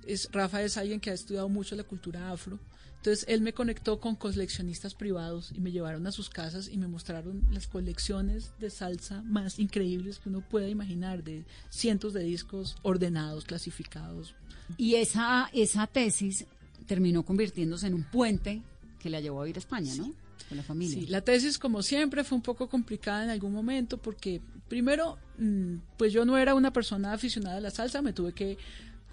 Es, 0.06 0.28
Rafa 0.32 0.62
es 0.62 0.78
alguien 0.78 1.00
que 1.00 1.10
ha 1.10 1.14
estudiado 1.14 1.48
mucho 1.50 1.76
la 1.76 1.84
cultura 1.84 2.30
afro. 2.32 2.60
Entonces 3.04 3.26
él 3.28 3.42
me 3.42 3.52
conectó 3.52 4.00
con 4.00 4.16
coleccionistas 4.16 4.96
privados 4.96 5.52
y 5.54 5.60
me 5.60 5.74
llevaron 5.74 6.08
a 6.08 6.14
sus 6.14 6.30
casas 6.30 6.70
y 6.72 6.78
me 6.78 6.88
mostraron 6.88 7.44
las 7.52 7.68
colecciones 7.68 8.54
de 8.60 8.70
salsa 8.70 9.22
más 9.24 9.60
increíbles 9.60 10.20
que 10.20 10.30
uno 10.30 10.40
pueda 10.40 10.70
imaginar, 10.70 11.22
de 11.22 11.44
cientos 11.70 12.14
de 12.14 12.24
discos 12.24 12.78
ordenados, 12.82 13.44
clasificados. 13.44 14.36
Y 14.78 14.96
esa, 14.96 15.50
esa 15.52 15.86
tesis 15.86 16.46
terminó 16.86 17.26
convirtiéndose 17.26 17.88
en 17.88 17.96
un 17.96 18.06
puente 18.06 18.62
que 19.00 19.10
la 19.10 19.20
llevó 19.20 19.42
a 19.42 19.50
ir 19.50 19.58
a 19.58 19.60
España, 19.60 19.94
¿no? 19.98 20.14
Con 20.48 20.56
la 20.56 20.64
familia. 20.64 20.98
Sí, 20.98 21.08
la 21.08 21.20
tesis, 21.20 21.60
como 21.60 21.84
siempre, 21.84 22.24
fue 22.24 22.38
un 22.38 22.42
poco 22.42 22.70
complicada 22.70 23.26
en 23.26 23.32
algún 23.32 23.52
momento 23.52 23.98
porque, 23.98 24.40
primero, 24.70 25.18
mm, 25.40 25.76
pues 25.98 26.14
yo 26.14 26.24
no 26.24 26.38
era 26.38 26.56
una 26.56 26.72
persona 26.72 27.12
aficionada 27.12 27.58
a 27.58 27.60
la 27.60 27.70
salsa, 27.70 28.02
me 28.02 28.14
tuve 28.14 28.32
que, 28.32 28.58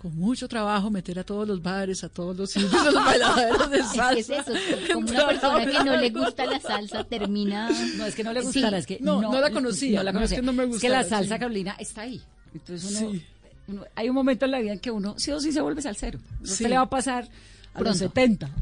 con 0.00 0.16
mucho 0.16 0.48
trabajo, 0.48 0.90
meter 0.90 1.18
a 1.18 1.24
todos 1.24 1.46
los 1.46 1.62
bares, 1.62 2.02
a 2.04 2.08
todos 2.08 2.34
los 2.36 2.50
sitios, 2.50 2.72
a 2.74 2.84
los 2.90 2.94
bailaderos 3.04 3.70
de 3.70 3.78
Es 3.80 3.86
salsa. 3.88 4.14
que 4.14 4.20
es 4.20 4.30
eso, 4.30 4.52
como 4.94 5.06
una 5.10 5.26
persona 5.26 5.66
que 5.66 5.84
no 5.84 5.96
le 5.98 6.08
gusta 6.10 6.46
la 6.46 6.58
salsa 6.58 7.04
termina... 7.04 7.68
No 7.98 8.06
es 8.06 8.14
que 8.14 8.24
no 8.24 8.32
le 8.32 8.40
Sí. 8.40 8.46
gustara, 8.46 8.78
es 8.78 8.86
que 8.86 8.98
No, 9.00 9.20
no 9.20 9.38
la 9.40 9.50
conocía, 9.50 9.98
No 9.98 10.04
la 10.04 10.12
no 10.12 10.20
es 10.20 10.30
conocía. 10.32 10.36
que 10.38 10.46
no 10.46 10.52
me 10.54 10.64
Es 10.74 10.80
que 10.80 10.88
la 10.88 11.00
gustara, 11.02 11.18
salsa 11.20 11.34
sí. 11.34 11.38
Carolina 11.40 11.76
está 11.78 12.00
ahí. 12.02 12.22
Entonces 12.54 12.98
uno, 13.02 13.10
Sí. 13.12 13.24
uno- 13.68 13.84
hay 13.94 14.08
un 14.08 14.14
momento 14.14 14.46
en 14.46 14.50
la 14.52 14.58
vida 14.60 14.72
en 14.72 14.78
que 14.80 14.90
uno 14.90 15.14
sí 15.18 15.32
o 15.32 15.38
sí 15.40 15.52
se 15.52 15.60
vuelve 15.60 15.82
salsero. 15.82 16.18
No 16.40 16.46
se 16.46 16.66
le 16.68 16.76
va 16.76 16.82
a 16.84 16.88
pasar 16.90 17.28
a 17.72 17.80
los 17.82 17.98
Pronto. 17.98 18.14
70. 18.14 18.54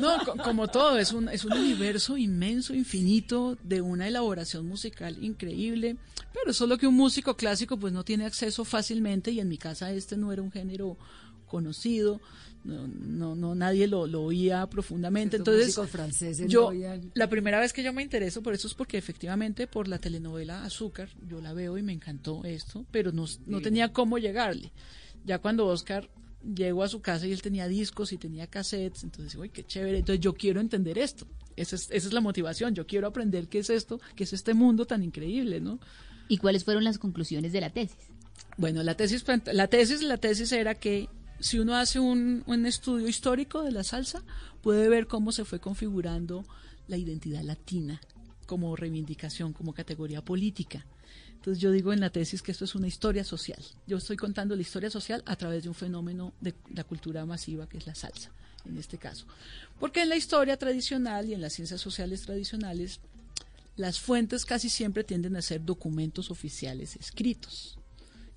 No, 0.00 0.18
co- 0.24 0.34
como 0.42 0.68
todo, 0.68 0.98
es 0.98 1.12
un, 1.12 1.28
es 1.28 1.44
un 1.44 1.52
universo 1.52 2.16
inmenso, 2.16 2.74
infinito, 2.74 3.58
de 3.62 3.80
una 3.82 4.08
elaboración 4.08 4.66
musical 4.66 5.22
increíble, 5.22 5.96
pero 6.32 6.52
solo 6.52 6.78
que 6.78 6.86
un 6.86 6.94
músico 6.94 7.36
clásico 7.36 7.78
pues 7.78 7.92
no 7.92 8.04
tiene 8.04 8.24
acceso 8.24 8.64
fácilmente 8.64 9.30
y 9.30 9.40
en 9.40 9.48
mi 9.48 9.58
casa 9.58 9.92
este 9.92 10.16
no 10.16 10.32
era 10.32 10.40
un 10.42 10.50
género 10.50 10.96
conocido, 11.46 12.20
no, 12.64 12.88
no, 12.88 13.34
no 13.36 13.54
nadie 13.54 13.86
lo, 13.86 14.06
lo 14.06 14.22
oía 14.22 14.66
profundamente. 14.68 15.36
Estos 15.36 15.54
Entonces, 15.54 15.90
franceses 15.90 16.50
yo, 16.50 16.72
no 16.72 17.00
la 17.14 17.28
primera 17.28 17.60
vez 17.60 17.72
que 17.72 17.82
yo 17.84 17.92
me 17.92 18.02
intereso 18.02 18.42
por 18.42 18.54
eso 18.54 18.66
es 18.66 18.74
porque 18.74 18.98
efectivamente 18.98 19.66
por 19.68 19.86
la 19.86 19.98
telenovela 19.98 20.64
Azúcar, 20.64 21.08
yo 21.28 21.40
la 21.40 21.52
veo 21.52 21.78
y 21.78 21.82
me 21.82 21.92
encantó 21.92 22.42
esto, 22.44 22.84
pero 22.90 23.12
no, 23.12 23.26
no 23.46 23.60
tenía 23.60 23.92
cómo 23.92 24.18
llegarle. 24.18 24.72
Ya 25.24 25.38
cuando 25.38 25.66
Oscar 25.66 26.08
llegó 26.54 26.82
a 26.82 26.88
su 26.88 27.00
casa 27.00 27.26
y 27.26 27.32
él 27.32 27.42
tenía 27.42 27.68
discos 27.68 28.12
y 28.12 28.18
tenía 28.18 28.46
cassettes, 28.46 29.04
entonces, 29.04 29.34
uy, 29.34 29.50
qué 29.50 29.64
chévere, 29.64 29.98
entonces 29.98 30.20
yo 30.20 30.34
quiero 30.34 30.60
entender 30.60 30.98
esto. 30.98 31.26
Esa 31.56 31.76
es, 31.76 31.88
esa 31.90 32.08
es 32.08 32.12
la 32.12 32.20
motivación, 32.20 32.74
yo 32.74 32.86
quiero 32.86 33.06
aprender 33.06 33.48
qué 33.48 33.60
es 33.60 33.70
esto, 33.70 34.00
qué 34.14 34.24
es 34.24 34.32
este 34.32 34.54
mundo 34.54 34.84
tan 34.86 35.02
increíble, 35.02 35.60
¿no? 35.60 35.80
¿Y 36.28 36.38
cuáles 36.38 36.64
fueron 36.64 36.84
las 36.84 36.98
conclusiones 36.98 37.52
de 37.52 37.60
la 37.60 37.70
tesis? 37.70 37.96
Bueno, 38.58 38.82
la 38.82 38.94
tesis, 38.94 39.24
la 39.52 39.68
tesis, 39.68 40.02
la 40.02 40.18
tesis 40.18 40.52
era 40.52 40.74
que 40.74 41.08
si 41.40 41.58
uno 41.58 41.74
hace 41.76 41.98
un, 41.98 42.42
un 42.46 42.66
estudio 42.66 43.08
histórico 43.08 43.62
de 43.62 43.72
la 43.72 43.84
salsa, 43.84 44.22
puede 44.62 44.88
ver 44.88 45.06
cómo 45.06 45.32
se 45.32 45.44
fue 45.44 45.60
configurando 45.60 46.44
la 46.88 46.96
identidad 46.96 47.42
latina 47.42 48.00
como 48.46 48.76
reivindicación, 48.76 49.52
como 49.52 49.74
categoría 49.74 50.22
política. 50.22 50.86
Entonces 51.34 51.62
yo 51.62 51.70
digo 51.70 51.92
en 51.92 52.00
la 52.00 52.10
tesis 52.10 52.42
que 52.42 52.52
esto 52.52 52.64
es 52.64 52.74
una 52.74 52.88
historia 52.88 53.24
social. 53.24 53.62
Yo 53.86 53.98
estoy 53.98 54.16
contando 54.16 54.56
la 54.56 54.62
historia 54.62 54.90
social 54.90 55.22
a 55.26 55.36
través 55.36 55.62
de 55.62 55.68
un 55.68 55.74
fenómeno 55.74 56.32
de 56.40 56.54
la 56.74 56.84
cultura 56.84 57.24
masiva 57.24 57.68
que 57.68 57.78
es 57.78 57.86
la 57.86 57.94
salsa, 57.94 58.32
en 58.64 58.76
este 58.78 58.98
caso. 58.98 59.26
Porque 59.78 60.02
en 60.02 60.08
la 60.08 60.16
historia 60.16 60.56
tradicional 60.56 61.28
y 61.28 61.34
en 61.34 61.40
las 61.40 61.52
ciencias 61.52 61.80
sociales 61.80 62.22
tradicionales, 62.22 63.00
las 63.76 64.00
fuentes 64.00 64.44
casi 64.44 64.68
siempre 64.68 65.04
tienden 65.04 65.36
a 65.36 65.42
ser 65.42 65.64
documentos 65.64 66.30
oficiales 66.30 66.96
escritos 66.96 67.78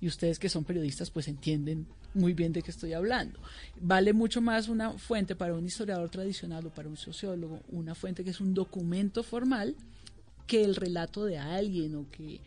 y 0.00 0.06
ustedes 0.06 0.38
que 0.38 0.48
son 0.48 0.64
periodistas 0.64 1.10
pues 1.10 1.28
entienden 1.28 1.86
muy 2.14 2.32
bien 2.32 2.52
de 2.52 2.62
qué 2.62 2.70
estoy 2.70 2.92
hablando. 2.92 3.38
Vale 3.80 4.12
mucho 4.12 4.40
más 4.40 4.68
una 4.68 4.92
fuente 4.98 5.36
para 5.36 5.54
un 5.54 5.64
historiador 5.64 6.08
tradicional 6.10 6.66
o 6.66 6.70
para 6.70 6.88
un 6.88 6.96
sociólogo, 6.96 7.60
una 7.68 7.94
fuente 7.94 8.24
que 8.24 8.30
es 8.30 8.40
un 8.40 8.54
documento 8.54 9.22
formal 9.22 9.76
que 10.46 10.64
el 10.64 10.74
relato 10.74 11.24
de 11.24 11.38
alguien 11.38 11.94
o 11.94 12.10
que 12.10 12.40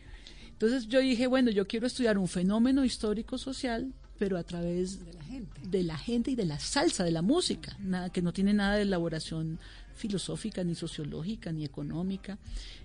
entonces 0.54 0.86
yo 0.86 1.00
dije, 1.00 1.26
bueno, 1.26 1.50
yo 1.50 1.66
quiero 1.66 1.88
estudiar 1.88 2.16
un 2.16 2.28
fenómeno 2.28 2.84
histórico 2.84 3.38
social, 3.38 3.92
pero 4.20 4.38
a 4.38 4.44
través 4.44 5.04
de 5.04 5.12
la 5.12 5.24
gente. 5.24 5.60
de 5.64 5.82
la 5.82 5.98
gente 5.98 6.30
y 6.30 6.36
de 6.36 6.46
la 6.46 6.60
salsa, 6.60 7.02
de 7.02 7.10
la 7.10 7.22
música, 7.22 7.76
nada, 7.80 8.10
que 8.10 8.22
no 8.22 8.32
tiene 8.32 8.54
nada 8.54 8.76
de 8.76 8.82
elaboración 8.82 9.58
filosófica, 9.96 10.62
ni 10.62 10.76
sociológica, 10.76 11.50
ni 11.50 11.64
económica. 11.64 12.38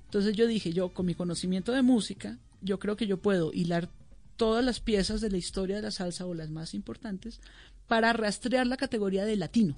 Entonces 0.05 0.35
yo 0.35 0.47
dije, 0.47 0.73
yo 0.73 0.89
con 0.89 1.05
mi 1.05 1.13
conocimiento 1.13 1.71
de 1.71 1.83
música, 1.83 2.39
yo 2.63 2.79
creo 2.79 2.95
que 2.95 3.05
yo 3.05 3.17
puedo 3.17 3.53
hilar 3.53 3.87
todas 4.35 4.65
las 4.65 4.79
piezas 4.79 5.21
de 5.21 5.29
la 5.29 5.37
historia 5.37 5.75
de 5.75 5.83
la 5.83 5.91
salsa 5.91 6.25
o 6.25 6.33
las 6.33 6.49
más 6.49 6.73
importantes 6.73 7.39
para 7.87 8.13
rastrear 8.13 8.65
la 8.65 8.77
categoría 8.77 9.25
de 9.25 9.35
latino. 9.35 9.75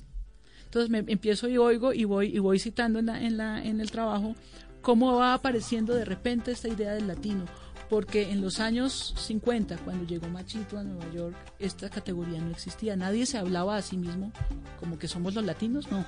Entonces 0.63 0.89
me 0.89 0.99
empiezo 0.99 1.49
y 1.49 1.57
oigo 1.57 1.91
y 1.91 2.05
voy 2.05 2.27
y 2.27 2.39
voy 2.39 2.57
citando 2.57 2.99
en 2.99 3.07
la, 3.07 3.21
en 3.21 3.35
la 3.35 3.61
en 3.61 3.81
el 3.81 3.91
trabajo 3.91 4.33
cómo 4.81 5.15
va 5.15 5.33
apareciendo 5.33 5.93
de 5.93 6.05
repente 6.05 6.51
esta 6.51 6.67
idea 6.67 6.93
del 6.93 7.07
latino, 7.07 7.45
porque 7.91 8.31
en 8.31 8.41
los 8.41 8.61
años 8.61 9.13
50 9.17 9.75
cuando 9.79 10.05
llegó 10.07 10.27
Machito 10.29 10.79
a 10.79 10.83
Nueva 10.83 11.11
York, 11.13 11.35
esta 11.59 11.89
categoría 11.89 12.39
no 12.39 12.49
existía, 12.49 12.95
nadie 12.95 13.25
se 13.25 13.37
hablaba 13.37 13.75
a 13.75 13.81
sí 13.81 13.97
mismo 13.97 14.31
como 14.79 14.97
que 14.97 15.09
somos 15.09 15.33
los 15.35 15.43
latinos, 15.45 15.91
no. 15.91 16.05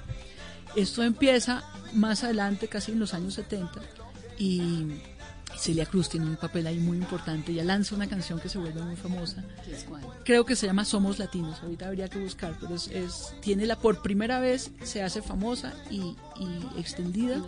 Esto 0.78 1.04
empieza 1.04 1.62
más 1.93 2.24
adelante, 2.24 2.69
casi 2.69 2.93
en 2.93 3.00
los 3.00 3.13
años 3.13 3.34
70 3.34 3.82
y 4.39 4.88
Celia 5.58 5.86
Cruz 5.86 6.10
tiene 6.10 6.26
un 6.26 6.36
papel 6.38 6.65
ahí 6.65 6.80
muy 6.80 6.98
importante. 6.98 7.52
Ella 7.52 7.63
lanza 7.63 7.93
una 7.96 8.08
canción 8.08 8.39
que 8.39 8.50
se 8.50 8.58
vuelve 8.58 8.82
muy 8.82 8.96
famosa. 8.96 9.43
Creo 10.26 10.46
que 10.46 10.56
se 10.56 10.65
llama 10.65 10.84
Somos 10.86 11.19
Latinos. 11.19 11.62
Ahorita 11.62 11.88
habría 11.89 12.08
que 12.10 12.17
buscar, 12.17 12.58
pero 12.60 12.74
es, 12.74 12.88
es- 12.88 13.36
tiene 13.41 13.67
la 13.67 13.78
por 13.78 14.02
primera 14.02 14.39
vez 14.39 14.72
se 14.84 15.04
hace 15.04 15.22
famosa 15.22 15.74
y, 15.91 16.15
y 16.39 16.80
extendida 16.80 17.36
Y 17.36 17.39
la 17.41 17.46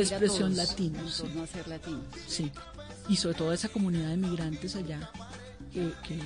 expresión 0.00 0.52
todos 0.52 0.68
latino. 0.68 0.98
en 1.00 1.08
Sí, 1.08 1.22
torno 1.22 1.42
a 1.42 1.46
ser 1.46 1.68
latinos. 1.68 2.02
sí. 2.26 2.52
Y 3.08 3.16
sobre 3.16 3.34
todo 3.36 3.52
esa 3.52 3.68
comunidad 3.68 4.08
de 4.10 4.16
migrantes 4.16 4.76
allá 4.76 5.10
que, 5.72 5.92
que, 6.06 6.18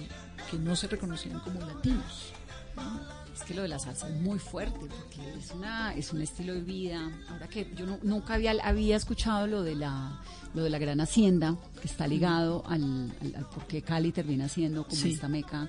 que 0.50 0.58
no 0.58 0.74
se 0.76 0.88
reconocían 0.88 1.38
como 1.40 1.60
latinos. 1.60 2.32
Es 3.34 3.42
que 3.44 3.54
lo 3.54 3.62
de 3.62 3.68
la 3.68 3.78
salsa 3.78 4.08
es 4.08 4.14
muy 4.20 4.38
fuerte 4.38 4.78
porque 4.78 5.34
es 5.38 5.50
una 5.52 5.94
es 5.94 6.12
un 6.12 6.20
estilo 6.22 6.52
de 6.54 6.60
vida. 6.60 7.10
Ahora 7.30 7.48
que 7.48 7.72
yo 7.74 7.86
no- 7.86 7.98
nunca 8.02 8.34
había 8.34 8.52
había 8.62 8.96
escuchado 8.96 9.46
lo 9.46 9.62
de 9.62 9.74
la 9.74 10.20
lo 10.54 10.62
de 10.62 10.70
la 10.70 10.78
gran 10.78 11.00
hacienda 11.00 11.56
que 11.80 11.88
está 11.88 12.06
ligado 12.06 12.62
al, 12.66 12.82
al, 13.20 13.34
al 13.36 13.48
por 13.48 13.66
qué 13.66 13.82
Cali 13.82 14.12
termina 14.12 14.48
siendo 14.48 14.84
como 14.84 14.96
Sí. 15.00 15.12
esta 15.12 15.28
meca 15.28 15.68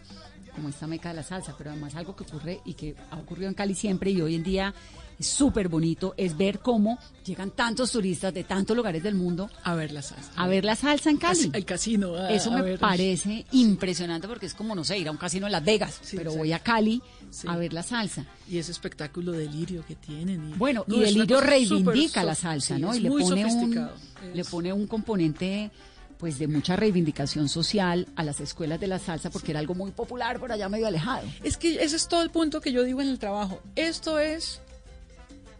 como 0.56 0.70
esta 0.70 0.86
meca 0.86 1.10
de 1.10 1.16
la 1.16 1.24
salsa, 1.24 1.56
pero 1.58 1.72
además 1.72 1.96
algo 1.96 2.16
que 2.16 2.24
ocurre 2.26 2.62
y 2.64 2.74
que 2.76 2.96
ha 3.10 3.18
ocurrido 3.18 3.48
en 3.50 3.56
Cali 3.56 3.74
siempre 3.76 4.12
y 4.12 4.22
hoy 4.22 4.36
en 4.36 4.44
día 4.44 4.74
es 5.20 5.28
súper 5.28 5.68
bonito 5.70 6.14
es 6.18 6.36
ver 6.38 6.60
cómo 6.60 6.98
llegan 7.26 7.52
tantos 7.52 7.92
turistas 7.92 8.34
de 8.34 8.44
tantos 8.44 8.76
lugares 8.76 9.02
del 9.04 9.16
mundo 9.16 9.50
A 9.64 9.76
ver 9.76 9.92
la 9.92 10.02
salsa. 10.02 10.32
a 10.36 10.48
ver 10.48 10.66
la 10.66 10.76
salsa 10.76 11.10
en 11.10 11.18
Cali. 11.18 11.50
El 11.54 11.66
casino. 11.66 12.16
a- 12.16 12.32
Eso 12.32 12.52
a 12.52 12.56
me 12.58 12.62
ver. 12.62 12.80
parece 12.80 13.46
impresionante 13.52 14.28
porque 14.28 14.46
es 14.46 14.54
como, 14.54 14.76
no 14.76 14.84
sé, 14.84 14.98
ir 14.98 15.08
a 15.08 15.12
un 15.12 15.18
casino 15.18 15.46
en 15.46 15.52
Las 15.52 15.64
Vegas, 15.64 16.00
Sí, 16.02 16.18
pero 16.18 16.32
exacto. 16.32 16.38
voy 16.40 16.54
a 16.54 16.60
Cali 16.60 17.02
Sí. 17.30 17.48
a 17.50 17.56
ver 17.58 17.74
la 17.74 17.82
salsa. 17.84 18.26
Y 18.50 18.58
ese 18.58 18.72
espectáculo 18.72 19.32
delirio 19.32 19.84
que 19.88 19.96
tienen. 19.96 20.52
y- 20.52 20.54
Bueno, 20.58 20.84
No, 20.88 20.98
y 20.98 21.00
Delirio 21.02 21.40
reivindica 21.42 22.24
la 22.24 22.36
salsa, 22.36 22.76
sí, 22.76 22.82
¿no? 22.82 22.94
Y 22.94 23.00
le 23.00 23.10
pone, 23.10 23.46
un, 23.46 23.90
le 24.34 24.44
pone 24.46 24.74
un 24.74 24.86
componente 24.88 25.72
pues 26.20 26.40
de 26.40 26.48
mucha 26.48 26.78
reivindicación 26.78 27.50
social 27.50 28.08
a 28.16 28.24
las 28.24 28.40
escuelas 28.40 28.80
de 28.80 28.88
la 28.88 28.98
salsa 28.98 29.30
porque 29.30 29.52
era 29.52 29.60
algo 29.60 29.76
muy 29.76 29.92
popular 29.92 30.40
por 30.40 30.54
allá 30.54 30.70
medio 30.70 30.88
alejado. 30.88 31.28
Es 31.44 31.58
que 31.58 31.84
ese 31.84 31.98
es 31.98 32.08
todo 32.08 32.22
el 32.22 32.30
punto 32.30 32.62
que 32.62 32.72
yo 32.72 32.84
digo 32.84 33.02
en 33.02 33.10
el 33.10 33.20
trabajo. 33.20 33.60
Esto 33.76 34.20
es, 34.20 34.62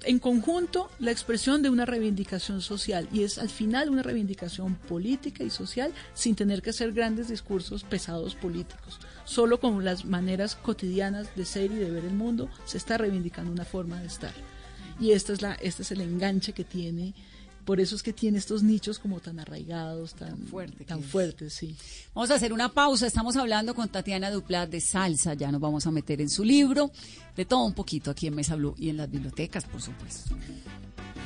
en 0.04 0.20
conjunto, 0.20 0.90
la 1.00 1.12
expresión 1.12 1.62
de 1.62 1.70
una 1.70 1.86
reivindicación 1.86 2.62
social 2.62 3.08
y 3.12 3.24
es 3.24 3.38
al 3.38 3.50
final 3.50 3.90
una 3.90 4.04
reivindicación 4.04 4.76
política 4.76 5.44
y 5.44 5.50
social 5.50 5.94
sin 6.14 6.36
tener 6.36 6.62
que 6.62 6.72
hacer 6.72 6.94
grandes 6.94 7.28
discursos 7.28 7.84
pesados 7.84 8.36
políticos. 8.36 9.00
Solo 9.26 9.60
con 9.60 9.84
las 9.84 10.06
maneras 10.06 10.56
cotidianas 10.56 11.36
de 11.36 11.46
ser 11.46 11.72
y 11.72 11.76
de 11.76 11.92
ver 11.92 12.06
el 12.06 12.14
mundo 12.14 12.50
se 12.66 12.78
está 12.78 12.98
reivindicando 12.98 13.52
una 13.52 13.66
forma 13.66 14.00
de 14.00 14.08
estar. 14.08 14.34
Y 15.00 15.12
esta 15.12 15.34
es 15.34 15.42
la, 15.42 15.54
este 15.56 15.84
es 15.84 15.92
el 15.92 16.02
enganche 16.02 16.54
que 16.54 16.64
tiene. 16.64 17.14
Por 17.66 17.80
eso 17.80 17.96
es 17.96 18.04
que 18.04 18.14
tiene 18.14 18.38
estos 18.38 18.64
nichos 18.64 19.00
como 19.00 19.20
tan 19.20 19.40
arraigados, 19.40 20.16
tan, 20.16 20.38
fuerte 20.38 20.84
tan 20.84 21.02
fuertes, 21.02 21.54
sí. 21.54 21.76
Vamos 22.14 22.32
a 22.32 22.36
hacer 22.36 22.52
una 22.52 22.70
pausa, 22.70 23.08
estamos 23.08 23.38
hablando 23.38 23.74
con 23.74 23.88
Tatiana 23.90 24.32
Duplat 24.32 24.70
de 24.70 24.82
salsa, 24.82 25.34
ya 25.34 25.52
nos 25.52 25.62
vamos 25.62 25.88
a 25.88 25.92
meter 25.92 26.22
en 26.22 26.30
su 26.30 26.44
libro, 26.44 26.92
de 27.36 27.46
todo 27.46 27.64
un 27.64 27.74
poquito 27.74 28.12
aquí 28.12 28.28
en 28.28 28.36
Mesa 28.36 28.56
Blue 28.56 28.76
y 28.78 28.90
en 28.90 28.98
las 28.98 29.10
bibliotecas, 29.10 29.64
por 29.66 29.82
supuesto. 29.82 30.36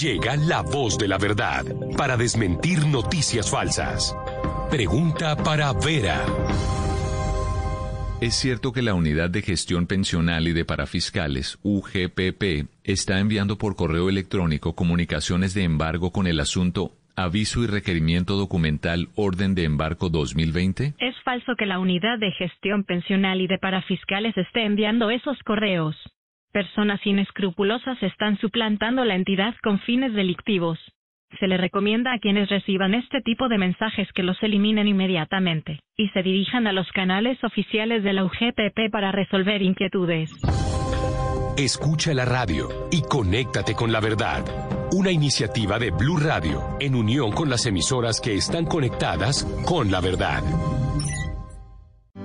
Llega 0.00 0.36
la 0.36 0.60
voz 0.60 0.98
de 0.98 1.08
la 1.08 1.16
verdad 1.16 1.64
para 1.96 2.18
desmentir 2.18 2.86
noticias 2.86 3.50
falsas. 3.50 4.14
Pregunta 4.70 5.34
para 5.36 5.72
Vera. 5.72 6.22
¿Es 8.20 8.34
cierto 8.34 8.72
que 8.72 8.82
la 8.82 8.92
Unidad 8.92 9.30
de 9.30 9.40
Gestión 9.40 9.86
Pensional 9.86 10.48
y 10.48 10.52
de 10.52 10.66
Parafiscales, 10.66 11.58
UGPP, 11.62 12.68
está 12.84 13.20
enviando 13.20 13.56
por 13.56 13.74
correo 13.74 14.10
electrónico 14.10 14.74
comunicaciones 14.74 15.54
de 15.54 15.64
embargo 15.64 16.12
con 16.12 16.26
el 16.26 16.40
asunto 16.40 16.92
Aviso 17.16 17.62
y 17.62 17.66
Requerimiento 17.66 18.36
Documental 18.36 19.08
Orden 19.14 19.54
de 19.54 19.64
Embarco 19.64 20.10
2020? 20.10 20.92
Es 20.98 21.14
falso 21.24 21.54
que 21.56 21.64
la 21.64 21.78
unidad 21.78 22.18
de 22.18 22.32
gestión 22.32 22.84
pensional 22.84 23.40
y 23.40 23.46
de 23.46 23.56
parafiscales 23.56 24.36
esté 24.36 24.66
enviando 24.66 25.08
esos 25.08 25.38
correos. 25.42 25.96
Personas 26.56 27.04
inescrupulosas 27.04 28.02
están 28.02 28.38
suplantando 28.38 29.04
la 29.04 29.14
entidad 29.14 29.54
con 29.62 29.78
fines 29.80 30.14
delictivos. 30.14 30.78
Se 31.38 31.48
le 31.48 31.58
recomienda 31.58 32.14
a 32.14 32.18
quienes 32.18 32.48
reciban 32.48 32.94
este 32.94 33.20
tipo 33.20 33.48
de 33.48 33.58
mensajes 33.58 34.08
que 34.14 34.22
los 34.22 34.42
eliminen 34.42 34.88
inmediatamente 34.88 35.80
y 35.98 36.08
se 36.08 36.22
dirijan 36.22 36.66
a 36.66 36.72
los 36.72 36.90
canales 36.92 37.36
oficiales 37.44 38.02
de 38.04 38.14
la 38.14 38.24
UGPP 38.24 38.90
para 38.90 39.12
resolver 39.12 39.60
inquietudes. 39.60 40.30
Escucha 41.58 42.14
la 42.14 42.24
radio 42.24 42.68
y 42.90 43.02
conéctate 43.02 43.74
con 43.74 43.92
la 43.92 44.00
verdad. 44.00 44.42
Una 44.92 45.10
iniciativa 45.10 45.78
de 45.78 45.90
Blue 45.90 46.16
Radio 46.16 46.62
en 46.80 46.94
unión 46.94 47.32
con 47.32 47.50
las 47.50 47.66
emisoras 47.66 48.18
que 48.18 48.32
están 48.32 48.64
conectadas 48.64 49.44
con 49.66 49.90
la 49.90 50.00
verdad. 50.00 50.42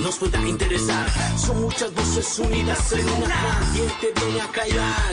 Nos 0.00 0.18
pueda 0.18 0.40
interesar. 0.46 1.06
Son 1.38 1.60
muchas 1.60 1.92
voces 1.94 2.38
unidas 2.38 2.92
en 2.92 3.08
una. 3.22 3.60
¿Quién 3.72 4.14
te 4.14 4.20
viene 4.20 4.40
a 4.40 4.48
callar? 4.48 5.10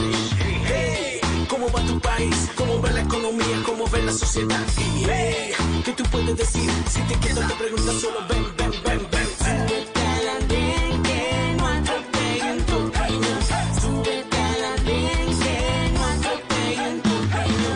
Hey, 0.66 1.20
¿cómo 1.48 1.70
va 1.70 1.84
tu 1.84 2.00
país? 2.00 2.48
¿Cómo 2.56 2.80
va 2.80 2.90
la 2.90 3.02
economía? 3.02 3.62
¿Cómo 3.64 3.88
va 3.90 3.98
la 3.98 4.12
sociedad? 4.12 4.64
Y 4.78 5.04
hey, 5.08 5.52
¿qué 5.84 5.92
tú 5.92 6.04
puedes 6.04 6.36
decir? 6.36 6.70
Si 6.90 7.00
te 7.02 7.14
quedas 7.20 7.48
te 7.48 7.54
preguntas 7.54 7.94
solo 8.00 8.20
ven, 8.28 8.44
ven, 8.56 8.72
ven, 8.84 9.08
ven. 9.10 9.28
Súbete 9.38 10.00
al 10.00 10.28
andén 10.42 11.02
que 11.02 11.54
no 11.58 11.66
atropellen 11.66 12.66
tu 12.66 12.92
camino. 12.92 13.38
Súbete 13.80 14.38
al 14.38 14.64
andén 14.64 15.38
que 15.42 15.90
no 15.94 16.04
atropellen 16.04 17.02
tu 17.02 17.28
camino. 17.30 17.70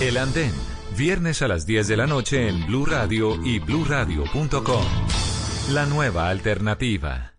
El 0.00 0.16
Andén, 0.16 0.52
viernes 0.96 1.42
a 1.42 1.48
las 1.48 1.66
10 1.66 1.88
de 1.88 1.96
la 1.96 2.06
noche 2.06 2.48
en 2.48 2.66
Blue 2.66 2.86
Radio 2.86 3.38
y 3.44 3.58
bluradio.com. 3.60 5.21
La 5.68 5.86
nueva 5.86 6.26
alternativa. 6.26 7.34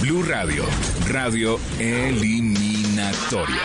Blue 0.00 0.26
Radio, 0.26 0.64
radio 1.06 1.58
eliminatoria. 1.78 3.60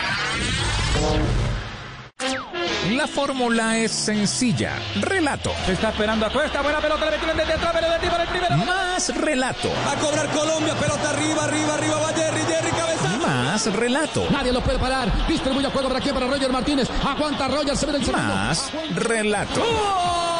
La 2.90 3.06
fórmula 3.06 3.76
es 3.76 3.92
sencilla. 3.92 4.78
Relato. 5.00 5.52
Se 5.66 5.72
está 5.72 5.90
esperando 5.90 6.24
a 6.26 6.30
Cuesta. 6.30 6.62
Buena 6.62 6.80
pelota. 6.80 7.04
Le 7.10 7.10
metió 7.18 7.34
desde 7.34 7.52
atrás. 7.52 7.72
Pero 7.74 8.10
para 8.10 8.22
el 8.22 8.28
primero. 8.28 8.56
Más 8.56 9.14
relato. 9.16 9.68
Va 9.86 9.92
a 9.92 9.96
cobrar 9.96 10.28
Colombia. 10.28 10.74
Pelota 10.74 11.10
arriba, 11.10 11.44
arriba, 11.44 11.74
arriba. 11.74 11.98
Va 11.98 12.08
Jerry, 12.14 12.40
Jerry, 12.40 12.70
cabezazo. 12.70 13.18
Más 13.18 13.66
relato. 13.74 14.26
Nadie 14.30 14.52
lo 14.52 14.62
puede 14.62 14.78
parar. 14.78 15.26
Distribuye 15.26 15.66
el 15.66 15.72
juego 15.72 15.88
por 15.88 15.96
aquí 15.96 16.10
para 16.10 16.26
Roger 16.26 16.50
Martínez. 16.50 16.88
Aguanta 17.04 17.48
Roger. 17.48 17.76
Se 17.76 17.86
ve 17.86 17.92
del 17.92 18.04
segundo. 18.04 18.26
Más 18.26 18.70
relato. 18.94 20.37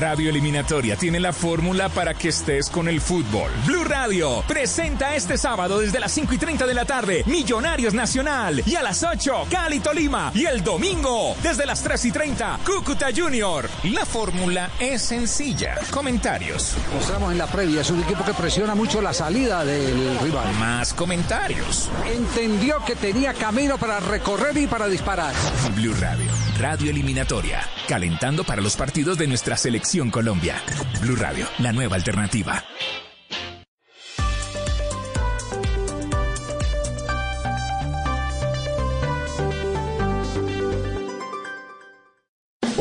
Radio 0.00 0.30
Eliminatoria 0.30 0.96
tiene 0.96 1.20
la 1.20 1.34
fórmula 1.34 1.90
para 1.90 2.14
que 2.14 2.30
estés 2.30 2.70
con 2.70 2.88
el 2.88 3.02
fútbol. 3.02 3.50
Blue 3.66 3.84
Radio 3.84 4.42
presenta 4.48 5.14
este 5.14 5.36
sábado 5.36 5.78
desde 5.78 6.00
las 6.00 6.10
5 6.12 6.32
y 6.32 6.38
30 6.38 6.66
de 6.66 6.72
la 6.72 6.86
tarde 6.86 7.22
Millonarios 7.26 7.92
Nacional 7.92 8.62
y 8.64 8.76
a 8.76 8.82
las 8.82 9.02
8 9.02 9.48
Cali 9.50 9.80
Tolima 9.80 10.32
y 10.34 10.46
el 10.46 10.64
domingo 10.64 11.36
desde 11.42 11.66
las 11.66 11.82
3 11.82 12.02
y 12.06 12.12
30 12.12 12.60
Cúcuta 12.64 13.08
Junior. 13.14 13.68
La 13.84 14.06
fórmula 14.06 14.70
es 14.80 15.02
sencilla. 15.02 15.76
Comentarios. 15.90 16.76
Mostramos 16.94 17.32
en 17.32 17.38
la 17.38 17.46
previa, 17.46 17.82
es 17.82 17.90
un 17.90 18.02
equipo 18.02 18.24
que 18.24 18.32
presiona 18.32 18.74
mucho 18.74 19.02
la 19.02 19.12
salida 19.12 19.66
del 19.66 20.18
rival. 20.20 20.50
Más 20.54 20.94
comentarios. 20.94 21.90
Entendió 22.10 22.82
que 22.86 22.96
tenía 22.96 23.34
camino 23.34 23.76
para 23.76 24.00
recorrer 24.00 24.56
y 24.56 24.66
para 24.66 24.86
disparar. 24.86 25.34
Blue 25.76 25.94
Radio, 26.00 26.30
Radio 26.60 26.90
Eliminatoria, 26.90 27.62
calentando 27.88 28.44
para 28.44 28.60
los 28.60 28.76
partidos 28.76 29.16
de 29.16 29.26
nuestra 29.26 29.56
selección 29.56 30.10
Colombia. 30.10 30.56
Blue 31.00 31.16
Radio, 31.16 31.46
la 31.58 31.72
nueva 31.72 31.96
alternativa. 31.96 32.62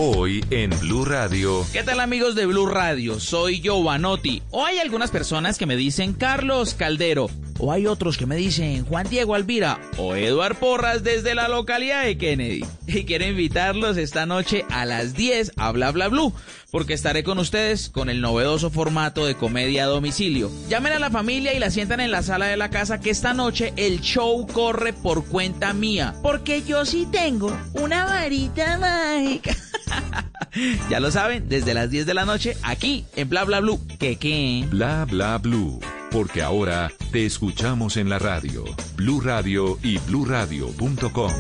Hoy 0.02 0.46
en 0.50 0.70
Blue 0.80 1.04
Radio. 1.04 1.68
¿Qué 1.74 1.84
tal 1.84 2.00
amigos 2.00 2.34
de 2.34 2.46
Blue 2.46 2.68
Radio? 2.68 3.20
Soy 3.20 3.60
Giovanotti. 3.60 4.42
O 4.50 4.66
hay 4.66 4.78
algunas 4.78 5.12
personas 5.12 5.58
que 5.58 5.66
me 5.66 5.76
dicen 5.76 6.14
Carlos 6.14 6.74
Caldero. 6.74 7.30
O 7.60 7.74
hay 7.74 7.86
otros 7.86 8.18
que 8.18 8.26
me 8.26 8.38
dicen 8.38 8.86
Juan 8.86 9.10
Diego 9.10 9.36
Alvira 9.36 9.78
o 9.98 10.16
Eduard 10.16 10.56
Porras 10.56 11.04
desde 11.04 11.36
la 11.36 11.50
localidad 11.50 12.06
de 12.06 12.18
Kennedy. 12.18 12.64
Y 12.88 13.04
quiero 13.04 13.26
invitarlos 13.26 13.98
esta 13.98 14.26
noche 14.26 14.64
a 14.70 14.86
las 14.86 15.16
10 15.16 15.52
a 15.58 15.70
Bla 15.74 15.92
Bla 15.92 16.08
Blue, 16.08 16.34
porque 16.72 16.94
estaré 16.94 17.26
con 17.26 17.38
ustedes 17.38 17.90
con 17.90 18.10
el 18.10 18.22
novedoso 18.22 18.70
formato 18.70 19.26
de 19.26 19.36
comedia 19.36 19.84
a 19.84 19.88
domicilio. 19.88 20.50
Llamen 20.70 20.94
a 20.94 21.00
la 21.00 21.12
familia 21.12 21.54
y 21.54 21.60
la 21.60 21.72
sientan 21.72 22.00
en 22.00 22.12
la 22.12 22.24
sala 22.24 22.46
de 22.46 22.56
la 22.56 22.70
casa 22.70 23.02
que 23.02 23.10
esta 23.10 23.34
noche 23.34 23.74
el 23.76 24.00
show 24.00 24.48
corre 24.48 24.94
por 24.94 25.26
cuenta 25.26 25.74
mía. 25.74 26.16
Porque 26.24 26.64
yo 26.64 26.86
sí 26.86 27.06
tengo 27.12 27.52
una 27.74 28.06
varita 28.06 28.78
mágica. 28.78 29.58
ya 30.90 31.00
lo 31.00 31.12
saben, 31.12 31.50
desde 31.50 31.74
las 31.74 31.90
10 31.90 32.06
de 32.06 32.14
la 32.14 32.26
noche 32.26 32.58
aquí 32.64 33.06
en 33.16 33.30
Bla 33.30 33.44
Bla 33.44 33.60
Blue. 33.60 33.80
¿Qué 34.00 34.18
qué? 34.18 34.66
Bla 34.70 35.06
Bla 35.06 35.38
Blue. 35.38 35.80
Porque 36.12 36.42
ahora 36.42 36.92
te 37.12 37.26
escuchamos 37.26 37.98
en 37.98 38.10
la 38.10 38.18
radio. 38.18 38.66
Blue 38.96 39.22
Radio 39.22 39.78
y 39.84 40.00
bluradio.com. 40.00 41.32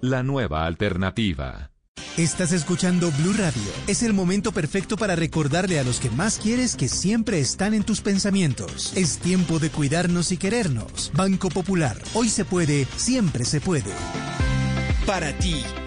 La 0.00 0.22
nueva 0.22 0.66
alternativa. 0.66 1.70
Estás 2.16 2.52
escuchando 2.52 3.10
Blue 3.18 3.32
Radio. 3.32 3.62
Es 3.88 4.04
el 4.04 4.12
momento 4.12 4.52
perfecto 4.52 4.96
para 4.96 5.16
recordarle 5.16 5.80
a 5.80 5.82
los 5.82 5.98
que 5.98 6.10
más 6.10 6.38
quieres 6.38 6.76
que 6.76 6.86
siempre 6.86 7.40
están 7.40 7.74
en 7.74 7.82
tus 7.82 8.02
pensamientos. 8.02 8.92
Es 8.96 9.18
tiempo 9.18 9.58
de 9.58 9.70
cuidarnos 9.70 10.30
y 10.30 10.36
querernos. 10.36 11.10
Banco 11.14 11.48
Popular. 11.48 12.00
Hoy 12.14 12.28
se 12.28 12.44
puede, 12.44 12.86
siempre 12.96 13.44
se 13.44 13.60
puede. 13.60 13.90
Para 15.06 15.36
ti, 15.38 15.64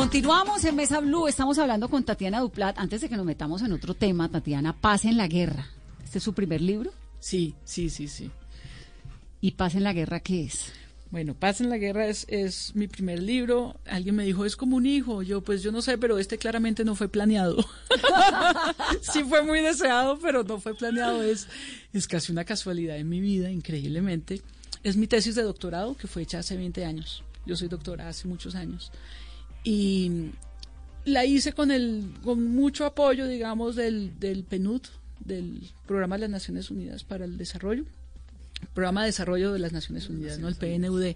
Continuamos 0.00 0.64
en 0.64 0.76
Mesa 0.76 0.98
Blue, 1.00 1.28
estamos 1.28 1.58
hablando 1.58 1.90
con 1.90 2.04
Tatiana 2.04 2.40
Duplat. 2.40 2.78
Antes 2.78 3.02
de 3.02 3.10
que 3.10 3.18
nos 3.18 3.26
metamos 3.26 3.60
en 3.60 3.70
otro 3.72 3.92
tema, 3.92 4.30
Tatiana, 4.30 4.72
Paz 4.72 5.04
en 5.04 5.18
la 5.18 5.28
Guerra. 5.28 5.66
¿Este 6.02 6.16
es 6.16 6.24
su 6.24 6.32
primer 6.32 6.62
libro? 6.62 6.90
Sí, 7.18 7.54
sí, 7.64 7.90
sí, 7.90 8.08
sí. 8.08 8.30
¿Y 9.42 9.50
Paz 9.50 9.74
en 9.74 9.84
la 9.84 9.92
Guerra 9.92 10.20
qué 10.20 10.44
es? 10.44 10.72
Bueno, 11.10 11.34
Paz 11.34 11.60
en 11.60 11.68
la 11.68 11.76
Guerra 11.76 12.06
es, 12.06 12.24
es 12.30 12.74
mi 12.74 12.88
primer 12.88 13.22
libro. 13.22 13.78
Alguien 13.84 14.14
me 14.14 14.24
dijo, 14.24 14.46
es 14.46 14.56
como 14.56 14.78
un 14.78 14.86
hijo. 14.86 15.20
Yo, 15.20 15.42
pues 15.42 15.62
yo 15.62 15.70
no 15.70 15.82
sé, 15.82 15.98
pero 15.98 16.18
este 16.18 16.38
claramente 16.38 16.82
no 16.82 16.94
fue 16.94 17.10
planeado. 17.10 17.62
sí 19.02 19.22
fue 19.24 19.42
muy 19.42 19.60
deseado, 19.60 20.18
pero 20.18 20.44
no 20.44 20.58
fue 20.60 20.74
planeado. 20.74 21.22
Es, 21.22 21.46
es 21.92 22.08
casi 22.08 22.32
una 22.32 22.46
casualidad 22.46 22.96
en 22.96 23.10
mi 23.10 23.20
vida, 23.20 23.50
increíblemente. 23.50 24.40
Es 24.82 24.96
mi 24.96 25.06
tesis 25.06 25.34
de 25.34 25.42
doctorado, 25.42 25.94
que 25.94 26.06
fue 26.06 26.22
hecha 26.22 26.38
hace 26.38 26.56
20 26.56 26.86
años. 26.86 27.22
Yo 27.44 27.54
soy 27.54 27.68
doctora 27.68 28.08
hace 28.08 28.28
muchos 28.28 28.54
años. 28.54 28.90
Y 29.64 30.30
la 31.04 31.24
hice 31.24 31.52
con, 31.52 31.70
el, 31.70 32.14
con 32.22 32.44
mucho 32.46 32.84
apoyo, 32.84 33.26
digamos, 33.26 33.76
del, 33.76 34.18
del 34.18 34.44
PNUD, 34.44 34.82
del 35.20 35.70
Programa 35.86 36.16
de 36.16 36.22
las 36.22 36.30
Naciones 36.30 36.70
Unidas 36.70 37.04
para 37.04 37.24
el 37.24 37.36
Desarrollo 37.36 37.84
Programa 38.74 39.02
de 39.02 39.06
Desarrollo 39.06 39.52
de 39.52 39.58
las 39.58 39.72
Naciones 39.72 40.08
Unidas, 40.08 40.38
¿no? 40.38 40.48
El 40.48 40.54
PNUD. 40.54 41.14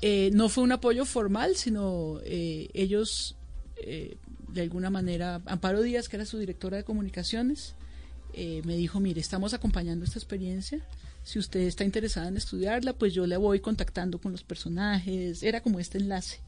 Eh, 0.00 0.30
no 0.32 0.48
fue 0.48 0.64
un 0.64 0.72
apoyo 0.72 1.04
formal, 1.04 1.54
sino 1.56 2.18
eh, 2.24 2.68
ellos, 2.74 3.36
eh, 3.76 4.16
de 4.48 4.62
alguna 4.62 4.90
manera, 4.90 5.40
Amparo 5.46 5.82
Díaz, 5.82 6.08
que 6.08 6.16
era 6.16 6.26
su 6.26 6.38
directora 6.38 6.78
de 6.78 6.84
comunicaciones, 6.84 7.74
me 8.34 8.76
dijo, 8.78 8.98
mire, 8.98 9.20
estamos 9.20 9.52
acompañando 9.52 10.06
esta 10.06 10.18
experiencia. 10.18 10.80
Si 11.22 11.38
usted 11.38 11.60
está 11.60 11.84
interesada 11.84 12.28
en 12.28 12.38
estudiarla, 12.38 12.94
pues 12.94 13.12
yo 13.12 13.26
le 13.26 13.36
voy 13.36 13.60
contactando 13.60 14.18
con 14.18 14.32
los 14.32 14.42
personajes. 14.42 15.42
Era 15.42 15.60
como 15.60 15.78
este 15.78 15.98
enlace. 15.98 16.40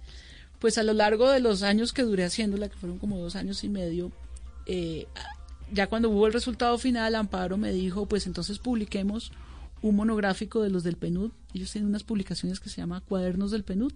Pues 0.65 0.79
a 0.79 0.83
lo 0.83 0.95
largo 0.95 1.29
de 1.29 1.41
los 1.41 1.63
años 1.63 1.93
que 1.93 2.05
duré 2.05 2.25
haciéndola, 2.25 2.71
que 2.71 2.77
fueron 2.77 2.99
como 2.99 3.19
dos 3.19 3.37
años 3.37 3.63
y 3.65 3.69
medio, 3.69 4.11
ya 5.71 5.89
cuando 5.89 6.09
hubo 6.09 6.27
el 6.27 6.33
resultado 6.33 6.79
final, 6.79 7.17
Amparo 7.17 7.59
me 7.59 7.71
dijo, 7.71 8.07
pues 8.07 8.27
entonces 8.27 8.59
publiquemos 8.61 9.31
un 9.83 9.95
monográfico 9.95 10.63
de 10.63 10.71
los 10.71 10.83
del 10.83 10.97
PNUD. 10.97 11.33
Ellos 11.53 11.71
tienen 11.71 11.91
unas 11.91 12.03
publicaciones 12.03 12.61
que 12.61 12.71
se 12.71 12.79
llama 12.79 13.03
Cuadernos 13.03 13.51
del 13.51 13.63
PNUD, 13.63 13.93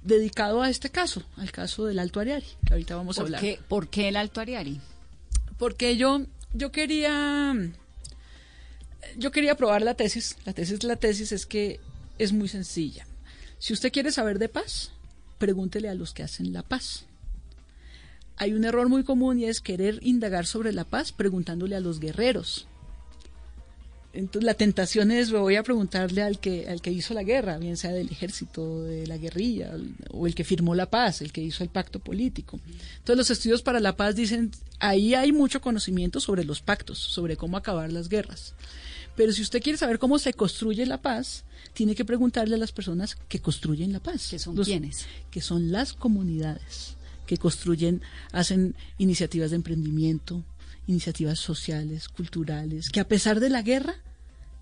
dedicado 0.00 0.62
a 0.62 0.70
este 0.70 0.90
caso, 0.90 1.24
al 1.38 1.50
caso 1.50 1.86
del 1.86 1.98
Alto 1.98 2.20
Ariari, 2.20 2.46
que 2.64 2.74
ahorita 2.74 2.94
vamos 2.94 3.18
a 3.18 3.22
hablar. 3.22 3.40
Qué, 3.40 3.58
¿Por 3.66 3.88
qué 3.88 4.06
el 4.06 4.16
Alto 4.16 4.40
Ariari? 4.40 4.80
Porque 5.58 5.96
yo, 5.96 6.24
yo 6.52 6.70
quería, 6.70 7.52
yo 9.16 9.32
quería 9.32 9.56
probar 9.56 9.82
la 9.82 9.94
tesis. 9.94 10.36
La 10.44 10.52
tesis, 10.52 10.84
la 10.84 10.94
tesis 10.94 11.32
es 11.32 11.46
que 11.46 11.80
es 12.20 12.32
muy 12.32 12.46
sencilla. 12.46 13.08
Si 13.58 13.72
usted 13.72 13.90
quiere 13.90 14.12
saber 14.12 14.38
de 14.38 14.48
paz, 14.48 14.93
pregúntele 15.44 15.90
a 15.90 15.94
los 15.94 16.14
que 16.14 16.22
hacen 16.22 16.54
la 16.54 16.62
paz. 16.62 17.04
Hay 18.36 18.54
un 18.54 18.64
error 18.64 18.88
muy 18.88 19.04
común 19.04 19.38
y 19.38 19.44
es 19.44 19.60
querer 19.60 19.98
indagar 20.02 20.46
sobre 20.46 20.72
la 20.72 20.84
paz 20.84 21.12
preguntándole 21.12 21.76
a 21.76 21.80
los 21.80 22.00
guerreros 22.00 22.66
entonces 24.14 24.44
la 24.44 24.54
tentación 24.54 25.10
es, 25.10 25.32
voy 25.32 25.56
a 25.56 25.64
preguntarle 25.64 26.22
al 26.22 26.38
que, 26.38 26.68
al 26.68 26.80
que 26.80 26.92
hizo 26.92 27.14
la 27.14 27.24
guerra, 27.24 27.58
bien 27.58 27.76
sea 27.76 27.90
del 27.92 28.10
ejército, 28.10 28.82
de 28.82 29.08
la 29.08 29.18
guerrilla, 29.18 29.72
o 30.10 30.28
el 30.28 30.36
que 30.36 30.44
firmó 30.44 30.76
la 30.76 30.88
paz, 30.88 31.20
el 31.20 31.32
que 31.32 31.42
hizo 31.42 31.64
el 31.64 31.68
pacto 31.68 31.98
político. 31.98 32.60
Entonces 32.98 33.16
los 33.16 33.30
estudios 33.30 33.62
para 33.62 33.80
la 33.80 33.96
paz 33.96 34.14
dicen, 34.14 34.52
ahí 34.78 35.14
hay 35.14 35.32
mucho 35.32 35.60
conocimiento 35.60 36.20
sobre 36.20 36.44
los 36.44 36.62
pactos, 36.62 36.98
sobre 36.98 37.36
cómo 37.36 37.56
acabar 37.56 37.92
las 37.92 38.08
guerras. 38.08 38.54
Pero 39.16 39.32
si 39.32 39.42
usted 39.42 39.62
quiere 39.62 39.78
saber 39.78 39.98
cómo 39.98 40.18
se 40.18 40.34
construye 40.34 40.86
la 40.86 41.00
paz, 41.00 41.44
tiene 41.72 41.94
que 41.94 42.04
preguntarle 42.04 42.56
a 42.56 42.58
las 42.58 42.72
personas 42.72 43.16
que 43.28 43.40
construyen 43.40 43.92
la 43.92 44.00
paz. 44.00 44.28
¿Que 44.30 44.38
son 44.38 44.56
quiénes? 44.56 45.06
Que 45.30 45.40
son 45.40 45.70
las 45.70 45.92
comunidades 45.92 46.96
que 47.26 47.38
construyen, 47.38 48.02
hacen 48.32 48.74
iniciativas 48.98 49.50
de 49.50 49.56
emprendimiento, 49.56 50.44
iniciativas 50.86 51.38
sociales, 51.38 52.08
culturales, 52.08 52.90
que 52.90 53.00
a 53.00 53.08
pesar 53.08 53.40
de 53.40 53.50
la 53.50 53.62
guerra 53.62 53.94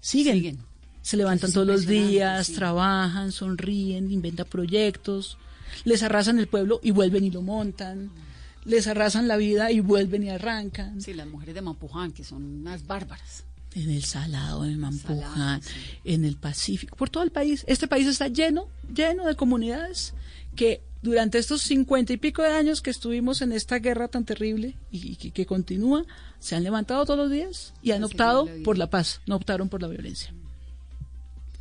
siguen. 0.01 0.59
Se 1.03 1.17
levantan 1.17 1.53
todos 1.53 1.67
los 1.67 1.87
días, 1.87 2.53
trabajan, 2.53 3.33
sonríen, 3.33 4.13
inventan 4.13 4.47
proyectos, 4.47 5.37
les 5.85 6.03
arrasan 6.03 6.39
el 6.39 6.47
pueblo 6.47 6.79
y 6.83 6.93
vuelven 6.93 7.25
y 7.25 7.31
lo 7.31 7.43
montan, 7.43 8.11
les 8.65 8.87
arrasan 8.87 9.27
la 9.27 9.37
vida 9.37 9.73
y 9.73 9.81
vuelven 9.81 10.23
y 10.23 10.31
arrancan. 10.31 11.01
Sí, 11.01 11.13
las 11.13 11.27
mujeres 11.27 11.57
de 11.57 11.63
Mampuján, 11.63 12.13
que 12.13 12.23
son 12.23 12.45
unas 12.45 12.87
bárbaras. 12.87 13.45
En 13.75 13.91
el 13.91 14.05
Salado, 14.05 14.65
en 14.65 14.79
Mampuja, 14.79 15.61
en 16.05 16.25
el 16.25 16.37
Pacífico, 16.37 16.97
por 16.97 17.11
todo 17.11 17.23
el 17.23 17.31
país. 17.31 17.65
Este 17.67 17.89
país 17.89 18.07
está 18.07 18.29
lleno, 18.29 18.69
lleno 18.95 19.27
de 19.27 19.35
comunidades 19.35 20.15
que 20.57 20.83
durante 21.03 21.39
estos 21.39 21.63
cincuenta 21.63 22.13
y 22.13 22.17
pico 22.17 22.43
de 22.43 22.53
años 22.53 22.81
que 22.81 22.91
estuvimos 22.91 23.43
en 23.43 23.53
esta 23.53 23.79
guerra 23.79 24.09
tan 24.09 24.25
terrible 24.25 24.77
y, 24.91 25.17
que, 25.17 25.31
que 25.33 25.47
continúa, 25.47 26.05
se 26.39 26.55
han 26.55 26.63
levantado 26.63 27.05
todos 27.05 27.19
los 27.19 27.31
días 27.31 27.75
y 27.83 27.91
han 27.91 28.05
optado 28.05 28.49
por 28.65 28.79
la 28.79 28.89
paz, 28.89 29.21
no 29.27 29.37
optaron 29.37 29.69
por 29.69 29.83
la 29.83 29.89
violencia 29.89 30.33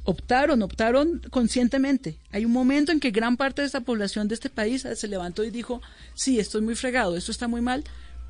optaron, 0.04 0.62
optaron 0.62 1.22
conscientemente. 1.30 2.18
Hay 2.32 2.46
un 2.46 2.52
momento 2.52 2.92
en 2.92 3.00
que 3.00 3.12
gran 3.12 3.38
parte 3.38 3.62
de 3.62 3.68
esta 3.68 3.82
población 3.82 4.28
de 4.28 4.36
este 4.36 4.50
país 4.50 4.88
se 4.96 5.08
levantó 5.08 5.44
y 5.44 5.52
dijo, 5.52 5.82
sí, 6.14 6.40
estoy 6.40 6.62
muy 6.62 6.76
fregado, 6.76 7.16
esto 7.16 7.32
está 7.32 7.48
muy 7.48 7.62
mal, 7.62 7.84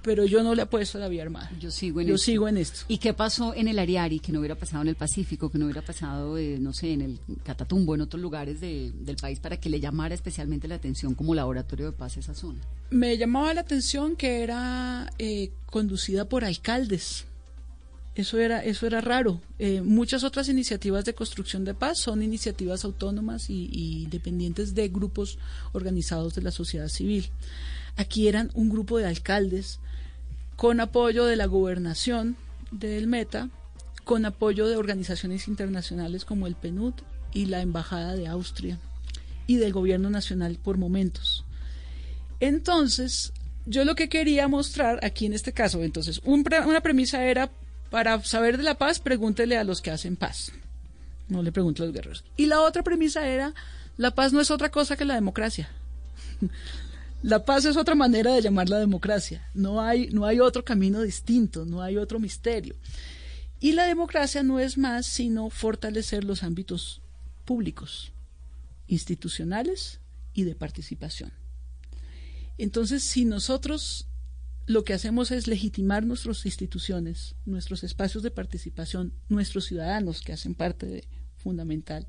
pero 0.03 0.25
yo 0.25 0.41
no 0.43 0.55
le 0.55 0.63
apuesto 0.63 0.97
a 0.97 1.01
la 1.01 1.07
vía 1.07 1.23
armada. 1.23 1.51
Yo 1.59 1.69
sigo 1.71 2.01
en 2.01 2.07
yo 2.07 2.15
esto. 2.15 2.25
sigo 2.25 2.47
en 2.47 2.57
esto. 2.57 2.81
¿Y 2.87 2.97
qué 2.97 3.13
pasó 3.13 3.53
en 3.53 3.67
el 3.67 3.77
Ariari 3.79 4.19
que 4.19 4.31
no 4.31 4.39
hubiera 4.39 4.55
pasado 4.55 4.81
en 4.81 4.87
el 4.87 4.95
Pacífico, 4.95 5.49
que 5.49 5.57
no 5.57 5.65
hubiera 5.65 5.81
pasado, 5.83 6.37
eh, 6.37 6.57
no 6.59 6.73
sé, 6.73 6.93
en 6.93 7.01
el 7.01 7.19
Catatumbo, 7.43 7.93
en 7.95 8.01
otros 8.01 8.21
lugares 8.21 8.59
de- 8.59 8.91
del 8.93 9.15
país 9.17 9.39
para 9.39 9.57
que 9.57 9.69
le 9.69 9.79
llamara 9.79 10.15
especialmente 10.15 10.67
la 10.67 10.75
atención 10.75 11.13
como 11.13 11.35
laboratorio 11.35 11.87
de 11.87 11.91
paz 11.91 12.17
esa 12.17 12.33
zona? 12.33 12.59
Me 12.89 13.17
llamaba 13.17 13.53
la 13.53 13.61
atención 13.61 14.15
que 14.15 14.41
era 14.43 15.11
eh, 15.19 15.51
conducida 15.67 16.25
por 16.27 16.43
alcaldes. 16.45 17.25
Eso 18.13 18.39
era, 18.39 18.61
eso 18.65 18.85
era 18.87 18.99
raro. 18.99 19.39
Eh, 19.57 19.81
muchas 19.81 20.25
otras 20.25 20.49
iniciativas 20.49 21.05
de 21.05 21.13
construcción 21.13 21.63
de 21.63 21.73
paz 21.73 21.97
son 21.99 22.21
iniciativas 22.21 22.83
autónomas 22.83 23.49
y, 23.49 23.69
y 23.71 24.07
dependientes 24.07 24.75
de 24.75 24.89
grupos 24.89 25.37
organizados 25.71 26.35
de 26.35 26.41
la 26.41 26.51
sociedad 26.51 26.89
civil. 26.89 27.29
Aquí 27.95 28.27
eran 28.27 28.51
un 28.53 28.69
grupo 28.69 28.97
de 28.97 29.05
alcaldes 29.05 29.79
con 30.61 30.79
apoyo 30.79 31.25
de 31.25 31.37
la 31.37 31.47
gobernación 31.47 32.37
del 32.69 33.07
Meta, 33.07 33.49
con 34.03 34.27
apoyo 34.27 34.67
de 34.67 34.75
organizaciones 34.75 35.47
internacionales 35.47 36.23
como 36.23 36.45
el 36.45 36.53
PNUD 36.53 36.93
y 37.33 37.45
la 37.45 37.61
Embajada 37.61 38.15
de 38.15 38.27
Austria 38.27 38.77
y 39.47 39.55
del 39.55 39.73
gobierno 39.73 40.11
nacional 40.11 40.59
por 40.63 40.77
momentos. 40.77 41.45
Entonces, 42.39 43.33
yo 43.65 43.85
lo 43.85 43.95
que 43.95 44.07
quería 44.07 44.47
mostrar 44.47 45.03
aquí 45.03 45.25
en 45.25 45.33
este 45.33 45.51
caso, 45.51 45.81
entonces, 45.81 46.21
un 46.25 46.45
una 46.67 46.81
premisa 46.81 47.25
era, 47.25 47.49
para 47.89 48.23
saber 48.23 48.57
de 48.57 48.63
la 48.63 48.77
paz, 48.77 48.99
pregúntele 48.99 49.57
a 49.57 49.63
los 49.63 49.81
que 49.81 49.89
hacen 49.89 50.15
paz. 50.15 50.51
No 51.27 51.41
le 51.41 51.51
pregunte 51.51 51.81
a 51.81 51.85
los 51.85 51.95
guerreros. 51.95 52.23
Y 52.37 52.45
la 52.45 52.61
otra 52.61 52.83
premisa 52.83 53.27
era, 53.27 53.55
la 53.97 54.11
paz 54.11 54.31
no 54.31 54.39
es 54.39 54.51
otra 54.51 54.69
cosa 54.69 54.95
que 54.95 55.05
la 55.05 55.15
democracia. 55.15 55.71
La 57.23 57.45
paz 57.45 57.65
es 57.65 57.77
otra 57.77 57.93
manera 57.93 58.33
de 58.33 58.41
llamar 58.41 58.69
la 58.69 58.79
democracia. 58.79 59.47
No 59.53 59.81
hay, 59.81 60.09
no 60.09 60.25
hay 60.25 60.39
otro 60.39 60.65
camino 60.65 61.01
distinto, 61.01 61.65
no 61.65 61.81
hay 61.81 61.97
otro 61.97 62.19
misterio. 62.19 62.75
Y 63.59 63.73
la 63.73 63.85
democracia 63.85 64.41
no 64.41 64.59
es 64.59 64.77
más 64.77 65.05
sino 65.05 65.49
fortalecer 65.51 66.23
los 66.23 66.41
ámbitos 66.41 67.01
públicos, 67.45 68.11
institucionales 68.87 69.99
y 70.33 70.45
de 70.45 70.55
participación. 70.55 71.31
Entonces, 72.57 73.03
si 73.03 73.25
nosotros 73.25 74.07
lo 74.65 74.83
que 74.83 74.93
hacemos 74.93 75.31
es 75.31 75.47
legitimar 75.47 76.05
nuestras 76.05 76.45
instituciones, 76.45 77.35
nuestros 77.45 77.83
espacios 77.83 78.23
de 78.23 78.31
participación, 78.31 79.13
nuestros 79.29 79.65
ciudadanos 79.65 80.21
que 80.21 80.33
hacen 80.33 80.55
parte 80.55 80.87
de 80.87 81.07
fundamental, 81.37 82.07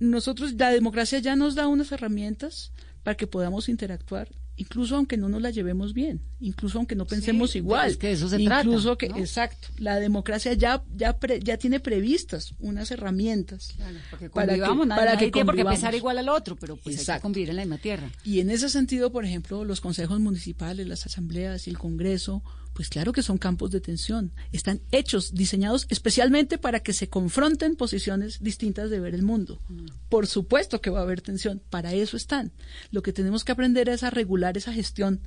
nosotros 0.00 0.54
la 0.54 0.70
democracia 0.70 1.20
ya 1.20 1.36
nos 1.36 1.54
da 1.54 1.68
unas 1.68 1.92
herramientas 1.92 2.72
para 3.04 3.16
que 3.16 3.26
podamos 3.28 3.68
interactuar 3.68 4.28
incluso 4.56 4.94
aunque 4.94 5.16
no 5.16 5.28
nos 5.28 5.42
la 5.42 5.50
llevemos 5.50 5.94
bien, 5.94 6.20
incluso 6.38 6.78
aunque 6.78 6.94
no 6.94 7.06
pensemos 7.06 7.50
Sí, 7.50 7.58
igual, 7.58 7.90
es 7.90 7.96
que 7.96 8.12
eso 8.12 8.28
se 8.28 8.40
incluso 8.40 8.96
trata, 8.96 8.98
que 8.98 9.08
¿no? 9.08 9.16
exacto, 9.18 9.66
la 9.78 9.96
democracia 9.98 10.52
ya 10.52 10.84
ya 10.94 11.18
pre- 11.18 11.40
ya 11.40 11.56
tiene 11.56 11.80
previstas 11.80 12.54
unas 12.60 12.92
herramientas 12.92 13.74
Porque 14.10 14.30
para 14.30 14.54
que 14.54 14.60
nadie, 14.60 14.86
para 14.86 15.16
que 15.18 15.30
tiene 15.32 15.44
por 15.44 15.54
qué 15.56 15.62
convivamos. 15.62 15.72
pensar 15.74 15.94
igual 15.96 16.18
al 16.18 16.28
otro, 16.28 16.54
pero 16.54 16.76
pues 16.76 16.86
hay 16.86 16.94
que 16.94 17.00
Exacto. 17.02 17.22
convivir 17.22 17.50
en 17.50 17.56
la 17.56 17.62
misma 17.62 17.78
tierra. 17.78 18.08
Y 18.22 18.38
en 18.38 18.48
ese 18.50 18.68
sentido, 18.68 19.10
por 19.10 19.24
ejemplo, 19.24 19.64
los 19.64 19.80
consejos 19.80 20.20
municipales, 20.20 20.86
las 20.86 21.04
asambleas 21.04 21.66
y 21.66 21.70
el 21.70 21.78
Congreso, 21.78 22.44
pues 22.74 22.88
claro 22.88 23.12
que 23.12 23.22
son 23.22 23.38
campos 23.38 23.70
de 23.70 23.80
tensión. 23.80 24.32
Están 24.52 24.80
hechos, 24.90 25.32
diseñados 25.32 25.86
especialmente 25.88 26.58
para 26.58 26.80
que 26.80 26.92
se 26.92 27.08
confronten 27.08 27.76
posiciones 27.76 28.42
distintas 28.42 28.90
de 28.90 29.00
ver 29.00 29.14
el 29.14 29.22
mundo. 29.22 29.60
Por 30.08 30.26
supuesto 30.26 30.80
que 30.80 30.90
va 30.90 30.98
a 30.98 31.02
haber 31.02 31.22
tensión, 31.22 31.62
para 31.70 31.92
eso 31.92 32.16
están. 32.16 32.52
Lo 32.90 33.02
que 33.02 33.12
tenemos 33.12 33.44
que 33.44 33.52
aprender 33.52 33.88
es 33.88 34.02
a 34.02 34.10
regular 34.10 34.56
esa 34.56 34.72
gestión 34.72 35.20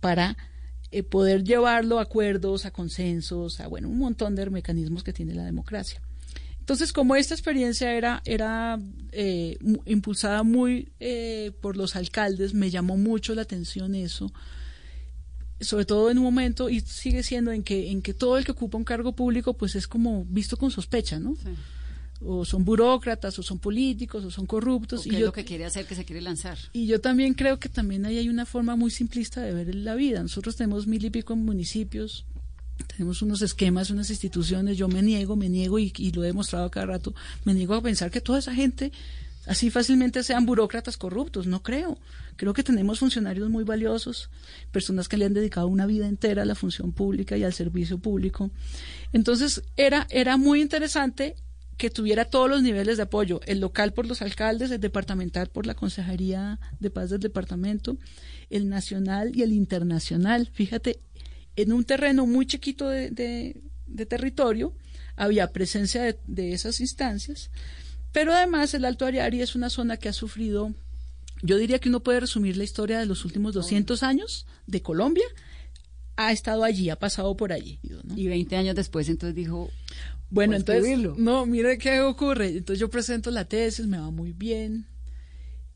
para 0.00 0.36
eh, 0.90 1.04
poder 1.04 1.44
llevarlo 1.44 2.00
a 2.00 2.02
acuerdos, 2.02 2.66
a 2.66 2.72
consensos, 2.72 3.60
a 3.60 3.68
bueno, 3.68 3.88
un 3.88 3.98
montón 3.98 4.34
de 4.34 4.50
mecanismos 4.50 5.04
que 5.04 5.12
tiene 5.12 5.34
la 5.34 5.44
democracia. 5.44 6.02
Entonces, 6.58 6.92
como 6.92 7.16
esta 7.16 7.34
experiencia 7.34 7.92
era, 7.92 8.22
era 8.24 8.78
eh, 9.10 9.56
impulsada 9.84 10.42
muy 10.42 10.92
eh, 11.00 11.52
por 11.60 11.76
los 11.76 11.96
alcaldes, 11.96 12.54
me 12.54 12.70
llamó 12.70 12.96
mucho 12.96 13.34
la 13.34 13.42
atención 13.42 13.94
eso, 13.94 14.32
sobre 15.62 15.84
todo 15.84 16.10
en 16.10 16.18
un 16.18 16.24
momento, 16.24 16.68
y 16.68 16.80
sigue 16.80 17.22
siendo 17.22 17.52
en 17.52 17.62
que, 17.62 17.90
en 17.90 18.02
que 18.02 18.14
todo 18.14 18.38
el 18.38 18.44
que 18.44 18.52
ocupa 18.52 18.78
un 18.78 18.84
cargo 18.84 19.12
público, 19.12 19.54
pues 19.54 19.74
es 19.74 19.86
como 19.86 20.24
visto 20.26 20.56
con 20.56 20.70
sospecha, 20.70 21.18
¿no? 21.18 21.36
O 22.24 22.44
son 22.44 22.64
burócratas, 22.64 23.36
o 23.38 23.42
son 23.42 23.58
políticos, 23.58 24.24
o 24.24 24.30
son 24.30 24.46
corruptos. 24.46 25.00
¿O 25.00 25.04
y 25.06 25.10
qué 25.10 25.16
es 25.16 25.20
yo- 25.20 25.26
lo 25.26 25.32
que 25.32 25.44
quiere 25.44 25.64
hacer, 25.64 25.86
que 25.86 25.94
se 25.96 26.04
quiere 26.04 26.20
lanzar? 26.22 26.56
y 26.72 26.86
yo 26.86 27.00
también 27.00 27.34
creo 27.34 27.58
que 27.58 27.68
también 27.68 28.06
ahí 28.06 28.16
hay 28.18 28.28
una 28.28 28.46
forma 28.46 28.76
muy 28.76 28.90
simplista 28.92 29.40
de 29.42 29.52
ver 29.52 29.74
la 29.74 29.94
vida. 29.96 30.22
Nosotros 30.22 30.54
tenemos 30.56 30.86
mil 30.86 31.04
y 31.04 31.10
pico 31.10 31.34
municipios, 31.34 32.24
tenemos 32.96 33.22
unos 33.22 33.42
esquemas, 33.42 33.90
unas 33.90 34.08
instituciones. 34.10 34.76
Yo 34.78 34.86
me 34.88 35.02
niego, 35.02 35.34
me 35.36 35.48
niego 35.48 35.78
y, 35.80 35.92
y 35.98 36.12
lo 36.12 36.22
he 36.22 36.28
demostrado 36.28 36.70
cada 36.70 36.86
rato. 36.86 37.12
Me 37.44 37.54
niego 37.54 37.74
a 37.74 37.82
pensar 37.82 38.10
que 38.12 38.20
toda 38.20 38.38
esa 38.38 38.54
gente 38.54 38.92
así 39.46 39.70
fácilmente 39.70 40.22
sean 40.22 40.46
burócratas 40.46 40.96
corruptos. 40.96 41.46
No 41.46 41.62
creo. 41.62 41.98
Creo 42.36 42.52
que 42.54 42.62
tenemos 42.62 42.98
funcionarios 43.00 43.48
muy 43.50 43.64
valiosos, 43.64 44.30
personas 44.70 45.08
que 45.08 45.16
le 45.16 45.24
han 45.26 45.34
dedicado 45.34 45.66
una 45.68 45.86
vida 45.86 46.06
entera 46.08 46.42
a 46.42 46.46
la 46.46 46.54
función 46.54 46.92
pública 46.92 47.36
y 47.36 47.44
al 47.44 47.52
servicio 47.52 47.98
público. 47.98 48.50
Entonces 49.12 49.62
era 49.76 50.06
era 50.10 50.36
muy 50.36 50.60
interesante 50.60 51.34
que 51.78 51.90
tuviera 51.90 52.26
todos 52.26 52.48
los 52.48 52.62
niveles 52.62 52.96
de 52.98 53.04
apoyo, 53.04 53.40
el 53.46 53.58
local 53.60 53.92
por 53.92 54.06
los 54.06 54.22
alcaldes, 54.22 54.70
el 54.70 54.80
departamental 54.80 55.48
por 55.48 55.66
la 55.66 55.74
Consejería 55.74 56.60
de 56.78 56.90
Paz 56.90 57.10
del 57.10 57.20
departamento, 57.20 57.96
el 58.50 58.68
nacional 58.68 59.32
y 59.34 59.42
el 59.42 59.52
internacional. 59.52 60.50
Fíjate, 60.52 61.00
en 61.56 61.72
un 61.72 61.84
terreno 61.84 62.26
muy 62.26 62.46
chiquito 62.46 62.88
de, 62.88 63.10
de- 63.10 63.62
de 63.86 64.06
territorio 64.06 64.74
había 65.16 65.52
presencia 65.52 66.02
de, 66.02 66.18
de 66.26 66.52
esas 66.52 66.80
instancias, 66.80 67.50
pero 68.12 68.32
además 68.32 68.74
el 68.74 68.84
Alto 68.84 69.06
Ariari 69.06 69.40
es 69.42 69.54
una 69.54 69.70
zona 69.70 69.96
que 69.96 70.08
ha 70.08 70.12
sufrido, 70.12 70.74
yo 71.42 71.56
diría 71.56 71.78
que 71.78 71.88
uno 71.88 72.02
puede 72.02 72.20
resumir 72.20 72.56
la 72.56 72.64
historia 72.64 72.98
de 72.98 73.06
los 73.06 73.24
últimos 73.24 73.54
200 73.54 74.02
años 74.02 74.46
de 74.66 74.82
Colombia, 74.82 75.24
ha 76.16 76.30
estado 76.30 76.62
allí, 76.64 76.90
ha 76.90 76.98
pasado 76.98 77.36
por 77.36 77.52
allí. 77.52 77.80
Y 78.14 78.28
20 78.28 78.54
años 78.56 78.76
después, 78.76 79.08
entonces 79.08 79.34
dijo. 79.34 79.70
Bueno, 80.30 80.50
"Voy 80.50 80.56
a 80.56 80.58
entonces, 80.58 80.84
escribirlo". 80.84 81.14
no, 81.18 81.46
mire 81.46 81.78
qué 81.78 82.00
ocurre. 82.00 82.48
Entonces 82.48 82.78
yo 82.78 82.90
presento 82.90 83.30
la 83.30 83.46
tesis, 83.46 83.86
me 83.86 83.98
va 83.98 84.10
muy 84.10 84.32
bien. 84.32 84.86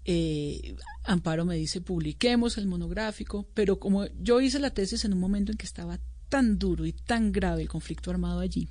Eh, 0.04 0.76
Amparo 1.04 1.44
me 1.44 1.56
dice, 1.56 1.80
publiquemos 1.80 2.58
el 2.58 2.66
monográfico, 2.66 3.48
pero 3.54 3.78
como 3.80 4.06
yo 4.20 4.40
hice 4.40 4.58
la 4.60 4.70
tesis 4.70 5.04
en 5.04 5.12
un 5.14 5.18
momento 5.20 5.52
en 5.52 5.58
que 5.58 5.66
estaba 5.66 5.98
tan 6.28 6.58
duro 6.58 6.86
y 6.86 6.92
tan 6.92 7.32
grave 7.32 7.62
el 7.62 7.68
conflicto 7.68 8.10
armado 8.10 8.40
allí, 8.40 8.68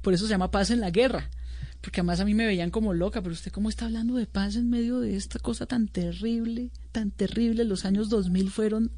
por 0.00 0.14
eso 0.14 0.26
se 0.26 0.30
llama 0.30 0.50
paz 0.50 0.70
en 0.70 0.80
la 0.80 0.90
guerra, 0.90 1.28
porque 1.80 2.00
además 2.00 2.20
a 2.20 2.24
mí 2.24 2.34
me 2.34 2.46
veían 2.46 2.70
como 2.70 2.92
loca, 2.92 3.22
pero 3.22 3.32
usted 3.32 3.50
cómo 3.52 3.68
está 3.68 3.86
hablando 3.86 4.14
de 4.16 4.26
paz 4.26 4.56
en 4.56 4.68
medio 4.68 5.00
de 5.00 5.16
esta 5.16 5.38
cosa 5.38 5.66
tan 5.66 5.88
terrible, 5.88 6.70
tan 6.92 7.10
terrible, 7.10 7.64
los 7.64 7.84
años 7.84 8.08
2000 8.08 8.50
fueron 8.50 8.90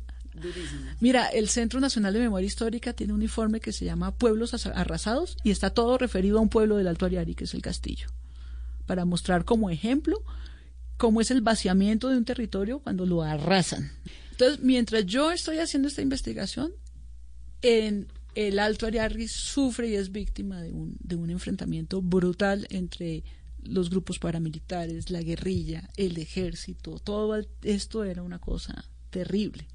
Mira, 1.01 1.27
el 1.27 1.49
Centro 1.51 1.79
Nacional 1.79 2.15
de 2.15 2.21
Memoria 2.21 2.47
Histórica 2.47 2.95
tiene 2.95 3.13
un 3.13 3.23
informe 3.23 3.61
que 3.61 3.71
se 3.71 3.85
llama 3.85 4.15
Pueblos 4.15 4.55
Asa- 4.55 4.71
Arrasados 4.71 5.37
y 5.45 5.51
está 5.51 5.71
todo 5.71 5.99
referido 5.99 6.39
a 6.39 6.41
un 6.41 6.49
pueblo 6.49 6.77
del 6.79 6.87
Alto 6.89 7.05
Ariari, 7.05 7.35
que 7.35 7.45
es 7.45 7.53
el 7.55 7.61
Castillo, 7.61 8.07
para 8.87 9.05
mostrar 9.05 9.45
como 9.45 9.69
ejemplo 9.69 10.23
cómo 10.97 11.21
es 11.21 11.31
el 11.31 11.43
vaciamiento 11.43 12.09
de 12.09 12.17
un 12.17 12.25
territorio 12.25 12.79
cuando 12.79 13.05
lo 13.05 13.23
arrasan. 13.23 13.93
Entonces, 14.31 14.61
mientras 14.61 15.05
yo 15.05 15.31
estoy 15.33 15.59
haciendo 15.59 15.89
esta 15.89 16.01
investigación, 16.01 16.73
en 17.61 18.09
el 18.35 18.59
Alto 18.59 18.87
Ariari 18.87 19.29
sufre 19.29 19.89
y 19.89 19.95
es 19.95 20.11
víctima 20.11 20.63
de 20.63 20.73
un, 20.73 21.31
enfrentamiento 21.31 22.01
brutal 22.01 22.67
entre 22.71 23.25
los 23.63 23.91
grupos 23.91 24.19
paramilitares, 24.19 25.11
la 25.11 25.23
guerrilla, 25.23 25.89
el 25.97 26.19
ejército, 26.19 26.99
todo 26.99 27.41
esto 27.63 28.05
era 28.05 28.23
una 28.23 28.39
cosa 28.39 28.85
terrible, 29.11 29.69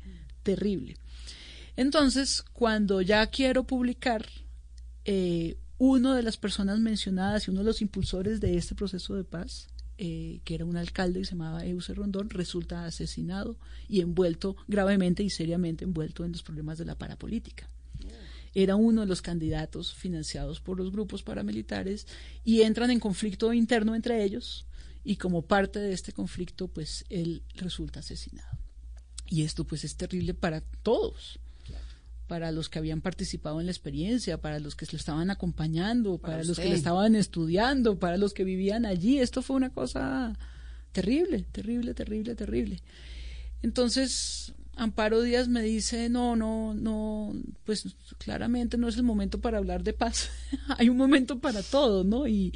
terrible. 0.43 0.97
Entonces, 1.75 2.43
cuando 2.53 3.01
ya 3.01 3.25
quiero 3.27 3.65
publicar, 3.65 4.25
eh, 5.05 5.57
uno 5.77 6.15
de 6.15 6.23
las 6.23 6.37
personas 6.37 6.79
mencionadas 6.79 7.47
y 7.47 7.51
uno 7.51 7.59
de 7.59 7.67
los 7.67 7.81
impulsores 7.81 8.39
de 8.41 8.57
este 8.57 8.75
proceso 8.75 9.15
de 9.15 9.23
paz, 9.23 9.67
eh, 9.99 10.41
que 10.43 10.55
era 10.55 10.65
un 10.65 10.75
alcalde 10.75 11.19
que 11.19 11.25
se 11.25 11.31
llamaba 11.31 11.65
Euse 11.65 11.93
Rondón, 11.93 12.29
resulta 12.29 12.85
asesinado 12.85 13.57
y 13.87 14.01
envuelto 14.01 14.55
gravemente 14.67 15.23
y 15.23 15.29
seriamente 15.29 15.85
envuelto 15.85 16.25
en 16.25 16.31
los 16.31 16.43
problemas 16.43 16.77
de 16.77 16.85
la 16.85 16.95
parapolítica. 16.95 17.69
Era 18.53 18.75
uno 18.75 19.01
de 19.01 19.07
los 19.07 19.21
candidatos 19.21 19.93
financiados 19.93 20.59
por 20.59 20.77
los 20.77 20.91
grupos 20.91 21.23
paramilitares 21.23 22.07
y 22.43 22.61
entran 22.61 22.91
en 22.91 22.99
conflicto 22.99 23.53
interno 23.53 23.95
entre 23.95 24.23
ellos 24.23 24.65
y 25.03 25.15
como 25.15 25.41
parte 25.41 25.79
de 25.79 25.93
este 25.93 26.11
conflicto 26.11 26.67
pues 26.67 27.05
él 27.09 27.43
resulta 27.55 28.01
asesinado. 28.01 28.57
Y 29.29 29.43
esto 29.43 29.65
pues 29.65 29.83
es 29.83 29.95
terrible 29.95 30.33
para 30.33 30.61
todos, 30.83 31.39
para 32.27 32.51
los 32.51 32.69
que 32.69 32.79
habían 32.79 33.01
participado 33.01 33.59
en 33.59 33.67
la 33.67 33.71
experiencia, 33.71 34.39
para 34.39 34.59
los 34.59 34.75
que 34.75 34.85
lo 34.91 34.97
estaban 34.97 35.29
acompañando, 35.29 36.17
para, 36.17 36.43
los 36.43 36.57
que 36.59 36.69
le 36.69 36.75
estaban 36.75 37.15
estudiando, 37.15 37.99
para 37.99 38.17
los 38.17 38.33
que 38.33 38.43
vivían 38.43 38.85
allí. 38.85 39.19
Esto 39.19 39.41
fue 39.41 39.55
una 39.55 39.69
cosa 39.69 40.37
terrible, 40.91 41.45
terrible, 41.51 41.93
terrible, 41.93 42.35
terrible. 42.35 42.81
Entonces, 43.61 44.53
Amparo 44.77 45.21
Díaz 45.23 45.47
me 45.47 45.63
dice, 45.63 46.07
no, 46.07 46.35
no, 46.35 46.75
no, 46.75 47.33
pues 47.65 47.95
claramente 48.19 48.77
no 48.77 48.87
es 48.87 48.95
el 48.95 49.03
momento 49.03 49.41
para 49.41 49.57
hablar 49.57 49.83
de 49.83 49.93
paz. 49.93 50.29
Hay 50.77 50.89
un 50.89 50.97
momento 50.97 51.39
para 51.39 51.63
todo, 51.63 52.03
¿no? 52.03 52.27
Y, 52.27 52.53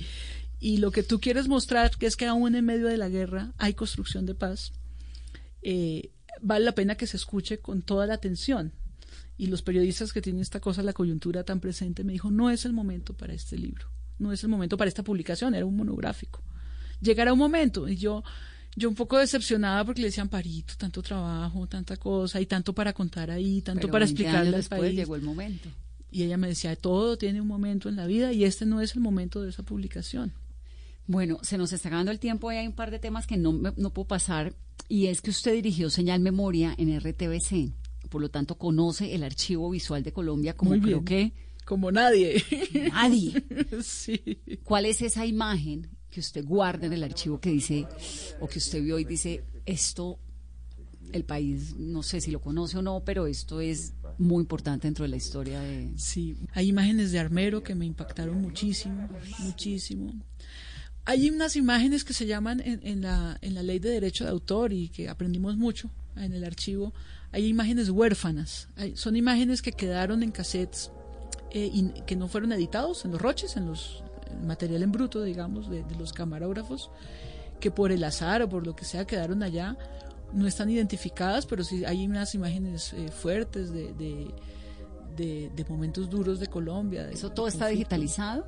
y 0.59 0.77
lo 0.77 0.91
que 0.91 1.01
tú 1.01 1.19
quieres 1.19 1.47
mostrar, 1.47 1.89
que 1.97 2.05
es 2.05 2.15
que 2.15 2.27
aún 2.27 2.53
en 2.53 2.63
medio 2.63 2.85
de 2.85 2.97
la 2.97 3.09
guerra 3.09 3.53
hay 3.57 3.73
construcción 3.73 4.27
de 4.27 4.35
paz, 4.35 4.71
eh, 5.63 6.11
vale 6.39 6.63
la 6.63 6.75
pena 6.75 6.95
que 6.95 7.07
se 7.07 7.17
escuche 7.17 7.57
con 7.57 7.81
toda 7.81 8.05
la 8.05 8.13
atención. 8.13 8.71
Y 9.37 9.47
los 9.47 9.63
periodistas 9.63 10.13
que 10.13 10.21
tienen 10.21 10.43
esta 10.43 10.59
cosa, 10.59 10.83
la 10.83 10.93
coyuntura 10.93 11.43
tan 11.43 11.59
presente, 11.59 12.03
me 12.03 12.13
dijo, 12.13 12.29
no 12.29 12.51
es 12.51 12.65
el 12.65 12.73
momento 12.73 13.17
para 13.17 13.33
este 13.33 13.57
libro, 13.57 13.87
no 14.19 14.31
es 14.31 14.43
el 14.43 14.49
momento 14.49 14.77
para 14.77 14.89
esta 14.89 15.01
publicación, 15.01 15.55
era 15.55 15.65
un 15.65 15.75
monográfico. 15.75 16.43
Llegará 17.01 17.33
un 17.33 17.39
momento, 17.39 17.89
y 17.89 17.95
yo 17.95 18.23
yo 18.75 18.89
un 18.89 18.95
poco 18.95 19.17
decepcionada 19.17 19.83
porque 19.83 20.01
le 20.01 20.07
decían, 20.07 20.29
Parito, 20.29 20.73
tanto 20.77 21.01
trabajo, 21.01 21.67
tanta 21.67 21.97
cosa, 21.97 22.39
y 22.39 22.45
tanto 22.45 22.73
para 22.73 22.93
contar 22.93 23.29
ahí, 23.29 23.61
tanto 23.61 23.89
para 23.89 24.05
explicarle 24.05 24.55
al 24.55 24.63
país. 24.63 24.95
llegó 24.95 25.15
el 25.15 25.21
momento. 25.21 25.69
Y 26.09 26.23
ella 26.23 26.37
me 26.37 26.47
decía, 26.47 26.75
todo 26.75 27.17
tiene 27.17 27.41
un 27.41 27.47
momento 27.47 27.89
en 27.89 27.95
la 27.95 28.05
vida 28.05 28.33
y 28.33 28.43
este 28.43 28.65
no 28.65 28.81
es 28.81 28.95
el 28.95 29.01
momento 29.01 29.41
de 29.41 29.49
esa 29.49 29.63
publicación. 29.63 30.33
Bueno, 31.07 31.39
se 31.41 31.57
nos 31.57 31.73
está 31.73 31.89
acabando 31.89 32.11
el 32.11 32.19
tiempo 32.19 32.51
y 32.51 32.55
hay 32.55 32.67
un 32.67 32.73
par 32.73 32.91
de 32.91 32.99
temas 32.99 33.27
que 33.27 33.37
no, 33.37 33.53
no 33.53 33.89
puedo 33.93 34.07
pasar. 34.07 34.53
Y 34.87 35.07
es 35.07 35.21
que 35.21 35.29
usted 35.29 35.53
dirigió 35.53 35.89
Señal 35.89 36.19
Memoria 36.19 36.73
en 36.77 36.97
RTBC. 36.97 37.73
Por 38.09 38.21
lo 38.21 38.29
tanto, 38.29 38.57
conoce 38.57 39.15
el 39.15 39.23
archivo 39.23 39.69
visual 39.69 40.03
de 40.03 40.11
Colombia 40.11 40.55
como 40.55 40.79
creo 40.79 41.03
que... 41.03 41.33
Como 41.65 41.91
nadie. 41.91 42.43
Nadie. 42.91 43.45
sí. 43.83 44.41
¿Cuál 44.63 44.85
es 44.85 45.01
esa 45.01 45.25
imagen 45.25 45.89
que 46.11 46.19
usted 46.19 46.45
guarda 46.45 46.85
en 46.85 46.93
el 46.93 47.03
archivo 47.03 47.39
que 47.39 47.49
dice, 47.49 47.87
o 48.39 48.47
que 48.47 48.59
usted 48.59 48.83
vio 48.83 48.99
y 48.99 49.05
dice, 49.05 49.43
esto, 49.65 50.19
el 51.11 51.23
país, 51.23 51.75
no 51.77 52.03
sé 52.03 52.21
si 52.21 52.31
lo 52.31 52.41
conoce 52.41 52.77
o 52.77 52.81
no, 52.81 53.03
pero 53.03 53.27
esto 53.27 53.61
es 53.61 53.93
muy 54.17 54.41
importante 54.41 54.87
dentro 54.87 55.03
de 55.03 55.09
la 55.09 55.15
historia 55.15 55.59
de... 55.61 55.91
Sí, 55.97 56.35
hay 56.53 56.69
imágenes 56.69 57.11
de 57.11 57.19
Armero 57.19 57.63
que 57.63 57.75
me 57.75 57.85
impactaron 57.85 58.41
muchísimo, 58.41 59.09
muchísimo. 59.39 60.13
Hay 61.05 61.29
unas 61.29 61.55
imágenes 61.55 62.03
que 62.03 62.13
se 62.13 62.27
llaman 62.27 62.61
en, 62.63 63.01
la, 63.01 63.37
en 63.41 63.55
la 63.55 63.63
ley 63.63 63.79
de 63.79 63.89
derecho 63.89 64.25
de 64.25 64.29
autor 64.29 64.71
y 64.71 64.89
que 64.89 65.09
aprendimos 65.09 65.57
mucho 65.57 65.89
en 66.15 66.33
el 66.33 66.43
archivo. 66.43 66.93
Hay 67.31 67.47
imágenes 67.47 67.89
huérfanas, 67.89 68.67
son 68.93 69.15
imágenes 69.15 69.61
que 69.61 69.71
quedaron 69.71 70.21
en 70.21 70.31
cassettes 70.31 70.91
eh, 71.53 71.91
que 72.05 72.15
no 72.15 72.27
fueron 72.27 72.51
editados 72.51 73.03
en 73.05 73.11
los 73.11 73.21
roches, 73.21 73.57
en 73.57 73.65
los 73.65 74.03
material 74.45 74.83
en 74.83 74.91
bruto, 74.91 75.23
digamos, 75.23 75.69
de, 75.69 75.83
los 75.97 76.13
camarógrafos, 76.13 76.91
que 77.59 77.71
por 77.71 77.91
el 77.91 78.03
azar 78.03 78.41
o 78.41 78.49
por 78.49 78.65
lo 78.65 78.75
que 78.75 78.85
sea 78.85 79.05
quedaron 79.05 79.43
allá, 79.43 79.77
no 80.33 80.47
están 80.47 80.69
identificadas, 80.69 81.45
pero 81.45 81.63
sí 81.63 81.85
hay 81.85 82.05
unas 82.05 82.33
imágenes 82.35 82.93
eh, 82.93 83.09
fuertes 83.09 83.71
de, 83.71 83.93
de, 85.15 85.65
momentos 85.69 86.09
duros 86.09 86.39
de 86.39 86.47
Colombia. 86.47 87.09
¿Eso 87.09 87.29
todo 87.31 87.47
está 87.47 87.67
digitalizado? 87.67 88.45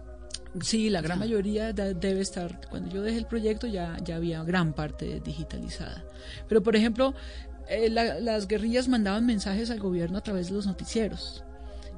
Sí, 0.61 0.89
la 0.89 1.01
gran 1.01 1.19
mayoría 1.19 1.73
debe 1.73 2.21
estar. 2.21 2.61
Cuando 2.69 2.89
yo 2.89 3.01
dejé 3.01 3.17
el 3.17 3.25
proyecto 3.25 3.67
ya, 3.67 3.97
ya 4.03 4.17
había 4.17 4.43
gran 4.43 4.73
parte 4.73 5.19
digitalizada. 5.19 6.05
Pero, 6.47 6.61
por 6.61 6.75
ejemplo, 6.75 7.13
eh, 7.67 7.89
las 7.89 8.47
guerrillas 8.47 8.87
mandaban 8.87 9.25
mensajes 9.25 9.71
al 9.71 9.79
gobierno 9.79 10.17
a 10.17 10.21
través 10.21 10.47
de 10.47 10.53
los 10.53 10.67
noticieros. 10.67 11.43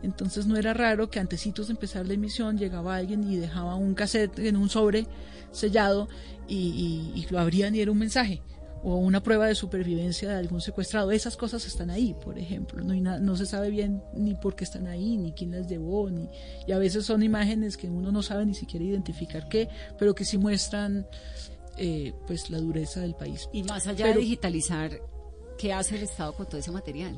Entonces 0.04 0.46
no 0.46 0.58
era 0.58 0.74
raro 0.74 1.10
que 1.10 1.20
antecitos 1.20 1.68
de 1.68 1.74
empezar 1.74 2.06
la 2.06 2.14
emisión 2.14 2.58
llegaba 2.58 2.96
alguien 2.96 3.30
y 3.30 3.38
dejaba 3.38 3.76
un 3.76 3.96
cassette 3.96 4.39
en 4.39 4.56
un 4.56 4.70
sobre 4.70 5.08
sellado 5.52 6.08
y, 6.48 7.26
lo 7.30 7.39
abrían 7.39 7.76
y 7.76 7.82
era 7.82 7.91
un 7.91 7.98
mensaje 7.98 8.41
o 8.84 8.98
una 8.98 9.24
prueba 9.24 9.48
de 9.48 9.56
supervivencia 9.56 10.30
de 10.30 10.36
algún 10.36 10.62
secuestrado. 10.62 11.12
Esas 11.12 11.36
cosas 11.36 11.66
están 11.66 11.89
ahí, 11.89 12.16
por 12.24 12.38
ejemplo. 12.38 12.84
No, 12.84 13.20
no 13.20 13.36
se 13.36 13.48
sabe 13.48 13.72
bien 13.72 14.04
ni 14.14 14.36
por 14.36 14.56
qué 14.56 14.64
están 14.64 14.86
ahí, 14.86 15.18
ni 15.18 15.32
quién 15.32 15.52
las 15.52 15.68
llevó, 15.68 16.08
ni, 16.12 16.30
y 16.68 16.72
a 16.72 16.78
veces 16.78 17.04
son 17.04 17.24
imágenes 17.24 17.78
que 17.78 17.89
uno 17.89 18.12
no 18.12 18.22
sabe 18.22 18.46
ni 18.46 18.54
siquiera 18.54 18.86
identificar 18.86 19.50
qué, 19.50 19.70
pero 19.98 20.14
que 20.14 20.24
sí 20.24 20.38
muestran 20.38 21.08
eh, 21.78 22.14
pues 22.28 22.52
la 22.52 22.60
dureza 22.60 23.02
del 23.02 23.16
país. 23.16 23.50
Y 23.52 23.64
más 23.64 23.88
allá 23.88 24.08
de 24.08 24.20
digitalizar, 24.20 24.91
¿qué 25.58 25.74
hace 25.74 25.96
el 25.96 26.04
Estado 26.04 26.34
con 26.34 26.46
todo 26.46 26.58
ese 26.58 26.72
material? 26.72 27.18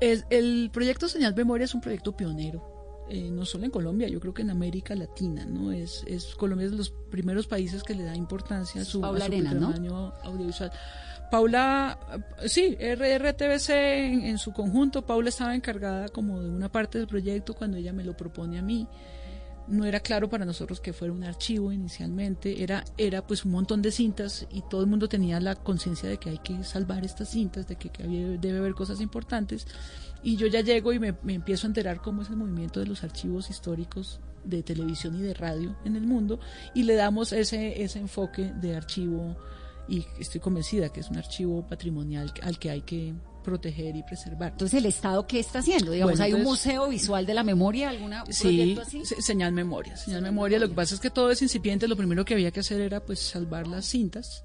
El 0.00 0.70
proyecto 0.72 1.08
Señal 1.08 1.34
Memoria 1.34 1.64
es 1.64 1.74
un 1.74 1.80
proyecto 1.80 2.16
pionero, 2.16 3.06
eh, 3.08 3.30
no 3.30 3.44
solo 3.44 3.64
en 3.64 3.70
Colombia, 3.70 4.08
yo 4.08 4.20
creo 4.20 4.32
que 4.32 4.42
en 4.42 4.50
América 4.50 4.94
Latina, 4.94 5.44
¿no? 5.44 5.72
Es, 5.72 6.04
es 6.06 6.34
Colombia 6.36 6.66
es 6.66 6.70
de 6.70 6.78
los 6.78 6.90
primeros 6.90 7.46
países 7.46 7.82
que 7.82 7.94
le 7.94 8.04
da 8.04 8.14
importancia 8.14 8.82
a 8.82 8.84
su, 8.84 9.00
patrimonio 9.00 10.14
audiovisual. 10.22 10.70
Paula, 11.30 11.98
sí, 12.46 12.76
RRTBC 12.76 13.70
en, 13.70 14.20
en, 14.22 14.38
su 14.38 14.52
conjunto, 14.52 15.06
Paula 15.06 15.28
estaba 15.28 15.54
encargada 15.54 16.08
como 16.08 16.40
de 16.40 16.50
una 16.50 16.70
parte 16.70 16.98
del 16.98 17.06
proyecto 17.06 17.54
cuando 17.54 17.76
ella 17.76 17.92
me 17.92 18.04
lo 18.04 18.16
propone 18.16 18.58
a 18.58 18.62
mí 18.62 18.88
no 19.70 19.84
era 19.84 20.00
claro 20.00 20.28
para 20.28 20.44
nosotros 20.44 20.80
que 20.80 20.92
fuera 20.92 21.14
un 21.14 21.24
archivo 21.24 21.72
inicialmente, 21.72 22.62
era, 22.62 22.84
era 22.98 23.26
pues 23.26 23.44
un 23.44 23.52
montón 23.52 23.82
de 23.82 23.92
cintas 23.92 24.46
y 24.50 24.62
todo 24.62 24.80
el 24.80 24.86
mundo 24.88 25.08
tenía 25.08 25.40
la 25.40 25.54
conciencia 25.54 26.08
de 26.08 26.18
que 26.18 26.30
hay 26.30 26.38
que 26.38 26.62
salvar 26.64 27.04
estas 27.04 27.30
cintas, 27.30 27.66
de 27.68 27.76
que, 27.76 27.90
debe 28.38 28.58
haber 28.58 28.74
cosas 28.74 29.00
importantes. 29.00 29.66
Y 30.22 30.36
yo 30.36 30.46
ya 30.48 30.60
llego 30.60 30.92
y 30.92 30.98
me, 30.98 31.14
empiezo 31.28 31.66
a 31.66 31.68
enterar 31.68 32.02
cómo 32.02 32.22
es 32.22 32.30
el 32.30 32.36
movimiento 32.36 32.80
de 32.80 32.86
los 32.86 33.04
archivos 33.04 33.48
históricos 33.48 34.20
de 34.44 34.62
televisión 34.62 35.16
y 35.16 35.22
de 35.22 35.34
radio 35.34 35.76
en 35.84 35.96
el 35.96 36.06
mundo 36.06 36.40
y 36.74 36.84
le 36.84 36.94
damos 36.94 37.32
ese, 37.32 37.82
ese 37.82 37.98
enfoque 37.98 38.52
de 38.54 38.74
archivo 38.74 39.36
y 39.86 40.06
estoy 40.18 40.40
convencida 40.40 40.88
que 40.88 41.00
es 41.00 41.10
un 41.10 41.18
archivo 41.18 41.66
patrimonial 41.66 42.32
al 42.42 42.58
que 42.58 42.70
hay 42.70 42.80
que 42.80 43.14
proteger 43.42 43.96
y 43.96 44.02
preservar. 44.02 44.52
Entonces, 44.52 44.78
¿el 44.78 44.86
Estado 44.86 45.26
qué 45.26 45.40
está 45.40 45.60
haciendo? 45.60 45.92
Digamos, 45.92 46.20
¿hay 46.20 46.32
un 46.32 46.42
museo 46.42 46.88
visual 46.88 47.26
de 47.26 47.34
la 47.34 47.42
memoria, 47.42 47.90
alguna 47.90 48.24
sí, 48.30 48.76
así? 48.80 49.04
señal 49.04 49.52
memoria, 49.52 49.96
señal 49.96 50.22
memoria. 50.22 50.58
Lo 50.58 50.68
que 50.68 50.74
pasa 50.74 50.94
es 50.94 51.00
que 51.00 51.10
todo 51.10 51.30
es 51.30 51.42
incipiente, 51.42 51.88
lo 51.88 51.96
primero 51.96 52.24
que 52.24 52.34
había 52.34 52.50
que 52.50 52.60
hacer 52.60 52.80
era 52.80 53.00
pues 53.00 53.20
salvar 53.20 53.66
las 53.66 53.86
cintas 53.86 54.44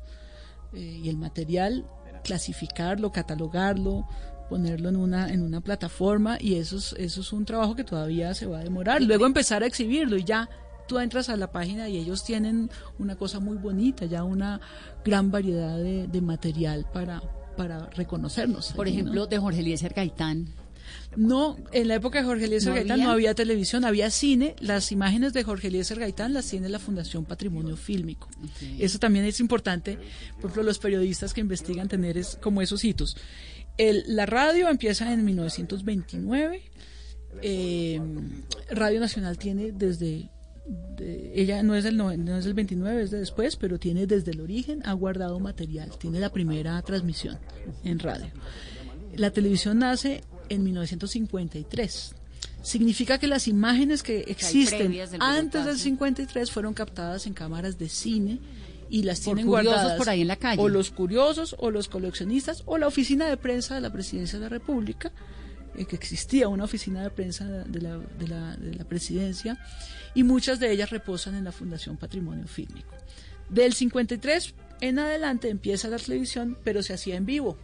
eh, 0.73 1.01
y 1.03 1.09
el 1.09 1.17
material, 1.17 1.85
clasificarlo, 2.23 3.11
catalogarlo, 3.11 4.07
ponerlo 4.49 4.89
en 4.89 4.95
una 4.95 5.29
en 5.29 5.41
una 5.41 5.61
plataforma 5.61 6.37
y 6.39 6.55
eso 6.55 6.77
es, 6.77 6.93
eso 6.97 7.21
es 7.21 7.33
un 7.33 7.45
trabajo 7.45 7.75
que 7.75 7.83
todavía 7.83 8.33
se 8.33 8.45
va 8.45 8.59
a 8.59 8.63
demorar. 8.63 9.01
Luego 9.01 9.25
empezar 9.25 9.63
a 9.63 9.65
exhibirlo 9.65 10.17
y 10.17 10.23
ya 10.23 10.49
tú 10.87 10.99
entras 10.99 11.29
a 11.29 11.37
la 11.37 11.51
página 11.51 11.89
y 11.89 11.97
ellos 11.97 12.23
tienen 12.23 12.69
una 12.99 13.15
cosa 13.15 13.39
muy 13.39 13.57
bonita, 13.57 14.05
ya 14.05 14.23
una 14.23 14.61
gran 15.03 15.31
variedad 15.31 15.77
de, 15.77 16.07
de 16.07 16.21
material 16.21 16.85
para, 16.93 17.21
para 17.55 17.89
reconocernos. 17.91 18.73
Por 18.73 18.87
ejemplo, 18.87 19.27
de 19.27 19.37
Jorge 19.37 19.61
Eliezer 19.61 19.93
Gaitán. 19.93 20.53
No, 21.15 21.57
en 21.71 21.87
la 21.87 21.95
época 21.95 22.19
de 22.19 22.25
Jorge 22.25 22.45
Eliezer 22.45 22.73
Gaitán 22.73 22.99
no 23.01 23.11
había 23.11 23.33
televisión, 23.33 23.85
había 23.85 24.09
cine. 24.09 24.55
Las 24.59 24.91
imágenes 24.91 25.33
de 25.33 25.43
Jorge 25.43 25.69
Eliezer 25.69 25.99
Gaitán 25.99 26.33
las 26.33 26.49
tiene 26.49 26.69
la 26.69 26.79
Fundación 26.79 27.25
Patrimonio 27.25 27.77
Fílmico. 27.77 28.29
Eso 28.79 28.99
también 28.99 29.25
es 29.25 29.39
importante, 29.39 29.97
por 30.35 30.45
ejemplo, 30.45 30.63
los 30.63 30.79
periodistas 30.79 31.33
que 31.33 31.41
investigan 31.41 31.87
tener 31.87 32.17
es, 32.17 32.37
como 32.41 32.61
esos 32.61 32.83
hitos. 32.83 33.15
El, 33.77 34.03
la 34.07 34.25
radio 34.25 34.69
empieza 34.69 35.11
en 35.11 35.25
1929. 35.25 36.61
Eh, 37.41 37.99
radio 38.69 38.99
Nacional 38.99 39.37
tiene 39.37 39.71
desde 39.73 40.29
ella 40.99 41.61
no 41.63 41.75
es, 41.75 41.83
del 41.83 41.97
no, 41.97 42.11
es 42.11 42.45
del 42.45 42.53
29, 42.53 43.03
es 43.03 43.11
de 43.11 43.19
después, 43.19 43.55
pero 43.55 43.79
tiene 43.79 44.07
desde 44.07 44.31
el 44.31 44.41
origen, 44.41 44.81
ha 44.85 44.93
guardado 44.93 45.39
material, 45.39 45.91
tiene 45.97 46.19
la 46.19 46.31
primera 46.31 46.81
transmisión 46.81 47.37
en 47.83 47.99
radio. 47.99 48.27
La 49.15 49.31
televisión 49.31 49.79
nace 49.79 50.23
en 50.49 50.63
1953. 50.63 52.15
Significa 52.61 53.19
que 53.19 53.27
las 53.27 53.47
imágenes 53.47 54.01
que 54.01 54.21
existen 54.21 54.97
antes 55.19 55.65
del 55.65 55.77
53 55.77 56.49
fueron 56.51 56.73
captadas 56.73 57.27
en 57.27 57.33
cámaras 57.33 57.77
de 57.77 57.89
cine 57.89 58.39
y 58.89 59.03
las 59.03 59.21
tienen 59.21 59.45
guardadas 59.45 59.97
por 59.97 60.09
ahí 60.09 60.21
en 60.21 60.27
la 60.27 60.35
calle. 60.35 60.61
O 60.61 60.67
los 60.67 60.89
curiosos, 60.89 61.55
o 61.59 61.69
los 61.69 61.87
coleccionistas, 61.87 62.63
o 62.65 62.77
la 62.77 62.87
oficina 62.87 63.27
de 63.27 63.37
prensa 63.37 63.75
de 63.75 63.81
la 63.81 63.91
Presidencia 63.91 64.39
de 64.39 64.45
la 64.45 64.49
República, 64.49 65.11
eh, 65.77 65.85
que 65.85 65.95
existía 65.95 66.47
una 66.47 66.63
oficina 66.63 67.03
de 67.03 67.09
prensa 67.11 67.45
de 67.45 67.81
la, 67.81 67.97
de 67.97 68.27
la, 68.27 68.55
de 68.57 68.75
la 68.75 68.85
presidencia 68.85 69.59
y 70.15 70.23
muchas 70.23 70.59
de 70.59 70.71
ellas 70.71 70.89
reposan 70.89 71.35
en 71.35 71.43
la 71.43 71.51
Fundación 71.51 71.97
Patrimonio 71.97 72.47
Fílmico. 72.47 72.95
Del 73.49 73.73
53 73.73 74.55
en 74.81 74.97
adelante 74.99 75.49
empieza 75.49 75.87
la 75.89 75.97
televisión, 75.97 76.57
pero 76.63 76.81
se 76.81 76.93
hacía 76.93 77.15
en 77.15 77.25
vivo. 77.27 77.57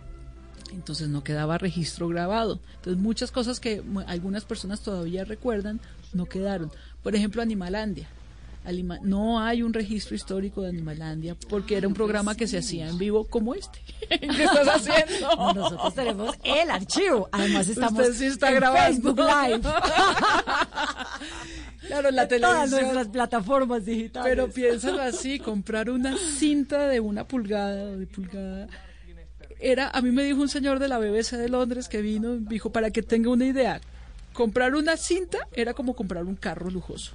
Entonces 0.74 1.10
no 1.10 1.24
quedaba 1.24 1.58
registro 1.58 2.08
grabado. 2.08 2.60
Entonces 2.76 3.02
muchas 3.02 3.32
cosas 3.32 3.60
que 3.60 3.82
algunas 4.08 4.46
personas 4.46 4.82
todavía 4.82 5.26
recuerdan 5.26 5.82
no 6.14 6.28
quedaron. 6.28 6.72
Por 7.04 7.16
ejemplo, 7.16 7.42
Animalandia. 7.42 8.08
Alima- 8.64 9.00
no 9.02 9.40
hay 9.40 9.64
un 9.64 9.74
registro 9.74 10.16
histórico 10.16 10.62
de 10.62 10.70
Animalandia 10.70 11.36
porque 11.50 11.76
era 11.78 11.88
un 11.88 11.96
programa 11.96 12.36
que 12.36 12.48
se 12.48 12.60
hacía 12.60 12.88
en 12.88 13.00
vivo 13.00 13.26
como 13.26 13.56
este. 13.56 13.80
¿Qué 14.08 14.44
estás 14.44 14.68
haciendo? 14.68 15.54
Nosotros 15.56 15.96
tenemos 15.96 16.36
el 16.44 16.70
archivo. 16.70 17.28
Además 17.32 17.68
estamos 17.68 18.00
Usted 18.00 18.14
sí 18.16 18.26
está 18.28 18.50
en 18.50 18.56
grabando. 18.56 19.16
Facebook 19.16 19.20
Live. 19.20 19.62
Claro, 21.92 22.12
la 22.12 22.26
De 22.26 22.40
todas 22.40 22.70
televisión. 22.70 22.82
nuestras 22.82 23.08
plataformas 23.08 23.86
digitales. 23.86 24.30
Pero 24.30 24.50
piénsalo 24.50 25.02
así, 25.02 25.40
comprar 25.40 25.90
una 25.90 26.18
cinta 26.18 26.88
de 26.88 27.00
una 27.00 27.28
pulgada 27.28 27.92
o 27.92 27.98
de 27.98 28.08
pulgada. 28.08 28.68
Era, 29.60 29.90
a 29.90 30.02
mí 30.02 30.12
me 30.12 30.24
dijo 30.24 30.42
un 30.42 30.50
señor 30.50 30.80
de 30.80 30.88
la 30.88 30.98
BBC 30.98 31.34
de 31.38 31.50
Londres 31.50 31.88
que 31.88 32.02
vino, 32.02 32.38
dijo, 32.38 32.72
para 32.72 32.90
que 32.92 33.04
tenga 33.04 33.30
una 33.30 33.46
idea, 33.46 33.80
comprar 34.34 34.74
una 34.76 34.98
cinta 34.98 35.38
era 35.54 35.74
como 35.74 35.96
comprar 35.96 36.24
un 36.26 36.36
carro 36.36 36.70
lujoso. 36.70 37.14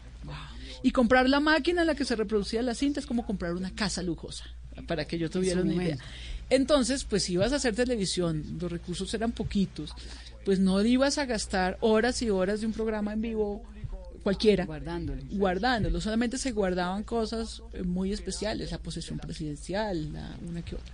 Y 0.82 0.92
comprar 0.92 1.28
la 1.28 1.40
máquina 1.40 1.80
en 1.80 1.86
la 1.88 1.94
que 1.94 2.04
se 2.04 2.14
reproducía 2.14 2.62
la 2.62 2.74
cinta 2.74 3.00
es 3.00 3.06
como 3.06 3.26
comprar 3.26 3.54
una 3.54 3.74
casa 3.74 4.02
lujosa, 4.02 4.44
para 4.86 5.06
que 5.06 5.18
yo 5.18 5.30
tuviera 5.30 5.62
una 5.62 5.74
idea. 5.74 5.98
Entonces, 6.50 7.04
pues 7.04 7.24
si 7.24 7.32
ibas 7.32 7.52
a 7.52 7.56
hacer 7.56 7.74
televisión, 7.74 8.44
los 8.60 8.70
recursos 8.70 9.12
eran 9.14 9.32
poquitos, 9.32 9.92
pues 10.44 10.60
no 10.60 10.80
ibas 10.84 11.18
a 11.18 11.24
gastar 11.24 11.76
horas 11.80 12.22
y 12.22 12.30
horas 12.30 12.60
de 12.60 12.66
un 12.66 12.72
programa 12.72 13.14
en 13.14 13.22
vivo 13.22 13.64
cualquiera 14.26 14.64
Guardándolo. 14.66 15.22
guardándolo. 15.30 16.00
Solamente 16.00 16.36
se 16.36 16.50
guardaban 16.50 17.04
cosas 17.04 17.62
eh, 17.72 17.84
muy 17.84 18.12
especiales, 18.12 18.72
la 18.72 18.78
posesión 18.78 19.18
presidencial, 19.20 20.12
la, 20.12 20.36
una 20.48 20.62
que 20.62 20.74
otra. 20.74 20.92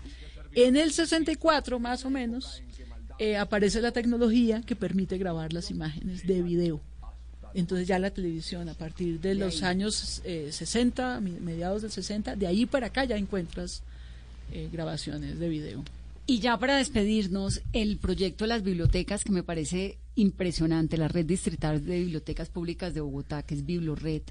En 0.54 0.76
el 0.76 0.92
64, 0.92 1.78
más 1.80 2.04
o 2.04 2.10
menos, 2.10 2.62
eh, 3.18 3.38
aparece 3.38 3.80
la 3.80 3.90
tecnología 3.90 4.60
que 4.60 4.76
permite 4.76 5.16
grabar 5.16 5.54
las 5.54 5.70
imágenes 5.70 6.26
de 6.26 6.42
video. 6.42 6.80
Entonces 7.54 7.86
ya 7.88 7.98
la 7.98 8.10
televisión, 8.10 8.68
a 8.68 8.74
partir 8.74 9.18
de 9.20 9.34
los 9.34 9.62
años 9.62 10.20
eh, 10.24 10.48
60, 10.52 11.20
mi- 11.20 11.32
mediados 11.40 11.80
del 11.82 11.90
60, 11.90 12.36
de 12.36 12.46
ahí 12.46 12.66
para 12.66 12.88
acá 12.88 13.04
ya 13.04 13.16
encuentras 13.16 13.82
eh, 14.52 14.68
grabaciones 14.70 15.38
de 15.38 15.48
video. 15.48 15.82
Y 16.26 16.38
ya 16.38 16.58
para 16.58 16.76
despedirnos, 16.76 17.62
el 17.72 17.98
proyecto 17.98 18.44
de 18.44 18.48
las 18.48 18.62
bibliotecas, 18.62 19.24
que 19.24 19.32
me 19.32 19.42
parece 19.42 19.98
impresionante, 20.14 20.96
la 20.96 21.08
red 21.08 21.26
distrital 21.26 21.84
de 21.84 21.98
bibliotecas 22.00 22.48
públicas 22.48 22.94
de 22.94 23.00
Bogotá, 23.00 23.42
que 23.42 23.54
es 23.54 23.64
Biblored, 23.64 24.22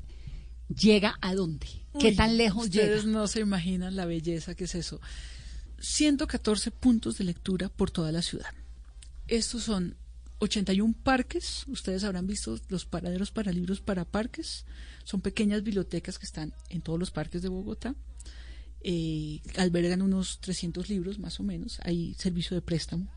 ¿llega 0.70 1.18
a 1.22 1.36
dónde? 1.36 1.68
¿Qué 2.00 2.10
Uy, 2.10 2.16
tan 2.16 2.38
lejos 2.38 2.66
Ustedes 2.66 3.04
llega? 3.04 3.14
no 3.20 3.28
se 3.28 3.42
imaginan 3.42 3.96
la 3.96 4.06
belleza 4.06 4.56
que 4.56 4.64
es 4.64 4.76
eso. 4.76 5.02
114 5.80 6.72
puntos 6.72 7.18
de 7.18 7.26
lectura 7.26 7.68
por 7.70 7.92
toda 7.92 8.12
la 8.12 8.22
ciudad. 8.22 8.54
Estos 9.28 9.64
son 9.64 9.96
81 10.40 10.96
parques. 11.04 11.66
Ustedes 11.68 12.04
habrán 12.04 12.28
visto 12.28 12.58
los 12.70 12.86
paraderos 12.86 13.32
para 13.32 13.52
libros 13.52 13.82
para 13.82 14.06
parques. 14.06 14.66
Son 15.04 15.22
pequeñas 15.22 15.64
bibliotecas 15.64 16.20
que 16.20 16.26
están 16.26 16.54
en 16.70 16.82
todos 16.82 17.00
los 17.00 17.12
parques 17.12 17.42
de 17.42 17.50
Bogotá. 17.50 17.96
Eh, 18.84 19.42
albergan 19.58 20.02
unos 20.02 20.40
300 20.40 20.90
libros 20.90 21.20
más 21.20 21.40
o 21.40 21.44
menos. 21.44 21.80
Hay 21.84 22.16
servicio 22.16 22.56
de 22.56 22.62
préstamo. 22.62 23.08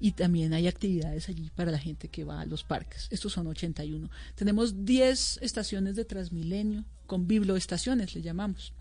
Y 0.00 0.12
también 0.12 0.52
hay 0.52 0.66
actividades 0.66 1.28
allí 1.28 1.50
para 1.54 1.70
la 1.70 1.78
gente 1.78 2.08
que 2.08 2.24
va 2.24 2.40
a 2.40 2.44
los 2.46 2.64
parques. 2.64 3.06
Estos 3.10 3.32
son 3.32 3.46
81. 3.46 4.10
Tenemos 4.34 4.84
10 4.84 5.38
estaciones 5.40 5.96
de 5.96 6.04
Transmilenio 6.04 6.84
con 7.06 7.26
biblioestaciones, 7.26 8.14
le 8.14 8.20
llamamos. 8.20 8.72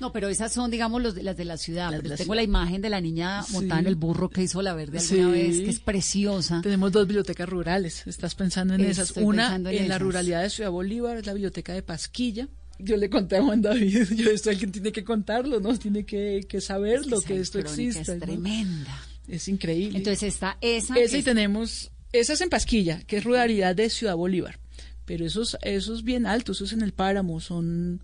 No, 0.00 0.12
pero 0.12 0.28
esas 0.28 0.52
son, 0.52 0.70
digamos, 0.70 1.02
los 1.02 1.14
de, 1.14 1.22
las 1.22 1.36
de 1.36 1.44
la 1.44 1.56
ciudad. 1.56 1.90
Las 1.90 1.98
de 1.98 2.02
Pero 2.02 2.10
la 2.10 2.16
tengo 2.16 2.32
ciudad. 2.34 2.36
la 2.36 2.42
imagen 2.42 2.82
de 2.82 2.90
la 2.90 3.00
niña 3.00 3.42
montada 3.50 3.80
en 3.80 3.86
el 3.86 3.96
burro 3.96 4.28
que 4.28 4.42
hizo 4.42 4.60
la 4.62 4.74
verde 4.74 4.98
alguna 4.98 5.26
Sí. 5.26 5.32
vez, 5.32 5.60
que 5.60 5.70
es 5.70 5.80
preciosa. 5.80 6.60
Tenemos 6.62 6.92
dos 6.92 7.06
bibliotecas 7.06 7.48
rurales. 7.48 8.06
Estás 8.06 8.34
pensando 8.34 8.74
en 8.74 8.82
esas. 8.82 9.12
Una 9.16 9.54
en, 9.56 9.88
la 9.88 9.98
ruralidad 9.98 10.42
de 10.42 10.50
Ciudad 10.50 10.70
Bolívar, 10.70 11.16
es 11.16 11.26
la 11.26 11.32
biblioteca 11.32 11.72
de 11.72 11.82
Pasquilla. 11.82 12.48
Yo 12.78 12.96
le 12.96 13.08
conté 13.10 13.36
a 13.36 13.42
Juan 13.42 13.62
David, 13.62 14.08
yo 14.16 14.30
esto 14.30 14.50
alguien 14.50 14.70
tiene 14.72 14.92
que 14.92 15.02
contarlo, 15.04 15.60
¿no? 15.60 15.76
Tiene 15.78 16.04
que, 16.04 16.44
que 16.48 16.60
saber 16.60 17.06
lo 17.06 17.18
esa 17.18 17.26
que 17.28 17.40
esto 17.40 17.58
existe. 17.58 18.00
es 18.02 18.08
¿no? 18.08 18.18
tremenda. 18.18 19.02
Es 19.28 19.48
increíble. 19.48 19.98
Entonces 19.98 20.34
está 20.34 20.58
esa. 20.60 20.94
Esa 20.94 21.10
que 21.10 21.16
y 21.16 21.20
es- 21.20 21.24
tenemos, 21.24 21.90
esa 22.12 22.32
es 22.34 22.40
en 22.40 22.48
Pasquilla, 22.50 23.02
que 23.04 23.16
es 23.18 23.24
ruralidad 23.24 23.74
de 23.74 23.88
Ciudad 23.90 24.14
Bolívar. 24.16 24.58
Pero 25.04 25.24
eso 25.24 25.42
es, 25.42 25.56
eso 25.62 25.94
es 25.94 26.02
bien 26.02 26.26
alto, 26.26 26.52
eso 26.52 26.64
es 26.64 26.72
en 26.72 26.82
el 26.82 26.92
páramo, 26.92 27.40
son 27.40 28.00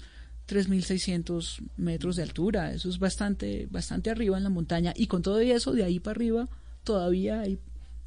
3.600 0.49 1.63
metros 1.77 2.17
de 2.17 2.23
altura, 2.23 2.73
eso 2.73 2.89
es 2.89 2.99
bastante, 2.99 3.67
bastante 3.71 4.11
arriba 4.11 4.37
en 4.37 4.45
la 4.45 4.51
montaña. 4.51 4.93
Y 4.97 5.07
con 5.07 5.23
todo 5.23 5.41
eso, 5.41 5.73
de 5.73 5.85
ahí 5.85 6.01
para 6.01 6.13
arriba, 6.17 6.49
todavía 6.85 7.41
hay 7.41 7.59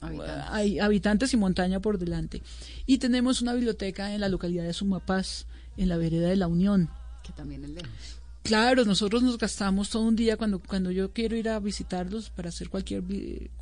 Habitantes. 0.02 0.46
hay 0.50 0.80
habitantes 0.80 1.34
y 1.34 1.38
montaña 1.38 1.80
por 1.80 1.98
delante. 1.98 2.42
Y 2.86 2.98
tenemos 3.00 3.42
una 3.42 3.54
biblioteca 3.54 4.14
en 4.14 4.22
la 4.22 4.30
localidad 4.30 4.64
de 4.64 4.74
Sumapaz, 4.74 5.46
en 5.78 5.90
la 5.90 5.98
vereda 5.98 6.30
de 6.30 6.36
la 6.36 6.48
Unión. 6.48 6.90
que 7.24 7.34
también 7.34 7.64
es 7.64 7.72
lejos. 7.72 8.22
Claro, 8.46 8.86
nosotros 8.86 9.24
nos 9.24 9.40
gastamos 9.40 9.90
todo 9.90 10.04
un 10.04 10.16
día 10.16 10.38
cuando 10.38 10.60
cuando 10.60 10.92
yo 10.92 11.12
quiero 11.12 11.36
ir 11.36 11.50
a 11.50 11.60
visitarlos 11.60 12.30
para 12.30 12.50
hacer 12.50 12.70
cualquier 12.70 13.02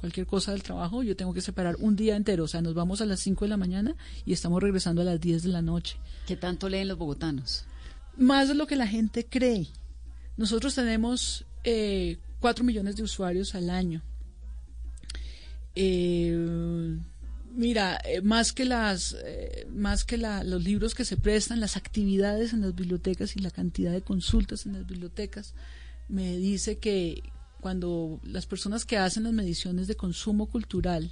cualquier 0.02 0.28
cosa 0.28 0.52
del 0.52 0.62
trabajo, 0.62 1.04
yo 1.04 1.16
tengo 1.16 1.34
que 1.34 1.40
separar 1.40 1.78
un 1.80 1.96
día 1.96 2.18
entero, 2.18 2.44
o 2.44 2.48
sea, 2.50 2.62
nos 2.62 2.74
vamos 2.74 3.00
a 3.00 3.06
las 3.06 3.22
5 3.22 3.46
de 3.46 3.50
la 3.50 3.56
mañana 3.56 3.96
y 4.26 4.34
estamos 4.34 4.62
regresando 4.62 5.02
a 5.02 5.06
las 5.06 5.22
10 5.22 5.44
de 5.44 5.50
la 5.50 5.62
noche. 5.62 5.96
¿Qué 6.28 6.36
tanto 6.36 6.68
leen 6.68 6.90
los 6.90 6.98
bogotanos? 6.98 7.64
Más 8.18 8.50
de 8.50 8.56
lo 8.56 8.68
que 8.68 8.76
la 8.76 8.86
gente 8.86 9.26
cree. 9.26 9.68
Nosotros 10.36 10.76
tenemos 10.76 11.46
eh, 11.64 12.18
4 12.42 12.66
millones 12.66 12.98
de 12.98 13.04
usuarios 13.04 13.56
al 13.56 13.70
año. 13.70 14.02
Eh, 15.76 16.98
mira, 17.54 18.00
eh, 18.06 18.22
más 18.22 18.54
que 18.54 18.66
las, 18.66 19.16
eh, 19.24 19.68
más 19.72 20.04
que 20.06 20.18
la- 20.18 20.44
los 20.44 20.64
libros 20.64 20.96
que 20.96 21.06
se 21.06 21.18
prestan, 21.18 21.60
las 21.60 21.78
actividades 21.78 22.54
en 22.54 22.62
las 22.62 22.76
bibliotecas 22.76 23.36
y 23.36 23.40
la 23.40 23.52
cantidad 23.52 23.92
de 23.92 24.02
consultas 24.02 24.66
en 24.66 24.74
las 24.74 24.86
bibliotecas, 24.88 25.54
me 26.10 26.38
dice 26.38 26.78
que 26.80 27.24
cuando 27.62 28.20
las 28.24 28.46
personas 28.46 28.86
que 28.86 28.98
hacen 28.98 29.24
las 29.24 29.34
mediciones 29.34 29.88
de 29.88 29.96
consumo 29.96 30.48
cultural, 30.48 31.12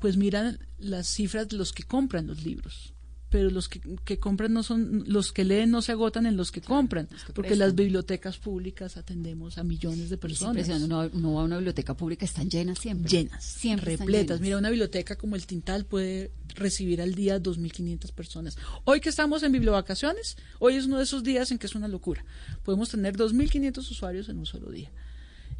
pues 0.00 0.16
miran 0.16 0.60
las 0.78 1.08
cifras 1.08 1.48
de 1.48 1.56
los 1.56 1.72
que 1.72 1.82
compran 1.82 2.26
los 2.28 2.44
libros. 2.44 2.94
Pero 3.30 3.50
los 3.50 3.68
que, 3.68 3.80
que 4.06 4.18
compran 4.18 4.54
no 4.54 4.62
son, 4.62 5.04
los 5.06 5.32
que 5.32 5.44
leen 5.44 5.70
no 5.70 5.82
se 5.82 5.92
agotan 5.92 6.24
en 6.24 6.38
los 6.38 6.50
que 6.50 6.62
compran, 6.62 7.08
porque 7.34 7.48
prestan. 7.48 7.58
las 7.58 7.74
bibliotecas 7.74 8.38
públicas 8.38 8.96
atendemos 8.96 9.58
a 9.58 9.64
millones 9.64 10.08
de 10.08 10.14
Es 10.14 10.20
personas. 10.20 10.56
impresionante, 10.56 10.86
uno, 10.86 11.10
uno 11.12 11.34
va 11.34 11.42
a 11.42 11.44
una 11.44 11.56
biblioteca 11.58 11.94
pública, 11.94 12.24
están 12.24 12.48
llenas 12.48 12.78
siempre. 12.78 13.10
Llenas, 13.10 13.44
Siempre 13.44 13.96
repletas. 13.98 14.38
llenas. 14.38 14.40
Mira, 14.40 14.56
una 14.58 14.70
biblioteca 14.70 15.16
como 15.16 15.36
el 15.36 15.46
Tintal 15.46 15.84
puede 15.84 16.30
recibir 16.54 17.02
al 17.02 17.14
día 17.14 17.38
2.500 17.42 18.12
personas. 18.12 18.56
Hoy 18.84 19.00
que 19.00 19.10
estamos 19.10 19.42
en 19.42 19.52
bibliovacaciones, 19.52 20.38
hoy 20.58 20.76
es 20.76 20.86
uno 20.86 20.96
de 20.96 21.04
esos 21.04 21.22
días 21.22 21.50
en 21.50 21.58
que 21.58 21.66
es 21.66 21.74
una 21.74 21.86
locura. 21.88 22.24
Podemos 22.64 22.88
tener 22.88 23.14
2.500 23.16 23.78
usuarios 23.78 24.28
en 24.30 24.38
un 24.38 24.46
solo 24.46 24.70
día. 24.70 24.90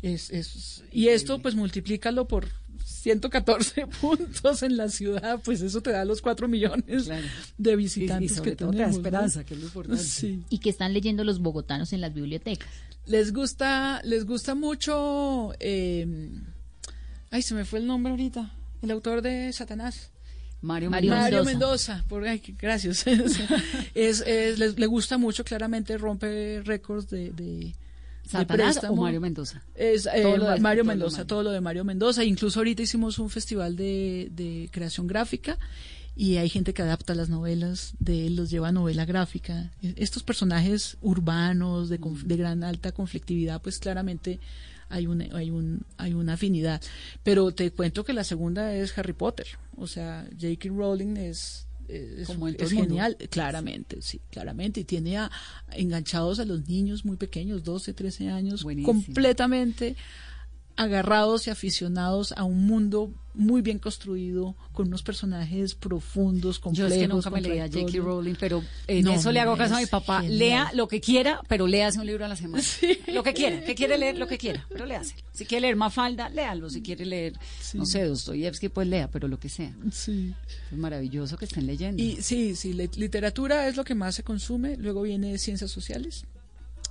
Es, 0.00 0.30
es, 0.30 0.84
y 0.92 1.08
esto, 1.08 1.40
pues, 1.40 1.54
multiplícalo 1.56 2.28
por 2.28 2.46
114 2.84 3.86
puntos 4.00 4.62
en 4.62 4.76
la 4.76 4.88
ciudad, 4.88 5.40
pues 5.44 5.60
eso 5.60 5.80
te 5.80 5.90
da 5.90 6.04
los 6.04 6.20
4 6.22 6.48
millones 6.48 7.08
de 7.58 7.76
visitantes 7.76 8.30
Y- 8.30 8.34
y 8.34 8.36
sobre 8.36 8.50
que 8.52 8.56
todo 8.56 8.70
te 8.70 8.76
da 8.78 8.84
tenemos. 8.84 8.96
¿no? 8.96 9.08
esperanza, 9.08 9.44
que 9.44 9.54
es 9.54 9.60
lo 9.60 9.66
importante. 9.66 10.02
Sí. 10.02 10.42
y 10.50 10.58
que 10.58 10.70
están 10.70 10.92
leyendo 10.92 11.24
los 11.24 11.40
bogotanos 11.40 11.92
en 11.92 12.00
las 12.00 12.12
bibliotecas. 12.14 12.68
Les 13.06 13.32
gusta, 13.32 14.00
les 14.04 14.24
gusta 14.26 14.54
mucho. 14.54 15.52
eh, 15.60 16.06
ay, 17.30 17.42
se 17.42 17.54
me 17.54 17.64
fue 17.64 17.78
el 17.78 17.86
nombre 17.86 18.10
ahorita. 18.10 18.54
El 18.82 18.90
autor 18.90 19.22
de 19.22 19.52
Satanás. 19.52 20.10
Mario, 20.60 20.90
Mario 20.90 21.10
Mario 21.12 21.44
Mendoza. 21.44 21.92
Mendoza. 21.94 22.08
por, 22.08 22.26
ay, 22.26 22.42
gracias. 22.58 23.04
es, 23.94 24.24
le 24.58 24.86
gusta 24.86 25.16
mucho, 25.18 25.44
claramente 25.44 25.96
rompe 25.96 26.62
récords 26.64 27.08
de 27.08 27.74
¿Satanás 28.28 28.80
o 28.88 28.94
Mario 28.96 29.20
Mendoza? 29.20 29.62
Es 29.74 30.06
eh, 30.06 30.22
Todo 30.22 30.36
lo 30.36 30.50
de- 30.50 30.60
Mario 30.60 30.82
todo 30.82 30.86
lo 30.86 30.92
de 30.92 30.96
Mendoza, 30.98 31.16
Mario. 31.18 31.26
todo 31.26 31.42
lo 31.42 31.50
de 31.50 31.60
Mario 31.60 31.84
Mendoza. 31.84 32.24
Incluso 32.24 32.60
ahorita 32.60 32.82
hicimos 32.82 33.18
un 33.18 33.30
festival 33.30 33.76
de, 33.76 34.28
de 34.32 34.68
creación 34.72 35.06
gráfica 35.06 35.58
y 36.16 36.36
hay 36.36 36.48
gente 36.48 36.74
que 36.74 36.82
adapta 36.82 37.14
las 37.14 37.28
novelas 37.28 37.94
de 38.00 38.26
él, 38.26 38.34
los 38.36 38.50
lleva 38.50 38.68
a 38.68 38.72
novela 38.72 39.04
gráfica. 39.04 39.70
Estos 39.82 40.22
personajes 40.24 40.96
urbanos 41.00 41.88
de 41.90 41.98
gran 42.36 42.64
alta 42.64 42.90
conflictividad, 42.92 43.62
pues 43.62 43.78
claramente 43.78 44.40
hay 44.88 45.06
un, 45.06 45.20
hay 45.22 45.50
un 45.50 45.82
hay 45.96 46.14
una 46.14 46.32
afinidad. 46.32 46.82
Pero 47.22 47.52
te 47.52 47.70
cuento 47.70 48.04
que 48.04 48.12
la 48.14 48.24
segunda 48.24 48.74
es 48.74 48.98
Harry 48.98 49.12
Potter. 49.12 49.46
O 49.76 49.86
sea, 49.86 50.26
J.K. 50.32 50.70
Rowling 50.70 51.16
es 51.18 51.67
es, 51.88 52.28
es 52.58 52.70
genial, 52.70 53.16
claramente, 53.30 54.02
sí, 54.02 54.20
claramente. 54.30 54.80
Y 54.80 54.84
tiene 54.84 55.16
a- 55.18 55.30
enganchados 55.72 56.38
a 56.38 56.44
los 56.44 56.68
niños 56.68 57.04
muy 57.04 57.16
pequeños, 57.16 57.64
12, 57.64 57.94
13 57.94 58.28
años, 58.28 58.62
Buenísimo. 58.62 58.92
completamente 58.92 59.96
agarrados 60.78 61.46
y 61.46 61.50
aficionados 61.50 62.32
a 62.36 62.44
un 62.44 62.66
mundo 62.66 63.12
muy 63.34 63.62
bien 63.62 63.78
construido, 63.78 64.56
con 64.72 64.88
unos 64.88 65.02
personajes 65.04 65.76
profundos, 65.76 66.56
Yo 66.56 66.62
complejos. 66.62 66.92
es 66.92 66.98
que 66.98 67.06
nunca 67.08 67.30
me 67.30 67.40
leía 67.40 67.62
J.K. 67.66 67.70
contradictorios. 67.72 68.04
Rowling, 68.04 68.34
pero 68.40 68.64
en 68.88 69.04
No, 69.04 69.12
eso 69.12 69.30
le 69.30 69.38
hago 69.38 69.56
caso 69.56 69.76
a 69.76 69.80
mi 69.80 69.86
papá. 69.86 70.22
genial. 70.22 70.38
Lea 70.38 70.70
lo 70.74 70.88
que 70.88 71.00
quiera, 71.00 71.40
pero 71.46 71.68
léase 71.68 72.00
un 72.00 72.06
libro 72.06 72.24
a 72.24 72.28
la 72.28 72.34
semana. 72.36 72.64
Lo 73.12 73.22
que 73.22 73.34
quiera, 73.34 73.62
que 73.64 73.74
quiere 73.76 73.96
leer, 73.96 74.18
lo 74.18 74.26
que 74.26 74.38
quiera, 74.38 74.66
pero 74.68 74.86
léase. 74.86 75.14
Si 75.32 75.44
quiere 75.46 75.62
leer 75.62 75.76
Mafalda, 75.76 76.28
léalo. 76.30 76.68
Si 76.68 76.82
quiere 76.82 77.04
leer, 77.06 77.34
no 77.74 77.86
sé, 77.86 78.04
Dostoyevsky, 78.04 78.68
pues 78.68 78.86
lea, 78.88 79.08
pero 79.10 79.28
lo 79.28 79.38
que 79.38 79.48
sea. 79.48 79.72
Sí. 79.92 80.34
Es 80.72 80.78
maravilloso 80.78 81.36
que 81.36 81.44
estén 81.44 81.66
leyendo. 81.66 82.02
Y 82.02 82.16
sí, 82.22 82.54
sí, 82.56 82.72
literatura 82.72 83.68
es 83.68 83.76
lo 83.76 83.84
que 83.84 83.94
más 83.94 84.14
se 84.16 84.22
consume, 84.24 84.76
luego 84.76 85.02
viene 85.02 85.38
ciencias 85.38 85.70
sociales, 85.70 86.24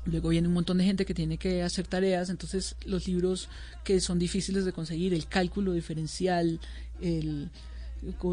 luego 0.07 0.29
viene 0.29 0.47
un 0.47 0.53
montón 0.53 0.77
de 0.77 0.85
gente 0.85 1.05
que 1.05 1.13
tiene 1.13 1.37
que 1.37 1.63
hacer 1.63 1.87
tareas, 1.87 2.29
entonces 2.29 2.75
los 2.85 3.07
libros 3.07 3.49
que 3.83 3.99
son 3.99 4.19
difíciles 4.19 4.65
de 4.65 4.73
conseguir, 4.73 5.13
el 5.13 5.27
cálculo 5.27 5.73
diferencial, 5.73 6.59
el 7.01 7.49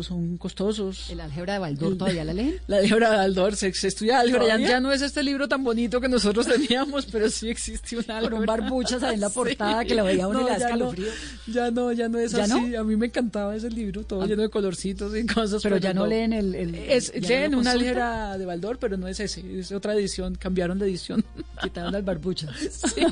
son 0.03 0.37
costosos. 0.39 1.11
¿El 1.11 1.21
álgebra 1.21 1.55
de 1.55 1.59
Baldor 1.59 1.93
El- 1.93 1.99
todavía 1.99 2.25
la 2.25 2.33
leen? 2.35 2.55
La 2.67 2.77
álgebra 2.79 3.11
de 3.11 3.17
Baldor, 3.17 3.57
se, 3.57 3.73
se 3.75 3.89
estudia 3.89 4.21
álgebra, 4.21 4.47
ya, 4.47 4.59
ya 4.59 4.81
no 4.81 4.93
es 4.93 5.03
este 5.03 5.23
libro 5.23 5.49
tan 5.49 5.62
bonito 5.65 6.01
que 6.01 6.09
nosotros 6.09 6.47
teníamos, 6.49 7.07
pero 7.07 7.29
sí 7.31 7.49
existe 7.49 7.97
un 7.97 8.11
álgebra. 8.11 8.39
un 8.41 8.47
barbuchas 8.47 9.03
ahí 9.03 9.15
en 9.15 9.21
la 9.21 9.29
portada 9.31 9.85
que 9.85 9.95
lo 9.95 10.05
veía 10.05 10.29
uno 10.29 10.41
y 10.43 10.45
le 10.45 10.51
da 10.51 10.59
ya 10.59 10.69
no, 10.69 10.75
escalofrío. 10.93 11.07
ya 11.47 11.71
no, 11.71 11.93
ya 11.93 12.09
no 12.09 12.19
es 12.19 12.33
¿Ya 12.33 12.45
así, 12.45 12.61
no? 12.61 12.81
a 12.81 12.85
mí 12.85 12.97
me 12.97 13.07
encantaba 13.07 13.55
ese 13.57 13.71
libro, 13.71 14.05
todo 14.05 14.27
lleno 14.27 14.43
de 14.43 14.49
colorcitos 14.51 15.17
y 15.17 15.27
cosas. 15.27 15.62
Pero 15.62 15.77
ya 15.79 15.93
no 15.95 16.07
leen 16.07 16.33
el- 16.33 16.55
el- 16.55 16.75
Es, 16.75 17.12
leen 17.15 17.53
consultan. 17.53 17.67
álgebra 17.79 18.39
de 18.39 18.47
Baldor, 18.47 18.79
pero 18.79 18.97
no 18.97 19.09
es 19.09 19.21
ese, 19.21 19.59
es 19.59 19.73
otra 19.73 19.95
edición, 19.95 20.35
cambiaron 20.37 20.79
de 20.79 20.87
edición. 20.87 21.25
Quitaron 21.62 21.95
al 21.95 22.03
barbuchas. 22.03 22.51
Sí, 22.59 23.05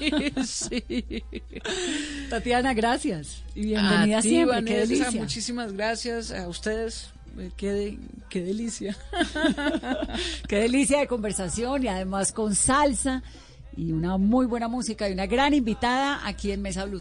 sí. 0.45 1.23
Tatiana, 2.31 2.75
gracias. 2.75 3.43
Y 3.55 3.63
bienvenida 3.67 4.19
A 4.19 4.23
ti, 4.23 4.29
siempre. 4.31 4.65
Qué 4.65 4.73
Vanessa, 4.75 4.95
delicia. 4.95 5.21
Muchísimas 5.21 5.73
gracias 5.73 6.31
a 6.33 6.49
ustedes. 6.49 7.11
eh, 7.39 7.51
Qué, 7.57 7.73
de- 7.73 7.99
qué 8.29 8.43
delicia. 8.43 8.97
Qué 10.49 10.57
delicia 10.57 11.01
de 11.01 11.07
conversación 11.07 11.85
y 11.85 11.89
además 11.89 12.33
con 12.33 12.55
salsa 12.55 13.23
y 13.77 13.93
una 13.93 14.17
muy 14.19 14.47
buena 14.47 14.69
música 14.69 15.09
y 15.09 15.13
una 15.13 15.27
gran 15.27 15.55
invitada 15.55 16.21
aquí 16.27 16.51
en 16.53 16.63
Mesa 16.63 16.85
Blue. 16.85 17.01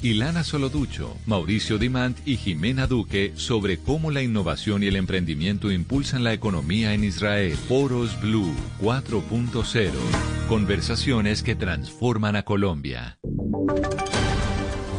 Ilana 0.00 0.44
Soloducho, 0.44 1.16
Mauricio 1.26 1.76
Dimant 1.76 2.16
y 2.24 2.36
Jimena 2.36 2.86
Duque 2.86 3.32
sobre 3.34 3.78
cómo 3.78 4.12
la 4.12 4.22
innovación 4.22 4.84
y 4.84 4.86
el 4.86 4.96
emprendimiento 4.96 5.72
impulsan 5.72 6.22
la 6.22 6.32
economía 6.32 6.94
en 6.94 7.02
Israel. 7.02 7.56
Foros 7.56 8.20
Blue 8.20 8.54
4.0. 8.80 9.90
Conversaciones 10.48 11.42
que 11.42 11.56
transforman 11.56 12.36
a 12.36 12.44
Colombia. 12.44 13.18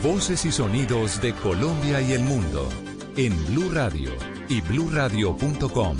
Voces 0.04 0.45
y 0.45 0.52
sonidos 0.52 1.22
de 1.22 1.34
Colombia 1.34 2.02
y 2.02 2.12
el 2.12 2.22
mundo 2.22 2.68
en 3.16 3.34
Blue 3.47 3.70
Radio 3.72 4.12
y 4.50 4.62
bluradio.com, 4.62 5.97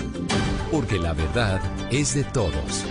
porque 0.70 0.98
la 0.98 1.14
verdad 1.14 1.60
es 1.90 2.14
de 2.14 2.24
todos. 2.24 2.84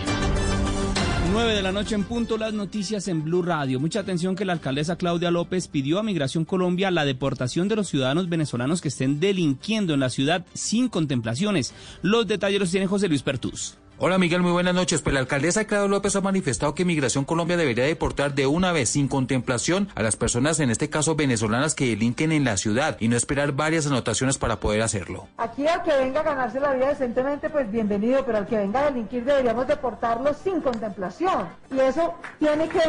9 1.32 1.54
de 1.54 1.62
la 1.62 1.72
noche 1.72 1.96
en 1.96 2.04
punto, 2.04 2.38
las 2.38 2.54
noticias 2.54 3.08
en 3.08 3.24
Blue 3.24 3.42
Radio. 3.42 3.80
Mucha 3.80 4.00
atención 4.00 4.36
que 4.36 4.46
la 4.46 4.54
alcaldesa 4.54 4.96
Claudia 4.96 5.32
López 5.32 5.68
pidió 5.68 6.00
a 6.00 6.04
Migración 6.04 6.46
Colombia 6.46 6.92
la 6.92 7.06
deportación 7.06 7.68
de 7.68 7.76
los 7.76 7.88
ciudadanos 7.88 8.30
venezolanos 8.30 8.82
que 8.82 8.90
estén 8.90 9.20
delinquiendo 9.20 9.94
en 9.94 10.00
la 10.00 10.10
ciudad 10.10 10.46
sin 10.54 10.88
contemplaciones. 10.88 11.74
Los 12.02 12.28
detalles 12.28 12.60
los 12.60 12.72
tiene 12.72 12.88
José 12.88 13.08
Luis 13.08 13.24
Pertús. 13.24 13.79
Hola 14.02 14.18
Miguel, 14.18 14.42
muy 14.42 14.54
buenas 14.54 14.74
noches. 14.74 15.02
Pues 15.02 15.14
la 15.14 15.20
alcaldesa 15.20 15.66
Claudia 15.66 15.90
López 15.90 16.16
ha 16.16 16.22
manifestado 16.22 16.74
que 16.74 16.86
Migración 16.86 17.26
Colombia 17.26 17.58
debería 17.58 17.84
deportar 17.84 18.34
de 18.34 18.48
una 18.48 18.72
vez 18.72 18.88
sin 18.88 19.10
contemplación 19.10 19.90
a 19.94 20.02
las 20.02 20.16
personas, 20.16 20.62
en 20.62 20.70
este 20.70 20.90
caso 20.90 21.18
venezolanas, 21.18 21.76
que 21.76 21.88
delinquen 21.88 22.32
en 22.32 22.46
la 22.46 22.56
ciudad 22.56 22.96
y 23.02 23.10
no 23.10 23.18
esperar 23.18 23.52
varias 23.52 23.88
anotaciones 23.88 24.38
para 24.38 24.62
poder 24.62 24.84
hacerlo. 24.84 25.28
Aquí 25.36 25.68
al 25.68 25.84
que 25.84 25.92
venga 25.98 26.22
a 26.22 26.24
ganarse 26.24 26.62
la 26.62 26.72
vida 26.72 26.88
decentemente, 26.88 27.50
pues 27.50 27.70
bienvenido, 27.70 28.24
pero 28.26 28.38
al 28.38 28.48
que 28.48 28.56
venga 28.56 28.80
a 28.80 28.86
delinquir 28.86 29.26
deberíamos 29.26 29.68
deportarlo 29.68 30.34
sin 30.34 30.62
contemplación. 30.62 31.50
Y 31.70 31.82
eso 31.82 32.14
tiene 32.40 32.70
que, 32.70 32.80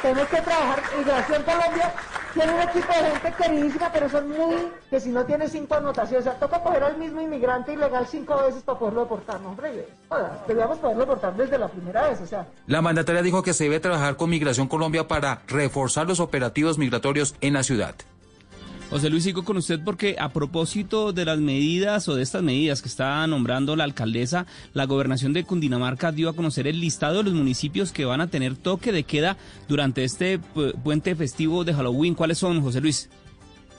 tenemos 0.00 0.28
que 0.28 0.40
trabajar. 0.40 0.82
Migración 0.96 1.42
Colombia 1.42 1.92
tiene 2.34 2.54
un 2.54 2.60
equipo 2.60 2.92
de 2.92 3.10
gente 3.10 3.32
queridísima, 3.42 3.90
pero 3.92 4.08
son 4.08 4.28
muy, 4.28 4.56
que 4.88 5.00
si 5.00 5.10
no 5.10 5.24
tiene 5.24 5.48
cinco 5.48 5.74
anotaciones, 5.74 6.26
o 6.26 6.30
sea, 6.30 6.38
toca 6.38 6.62
coger 6.62 6.82
al 6.82 6.96
mismo 6.96 7.20
inmigrante 7.20 7.72
ilegal 7.72 8.06
cinco 8.06 8.36
veces 8.42 8.62
para 8.62 8.78
poderlo 8.78 9.02
deportar, 9.02 9.40
no, 9.40 9.50
hombre, 9.50 9.88
joda, 10.08 10.42
deberíamos 10.46 10.78
poderlo 10.78 11.02
deportar 11.02 11.36
desde 11.36 11.58
la 11.58 11.68
primera 11.68 12.08
vez, 12.08 12.20
o 12.20 12.26
sea, 12.26 12.46
La 12.66 12.82
mandataria 12.82 13.22
dijo 13.22 13.42
que 13.42 13.52
se 13.52 13.64
debe 13.64 13.80
trabajar 13.80 14.16
con 14.16 14.30
Migración 14.30 14.68
Colombia 14.68 15.08
para 15.08 15.42
reforzar 15.46 16.06
los 16.06 16.20
operativos 16.20 16.78
migratorios 16.78 17.34
en 17.40 17.54
la 17.54 17.62
ciudad. 17.62 17.94
José 18.90 19.08
Luis, 19.08 19.22
sigo 19.22 19.44
con 19.44 19.56
usted 19.56 19.78
porque 19.84 20.16
a 20.18 20.30
propósito 20.30 21.12
de 21.12 21.24
las 21.24 21.38
medidas 21.38 22.08
o 22.08 22.16
de 22.16 22.24
estas 22.24 22.42
medidas 22.42 22.82
que 22.82 22.88
está 22.88 23.24
nombrando 23.28 23.76
la 23.76 23.84
alcaldesa, 23.84 24.46
la 24.74 24.84
gobernación 24.84 25.32
de 25.32 25.44
Cundinamarca 25.44 26.10
dio 26.10 26.28
a 26.28 26.34
conocer 26.34 26.66
el 26.66 26.80
listado 26.80 27.18
de 27.18 27.22
los 27.22 27.34
municipios 27.34 27.92
que 27.92 28.04
van 28.04 28.20
a 28.20 28.26
tener 28.26 28.56
toque 28.56 28.90
de 28.90 29.04
queda 29.04 29.36
durante 29.68 30.02
este 30.02 30.40
pu- 30.40 30.74
puente 30.82 31.14
festivo 31.14 31.62
de 31.62 31.72
Halloween. 31.72 32.16
¿Cuáles 32.16 32.38
son, 32.38 32.60
José 32.62 32.80
Luis? 32.80 33.08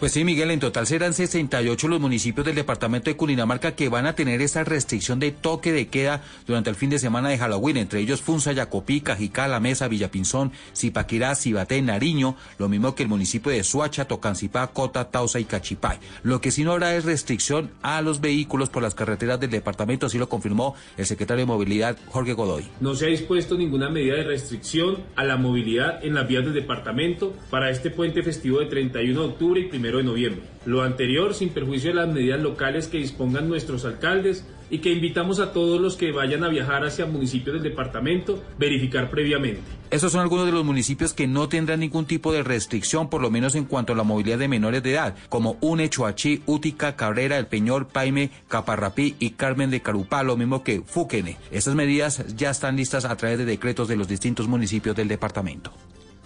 Pues 0.02 0.14
sí, 0.14 0.24
Miguel, 0.24 0.50
en 0.50 0.60
total 0.60 0.88
serán 0.88 1.14
68 1.14 1.88
los 1.88 2.02
municipios 2.02 2.44
del 2.44 2.56
departamento 2.56 3.12
de 3.12 3.16
Cundinamarca 3.16 3.76
que 3.76 3.88
van 3.88 4.08
a 4.08 4.16
tener 4.16 4.42
esta 4.42 4.64
restricción 4.64 5.20
de 5.20 5.30
toque 5.30 5.72
de 5.72 5.90
queda 5.90 6.24
durante 6.48 6.72
el 6.72 6.76
fin 6.76 6.90
de 6.90 6.98
semana 6.98 7.30
de 7.30 7.38
Halloween, 7.38 7.78
entre 7.78 8.00
ellos 8.00 8.24
Funza, 8.24 8.52
Yacopí, 8.52 9.02
Cajicá, 9.02 9.48
La 9.48 9.60
Mesa, 9.60 9.88
Villapinzón, 9.88 10.54
Zipaquirá, 10.76 11.36
Cibaté, 11.36 11.80
Nariño, 11.84 12.36
lo 12.58 12.68
mismo 12.68 12.96
que 12.96 13.04
el 13.04 13.10
municipio 13.10 13.52
de 13.52 13.64
Suacha, 13.64 14.06
Tocancipá, 14.06 14.66
Cota, 14.74 15.12
Tausa 15.12 15.40
y 15.40 15.46
Cachipay. 15.46 16.00
Lo 16.24 16.42
que 16.42 16.50
sí 16.50 16.64
no 16.64 16.72
habrá 16.72 16.96
es 16.96 17.06
restricción 17.06 17.70
a 17.84 18.02
los 18.02 18.22
vehículos 18.22 18.70
por 18.70 18.82
las 18.82 18.96
carreteras 18.96 19.40
del 19.40 19.52
departamento, 19.52 20.08
así 20.08 20.18
lo 20.18 20.30
confirmó 20.30 20.74
el 20.98 21.06
secretario 21.06 21.44
de 21.44 21.46
Movilidad, 21.46 21.96
Jorge 22.08 22.34
Godoy. 22.34 22.66
No 22.80 22.96
se 22.96 23.06
ha 23.06 23.10
dispuesto 23.10 23.56
ninguna 23.56 23.92
medida 23.92 24.16
de 24.16 24.24
restricción 24.24 24.98
a 25.16 25.24
la 25.24 25.38
movilidad 25.38 26.04
en 26.04 26.16
las 26.16 26.28
vías 26.28 26.44
del 26.44 26.56
departamento 26.56 27.36
para 27.52 27.70
este 27.70 27.92
puente 27.92 28.24
festivo 28.24 28.62
de 28.62 28.66
31 28.66 29.22
de 29.22 29.28
octubre 29.28 29.62
y 29.62 29.70
1 29.76 29.91
de 29.98 30.04
noviembre. 30.04 30.42
Lo 30.66 30.84
anterior 30.84 31.34
sin 31.34 31.50
perjuicio 31.50 31.90
de 31.90 31.96
las 31.96 32.14
medidas 32.14 32.40
locales 32.40 32.88
que 32.88 32.98
dispongan 32.98 33.48
nuestros 33.48 33.86
alcaldes 33.86 34.46
y 34.72 34.80
que 34.80 34.92
invitamos 34.92 35.40
a 35.40 35.52
todos 35.52 35.80
los 35.82 35.98
que 35.98 36.12
vayan 36.12 36.44
a 36.44 36.48
viajar 36.48 36.86
hacia 36.86 37.06
municipios 37.06 37.56
del 37.56 37.64
departamento 37.64 38.42
verificar 38.58 39.10
previamente. 39.10 39.62
Estos 39.92 40.14
son 40.14 40.22
algunos 40.22 40.46
de 40.46 40.54
los 40.54 40.64
municipios 40.64 41.14
que 41.14 41.28
no 41.28 41.50
tendrán 41.50 41.82
ningún 41.82 42.06
tipo 42.06 42.32
de 42.32 42.44
restricción, 42.44 43.10
por 43.10 43.22
lo 43.22 43.30
menos 43.30 43.56
en 43.56 43.66
cuanto 43.66 43.92
a 43.92 43.96
la 43.98 44.04
movilidad 44.04 44.40
de 44.40 44.48
menores 44.48 44.82
de 44.82 44.94
edad, 44.94 45.16
como 45.28 45.58
Une, 45.60 45.90
Choachí, 45.90 46.42
Útica, 46.46 46.96
Cabrera, 46.96 47.38
El 47.38 47.48
Peñol, 47.48 47.88
Paime, 47.88 48.32
Caparrapí 48.48 49.16
y 49.20 49.32
Carmen 49.32 49.70
de 49.70 49.82
Carupá, 49.82 50.24
lo 50.24 50.38
mismo 50.38 50.64
que 50.64 50.82
Fuquene. 50.82 51.38
Estas 51.52 51.76
medidas 51.76 52.24
ya 52.38 52.52
están 52.52 52.78
listas 52.78 53.04
a 53.04 53.18
través 53.18 53.38
de 53.38 53.46
decretos 53.46 53.90
de 53.90 53.98
los 53.98 54.08
distintos 54.08 54.48
municipios 54.48 54.96
del 54.96 55.10
departamento. 55.10 55.74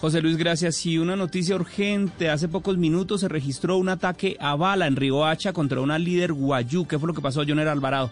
José 0.05 0.21
Luis, 0.21 0.37
gracias. 0.37 0.85
Y 0.85 0.99
una 0.99 1.15
noticia 1.15 1.55
urgente. 1.55 2.29
Hace 2.29 2.47
pocos 2.47 2.77
minutos 2.77 3.21
se 3.21 3.27
registró 3.27 3.77
un 3.77 3.89
ataque 3.89 4.37
a 4.39 4.55
bala 4.55 4.85
en 4.85 4.95
Riohacha 4.95 5.51
contra 5.51 5.81
una 5.81 5.97
líder 5.97 6.31
guayú. 6.31 6.85
¿Qué 6.85 6.99
fue 6.99 7.07
lo 7.07 7.15
que 7.15 7.21
pasó, 7.21 7.41
Joner 7.43 7.67
Alvarado? 7.67 8.11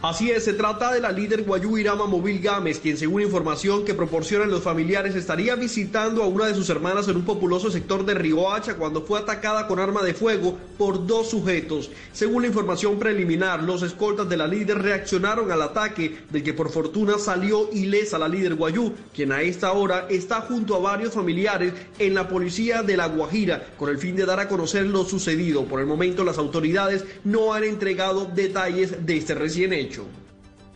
Así 0.00 0.32
es, 0.32 0.44
se 0.44 0.54
trata 0.54 0.92
de 0.92 0.98
la 0.98 1.12
líder 1.12 1.44
Guayú 1.44 1.78
Irama 1.78 2.06
Móvil 2.06 2.40
Gámez, 2.40 2.80
quien 2.80 2.96
según 2.96 3.22
información 3.22 3.84
que 3.84 3.94
proporcionan 3.94 4.50
los 4.50 4.64
familiares 4.64 5.14
estaría 5.14 5.54
visitando 5.54 6.24
a 6.24 6.26
una 6.26 6.46
de 6.46 6.56
sus 6.56 6.68
hermanas 6.70 7.06
en 7.06 7.16
un 7.16 7.24
populoso 7.24 7.70
sector 7.70 8.04
de 8.04 8.14
Riohacha 8.14 8.74
cuando 8.74 9.02
fue 9.02 9.20
atacada 9.20 9.68
con 9.68 9.78
arma 9.78 10.02
de 10.02 10.12
fuego 10.12 10.58
por 10.76 11.06
dos 11.06 11.30
sujetos. 11.30 11.88
Según 12.12 12.42
la 12.42 12.48
información 12.48 12.98
preliminar, 12.98 13.62
los 13.62 13.84
escoltas 13.84 14.28
de 14.28 14.36
la 14.36 14.48
líder 14.48 14.78
reaccionaron 14.82 15.52
al 15.52 15.62
ataque, 15.62 16.18
del 16.30 16.42
que 16.42 16.52
por 16.52 16.70
fortuna 16.70 17.16
salió 17.20 17.70
ilesa 17.72 18.18
la 18.18 18.26
líder 18.26 18.56
Guayú, 18.56 18.92
quien 19.14 19.30
a 19.30 19.42
esta 19.42 19.70
hora 19.70 20.06
está 20.10 20.40
junto 20.40 20.74
a 20.74 20.80
varios 20.80 21.14
familiares 21.14 21.74
en 22.00 22.14
la 22.14 22.26
policía 22.26 22.82
de 22.82 22.96
La 22.96 23.06
Guajira, 23.06 23.68
con 23.78 23.88
el 23.88 23.98
fin 23.98 24.16
de 24.16 24.26
dar 24.26 24.40
a 24.40 24.48
conocer 24.48 24.84
lo 24.84 25.04
sucedido. 25.04 25.64
Por 25.64 25.78
el 25.78 25.86
momento 25.86 26.24
las 26.24 26.38
autoridades 26.38 27.04
no 27.22 27.54
han 27.54 27.62
entregado 27.62 28.24
detalles 28.24 29.06
de 29.06 29.16
este 29.16 29.36
recién 29.36 29.72
hecho. 29.72 29.81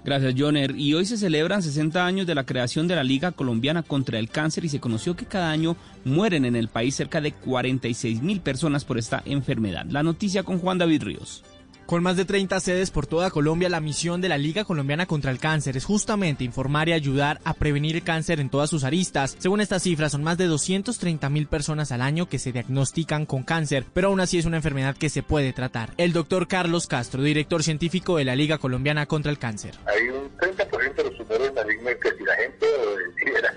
Gracias, 0.07 0.35
Joner. 0.39 0.77
Y 0.77 0.95
hoy 0.95 1.05
se 1.05 1.17
celebran 1.17 1.65
60 1.65 2.07
años 2.07 2.29
de 2.29 2.37
la 2.37 2.47
creación 2.47 2.87
de 2.87 2.95
la 2.95 3.03
Liga 3.03 3.33
Colombiana 3.33 3.83
contra 3.83 4.21
el 4.21 4.29
Cáncer 4.29 4.65
y 4.65 4.69
se 4.69 4.79
conoció 4.79 5.17
que 5.17 5.27
cada 5.27 5.51
año 5.51 5.77
mueren 6.05 6.45
en 6.45 6.55
el 6.55 6.69
país 6.69 6.95
cerca 6.95 7.21
de 7.21 7.33
46 7.33 8.23
mil 8.23 8.41
personas 8.41 8.85
por 8.85 8.99
esta 8.99 9.21
enfermedad. 9.27 9.85
La 9.91 10.05
noticia 10.05 10.45
con 10.45 10.61
Juan 10.61 10.79
David 10.79 11.03
Ríos. 11.03 11.43
Con 11.87 12.03
más 12.03 12.17
de 12.17 12.25
30 12.25 12.59
sedes 12.59 12.91
por 12.91 13.07
toda 13.07 13.31
Colombia, 13.31 13.69
la 13.69 13.79
misión 13.79 14.21
de 14.21 14.29
la 14.29 14.39
Liga 14.39 14.65
Colombiana 14.65 15.07
contra 15.07 15.31
el 15.31 15.39
Cáncer 15.39 15.77
es 15.77 15.85
justamente 15.85 16.43
informar 16.43 16.89
y 16.89 16.93
ayudar 16.93 17.41
a 17.45 17.55
prevenir 17.55 17.95
el 17.95 18.03
cáncer 18.03 18.41
en 18.41 18.51
todas 18.51 18.69
sus 18.69 18.83
aristas. 18.83 19.37
Según 19.39 19.61
estas 19.61 19.85
cifras, 19.85 20.11
son 20.11 20.25
más 20.25 20.37
de 20.37 20.47
230 20.47 21.31
mil 21.31 21.47
personas 21.47 21.93
al 21.93 22.03
año 22.03 22.29
que 22.29 22.41
se 22.41 22.51
diagnostican 22.51 23.25
con 23.25 23.45
cáncer, 23.45 23.85
pero 23.95 24.09
aún 24.09 24.19
así 24.19 24.37
es 24.37 24.47
una 24.47 24.57
enfermedad 24.57 24.97
que 24.97 25.11
se 25.11 25.23
puede 25.23 25.53
tratar. 25.53 25.93
El 25.97 26.13
doctor 26.13 26.49
Carlos 26.49 26.89
Castro, 26.89 27.23
director 27.23 27.63
científico 27.63 28.17
de 28.17 28.25
la 28.25 28.35
Liga 28.35 28.59
Colombiana 28.59 29.07
contra 29.07 29.31
el 29.31 29.39
Cáncer. 29.39 29.77
Hay 29.87 30.09
un 30.09 30.29
30% 30.39 30.95
de 30.97 31.05
los 31.05 31.17
tumores 31.19 31.55
malignos 31.55 31.93
que 32.03 32.11
si 32.19 32.25
la 32.25 32.35
gente 32.35 32.67
hiciera 33.17 33.55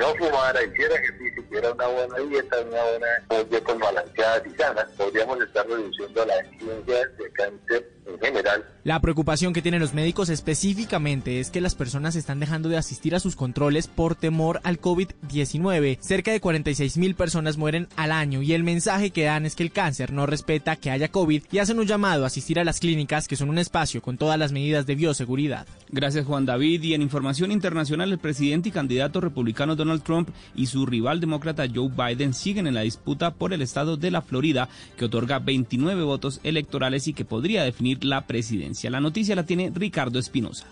no 0.00 0.14
fumara, 0.14 0.62
hiciera 0.64 0.94
ejercicio, 0.94 1.42
hiciera 1.42 1.72
una 1.72 1.86
buena 1.86 2.18
dieta, 2.20 2.56
una 2.60 2.82
buena 2.84 3.44
dietas 3.50 3.78
balanceadas 3.78 4.42
y 4.46 4.56
sanas, 4.56 4.86
podríamos 4.96 5.40
estar 5.42 5.66
reduciendo 5.68 6.24
la 6.24 6.44
incidencia 6.46 7.06
de 7.06 7.32
cáncer 7.32 7.99
en 8.14 8.18
general. 8.20 8.64
La 8.82 9.00
preocupación 9.00 9.52
que 9.52 9.62
tienen 9.62 9.80
los 9.80 9.92
médicos 9.92 10.30
específicamente 10.30 11.38
es 11.38 11.50
que 11.50 11.60
las 11.60 11.74
personas 11.74 12.16
están 12.16 12.40
dejando 12.40 12.68
de 12.68 12.78
asistir 12.78 13.14
a 13.14 13.20
sus 13.20 13.36
controles 13.36 13.88
por 13.88 14.14
temor 14.14 14.60
al 14.64 14.80
COVID-19. 14.80 15.98
Cerca 16.00 16.32
de 16.32 16.40
46 16.40 16.96
mil 16.96 17.14
personas 17.14 17.58
mueren 17.58 17.88
al 17.96 18.10
año 18.10 18.42
y 18.42 18.54
el 18.54 18.64
mensaje 18.64 19.10
que 19.10 19.24
dan 19.24 19.44
es 19.44 19.54
que 19.54 19.62
el 19.62 19.72
cáncer 19.72 20.12
no 20.12 20.26
respeta 20.26 20.76
que 20.76 20.90
haya 20.90 21.10
COVID 21.10 21.42
y 21.52 21.58
hacen 21.58 21.78
un 21.78 21.86
llamado 21.86 22.24
a 22.24 22.28
asistir 22.28 22.58
a 22.58 22.64
las 22.64 22.80
clínicas 22.80 23.28
que 23.28 23.36
son 23.36 23.50
un 23.50 23.58
espacio 23.58 24.00
con 24.00 24.16
todas 24.16 24.38
las 24.38 24.52
medidas 24.52 24.86
de 24.86 24.94
bioseguridad. 24.94 25.66
Gracias 25.90 26.26
Juan 26.26 26.46
David. 26.46 26.82
Y 26.82 26.94
en 26.94 27.02
información 27.02 27.52
internacional, 27.52 28.12
el 28.12 28.18
presidente 28.18 28.70
y 28.70 28.72
candidato 28.72 29.20
republicano 29.20 29.76
Donald 29.76 30.02
Trump 30.02 30.30
y 30.54 30.66
su 30.66 30.86
rival 30.86 31.20
demócrata 31.20 31.66
Joe 31.72 31.90
Biden 31.90 32.32
siguen 32.32 32.66
en 32.66 32.74
la 32.74 32.82
disputa 32.82 33.32
por 33.32 33.52
el 33.52 33.62
estado 33.62 33.96
de 33.96 34.10
la 34.10 34.22
Florida, 34.22 34.68
que 34.96 35.04
otorga 35.04 35.38
29 35.38 36.02
votos 36.02 36.40
electorales 36.44 37.08
y 37.08 37.12
que 37.12 37.24
podría 37.24 37.64
definir 37.64 37.99
la 38.00 38.26
presidencia. 38.26 38.90
La 38.90 39.00
noticia 39.00 39.34
la 39.34 39.44
tiene 39.44 39.70
Ricardo 39.74 40.18
Espinosa. 40.18 40.66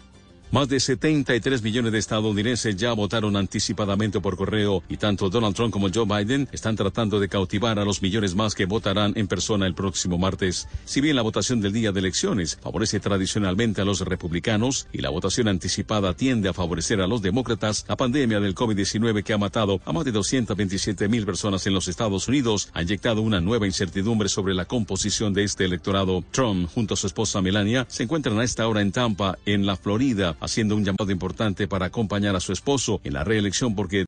Más 0.50 0.66
de 0.70 0.80
73 0.80 1.62
millones 1.62 1.92
de 1.92 1.98
estadounidenses 1.98 2.74
ya 2.74 2.94
votaron 2.94 3.36
anticipadamente 3.36 4.18
por 4.18 4.38
correo 4.38 4.82
y 4.88 4.96
tanto 4.96 5.28
Donald 5.28 5.54
Trump 5.54 5.74
como 5.74 5.90
Joe 5.92 6.06
Biden 6.06 6.48
están 6.52 6.74
tratando 6.74 7.20
de 7.20 7.28
cautivar 7.28 7.78
a 7.78 7.84
los 7.84 8.00
millones 8.00 8.34
más 8.34 8.54
que 8.54 8.64
votarán 8.64 9.12
en 9.16 9.28
persona 9.28 9.66
el 9.66 9.74
próximo 9.74 10.16
martes. 10.16 10.66
Si 10.86 11.02
bien 11.02 11.16
la 11.16 11.22
votación 11.22 11.60
del 11.60 11.74
día 11.74 11.92
de 11.92 12.00
elecciones 12.00 12.58
favorece 12.62 12.98
tradicionalmente 12.98 13.82
a 13.82 13.84
los 13.84 14.00
republicanos 14.00 14.86
y 14.90 15.02
la 15.02 15.10
votación 15.10 15.48
anticipada 15.48 16.14
tiende 16.14 16.48
a 16.48 16.54
favorecer 16.54 17.02
a 17.02 17.06
los 17.06 17.20
demócratas, 17.20 17.84
la 17.86 17.98
pandemia 17.98 18.40
del 18.40 18.54
COVID-19 18.54 19.24
que 19.24 19.34
ha 19.34 19.38
matado 19.38 19.82
a 19.84 19.92
más 19.92 20.06
de 20.06 20.12
227 20.12 21.08
mil 21.08 21.26
personas 21.26 21.66
en 21.66 21.74
los 21.74 21.88
Estados 21.88 22.26
Unidos 22.26 22.70
ha 22.72 22.80
inyectado 22.80 23.20
una 23.20 23.42
nueva 23.42 23.66
incertidumbre 23.66 24.30
sobre 24.30 24.54
la 24.54 24.64
composición 24.64 25.34
de 25.34 25.44
este 25.44 25.66
electorado. 25.66 26.24
Trump, 26.30 26.70
junto 26.72 26.94
a 26.94 26.96
su 26.96 27.06
esposa 27.06 27.42
Melania, 27.42 27.84
se 27.90 28.04
encuentran 28.04 28.38
a 28.38 28.44
esta 28.44 28.66
hora 28.66 28.80
en 28.80 28.92
Tampa, 28.92 29.36
en 29.44 29.66
la 29.66 29.76
Florida, 29.76 30.37
haciendo 30.40 30.76
un 30.76 30.84
llamado 30.84 31.10
importante 31.10 31.68
para 31.68 31.86
acompañar 31.86 32.36
a 32.36 32.40
su 32.40 32.52
esposo 32.52 33.00
en 33.04 33.14
la 33.14 33.24
reelección 33.24 33.74
porque 33.74 34.06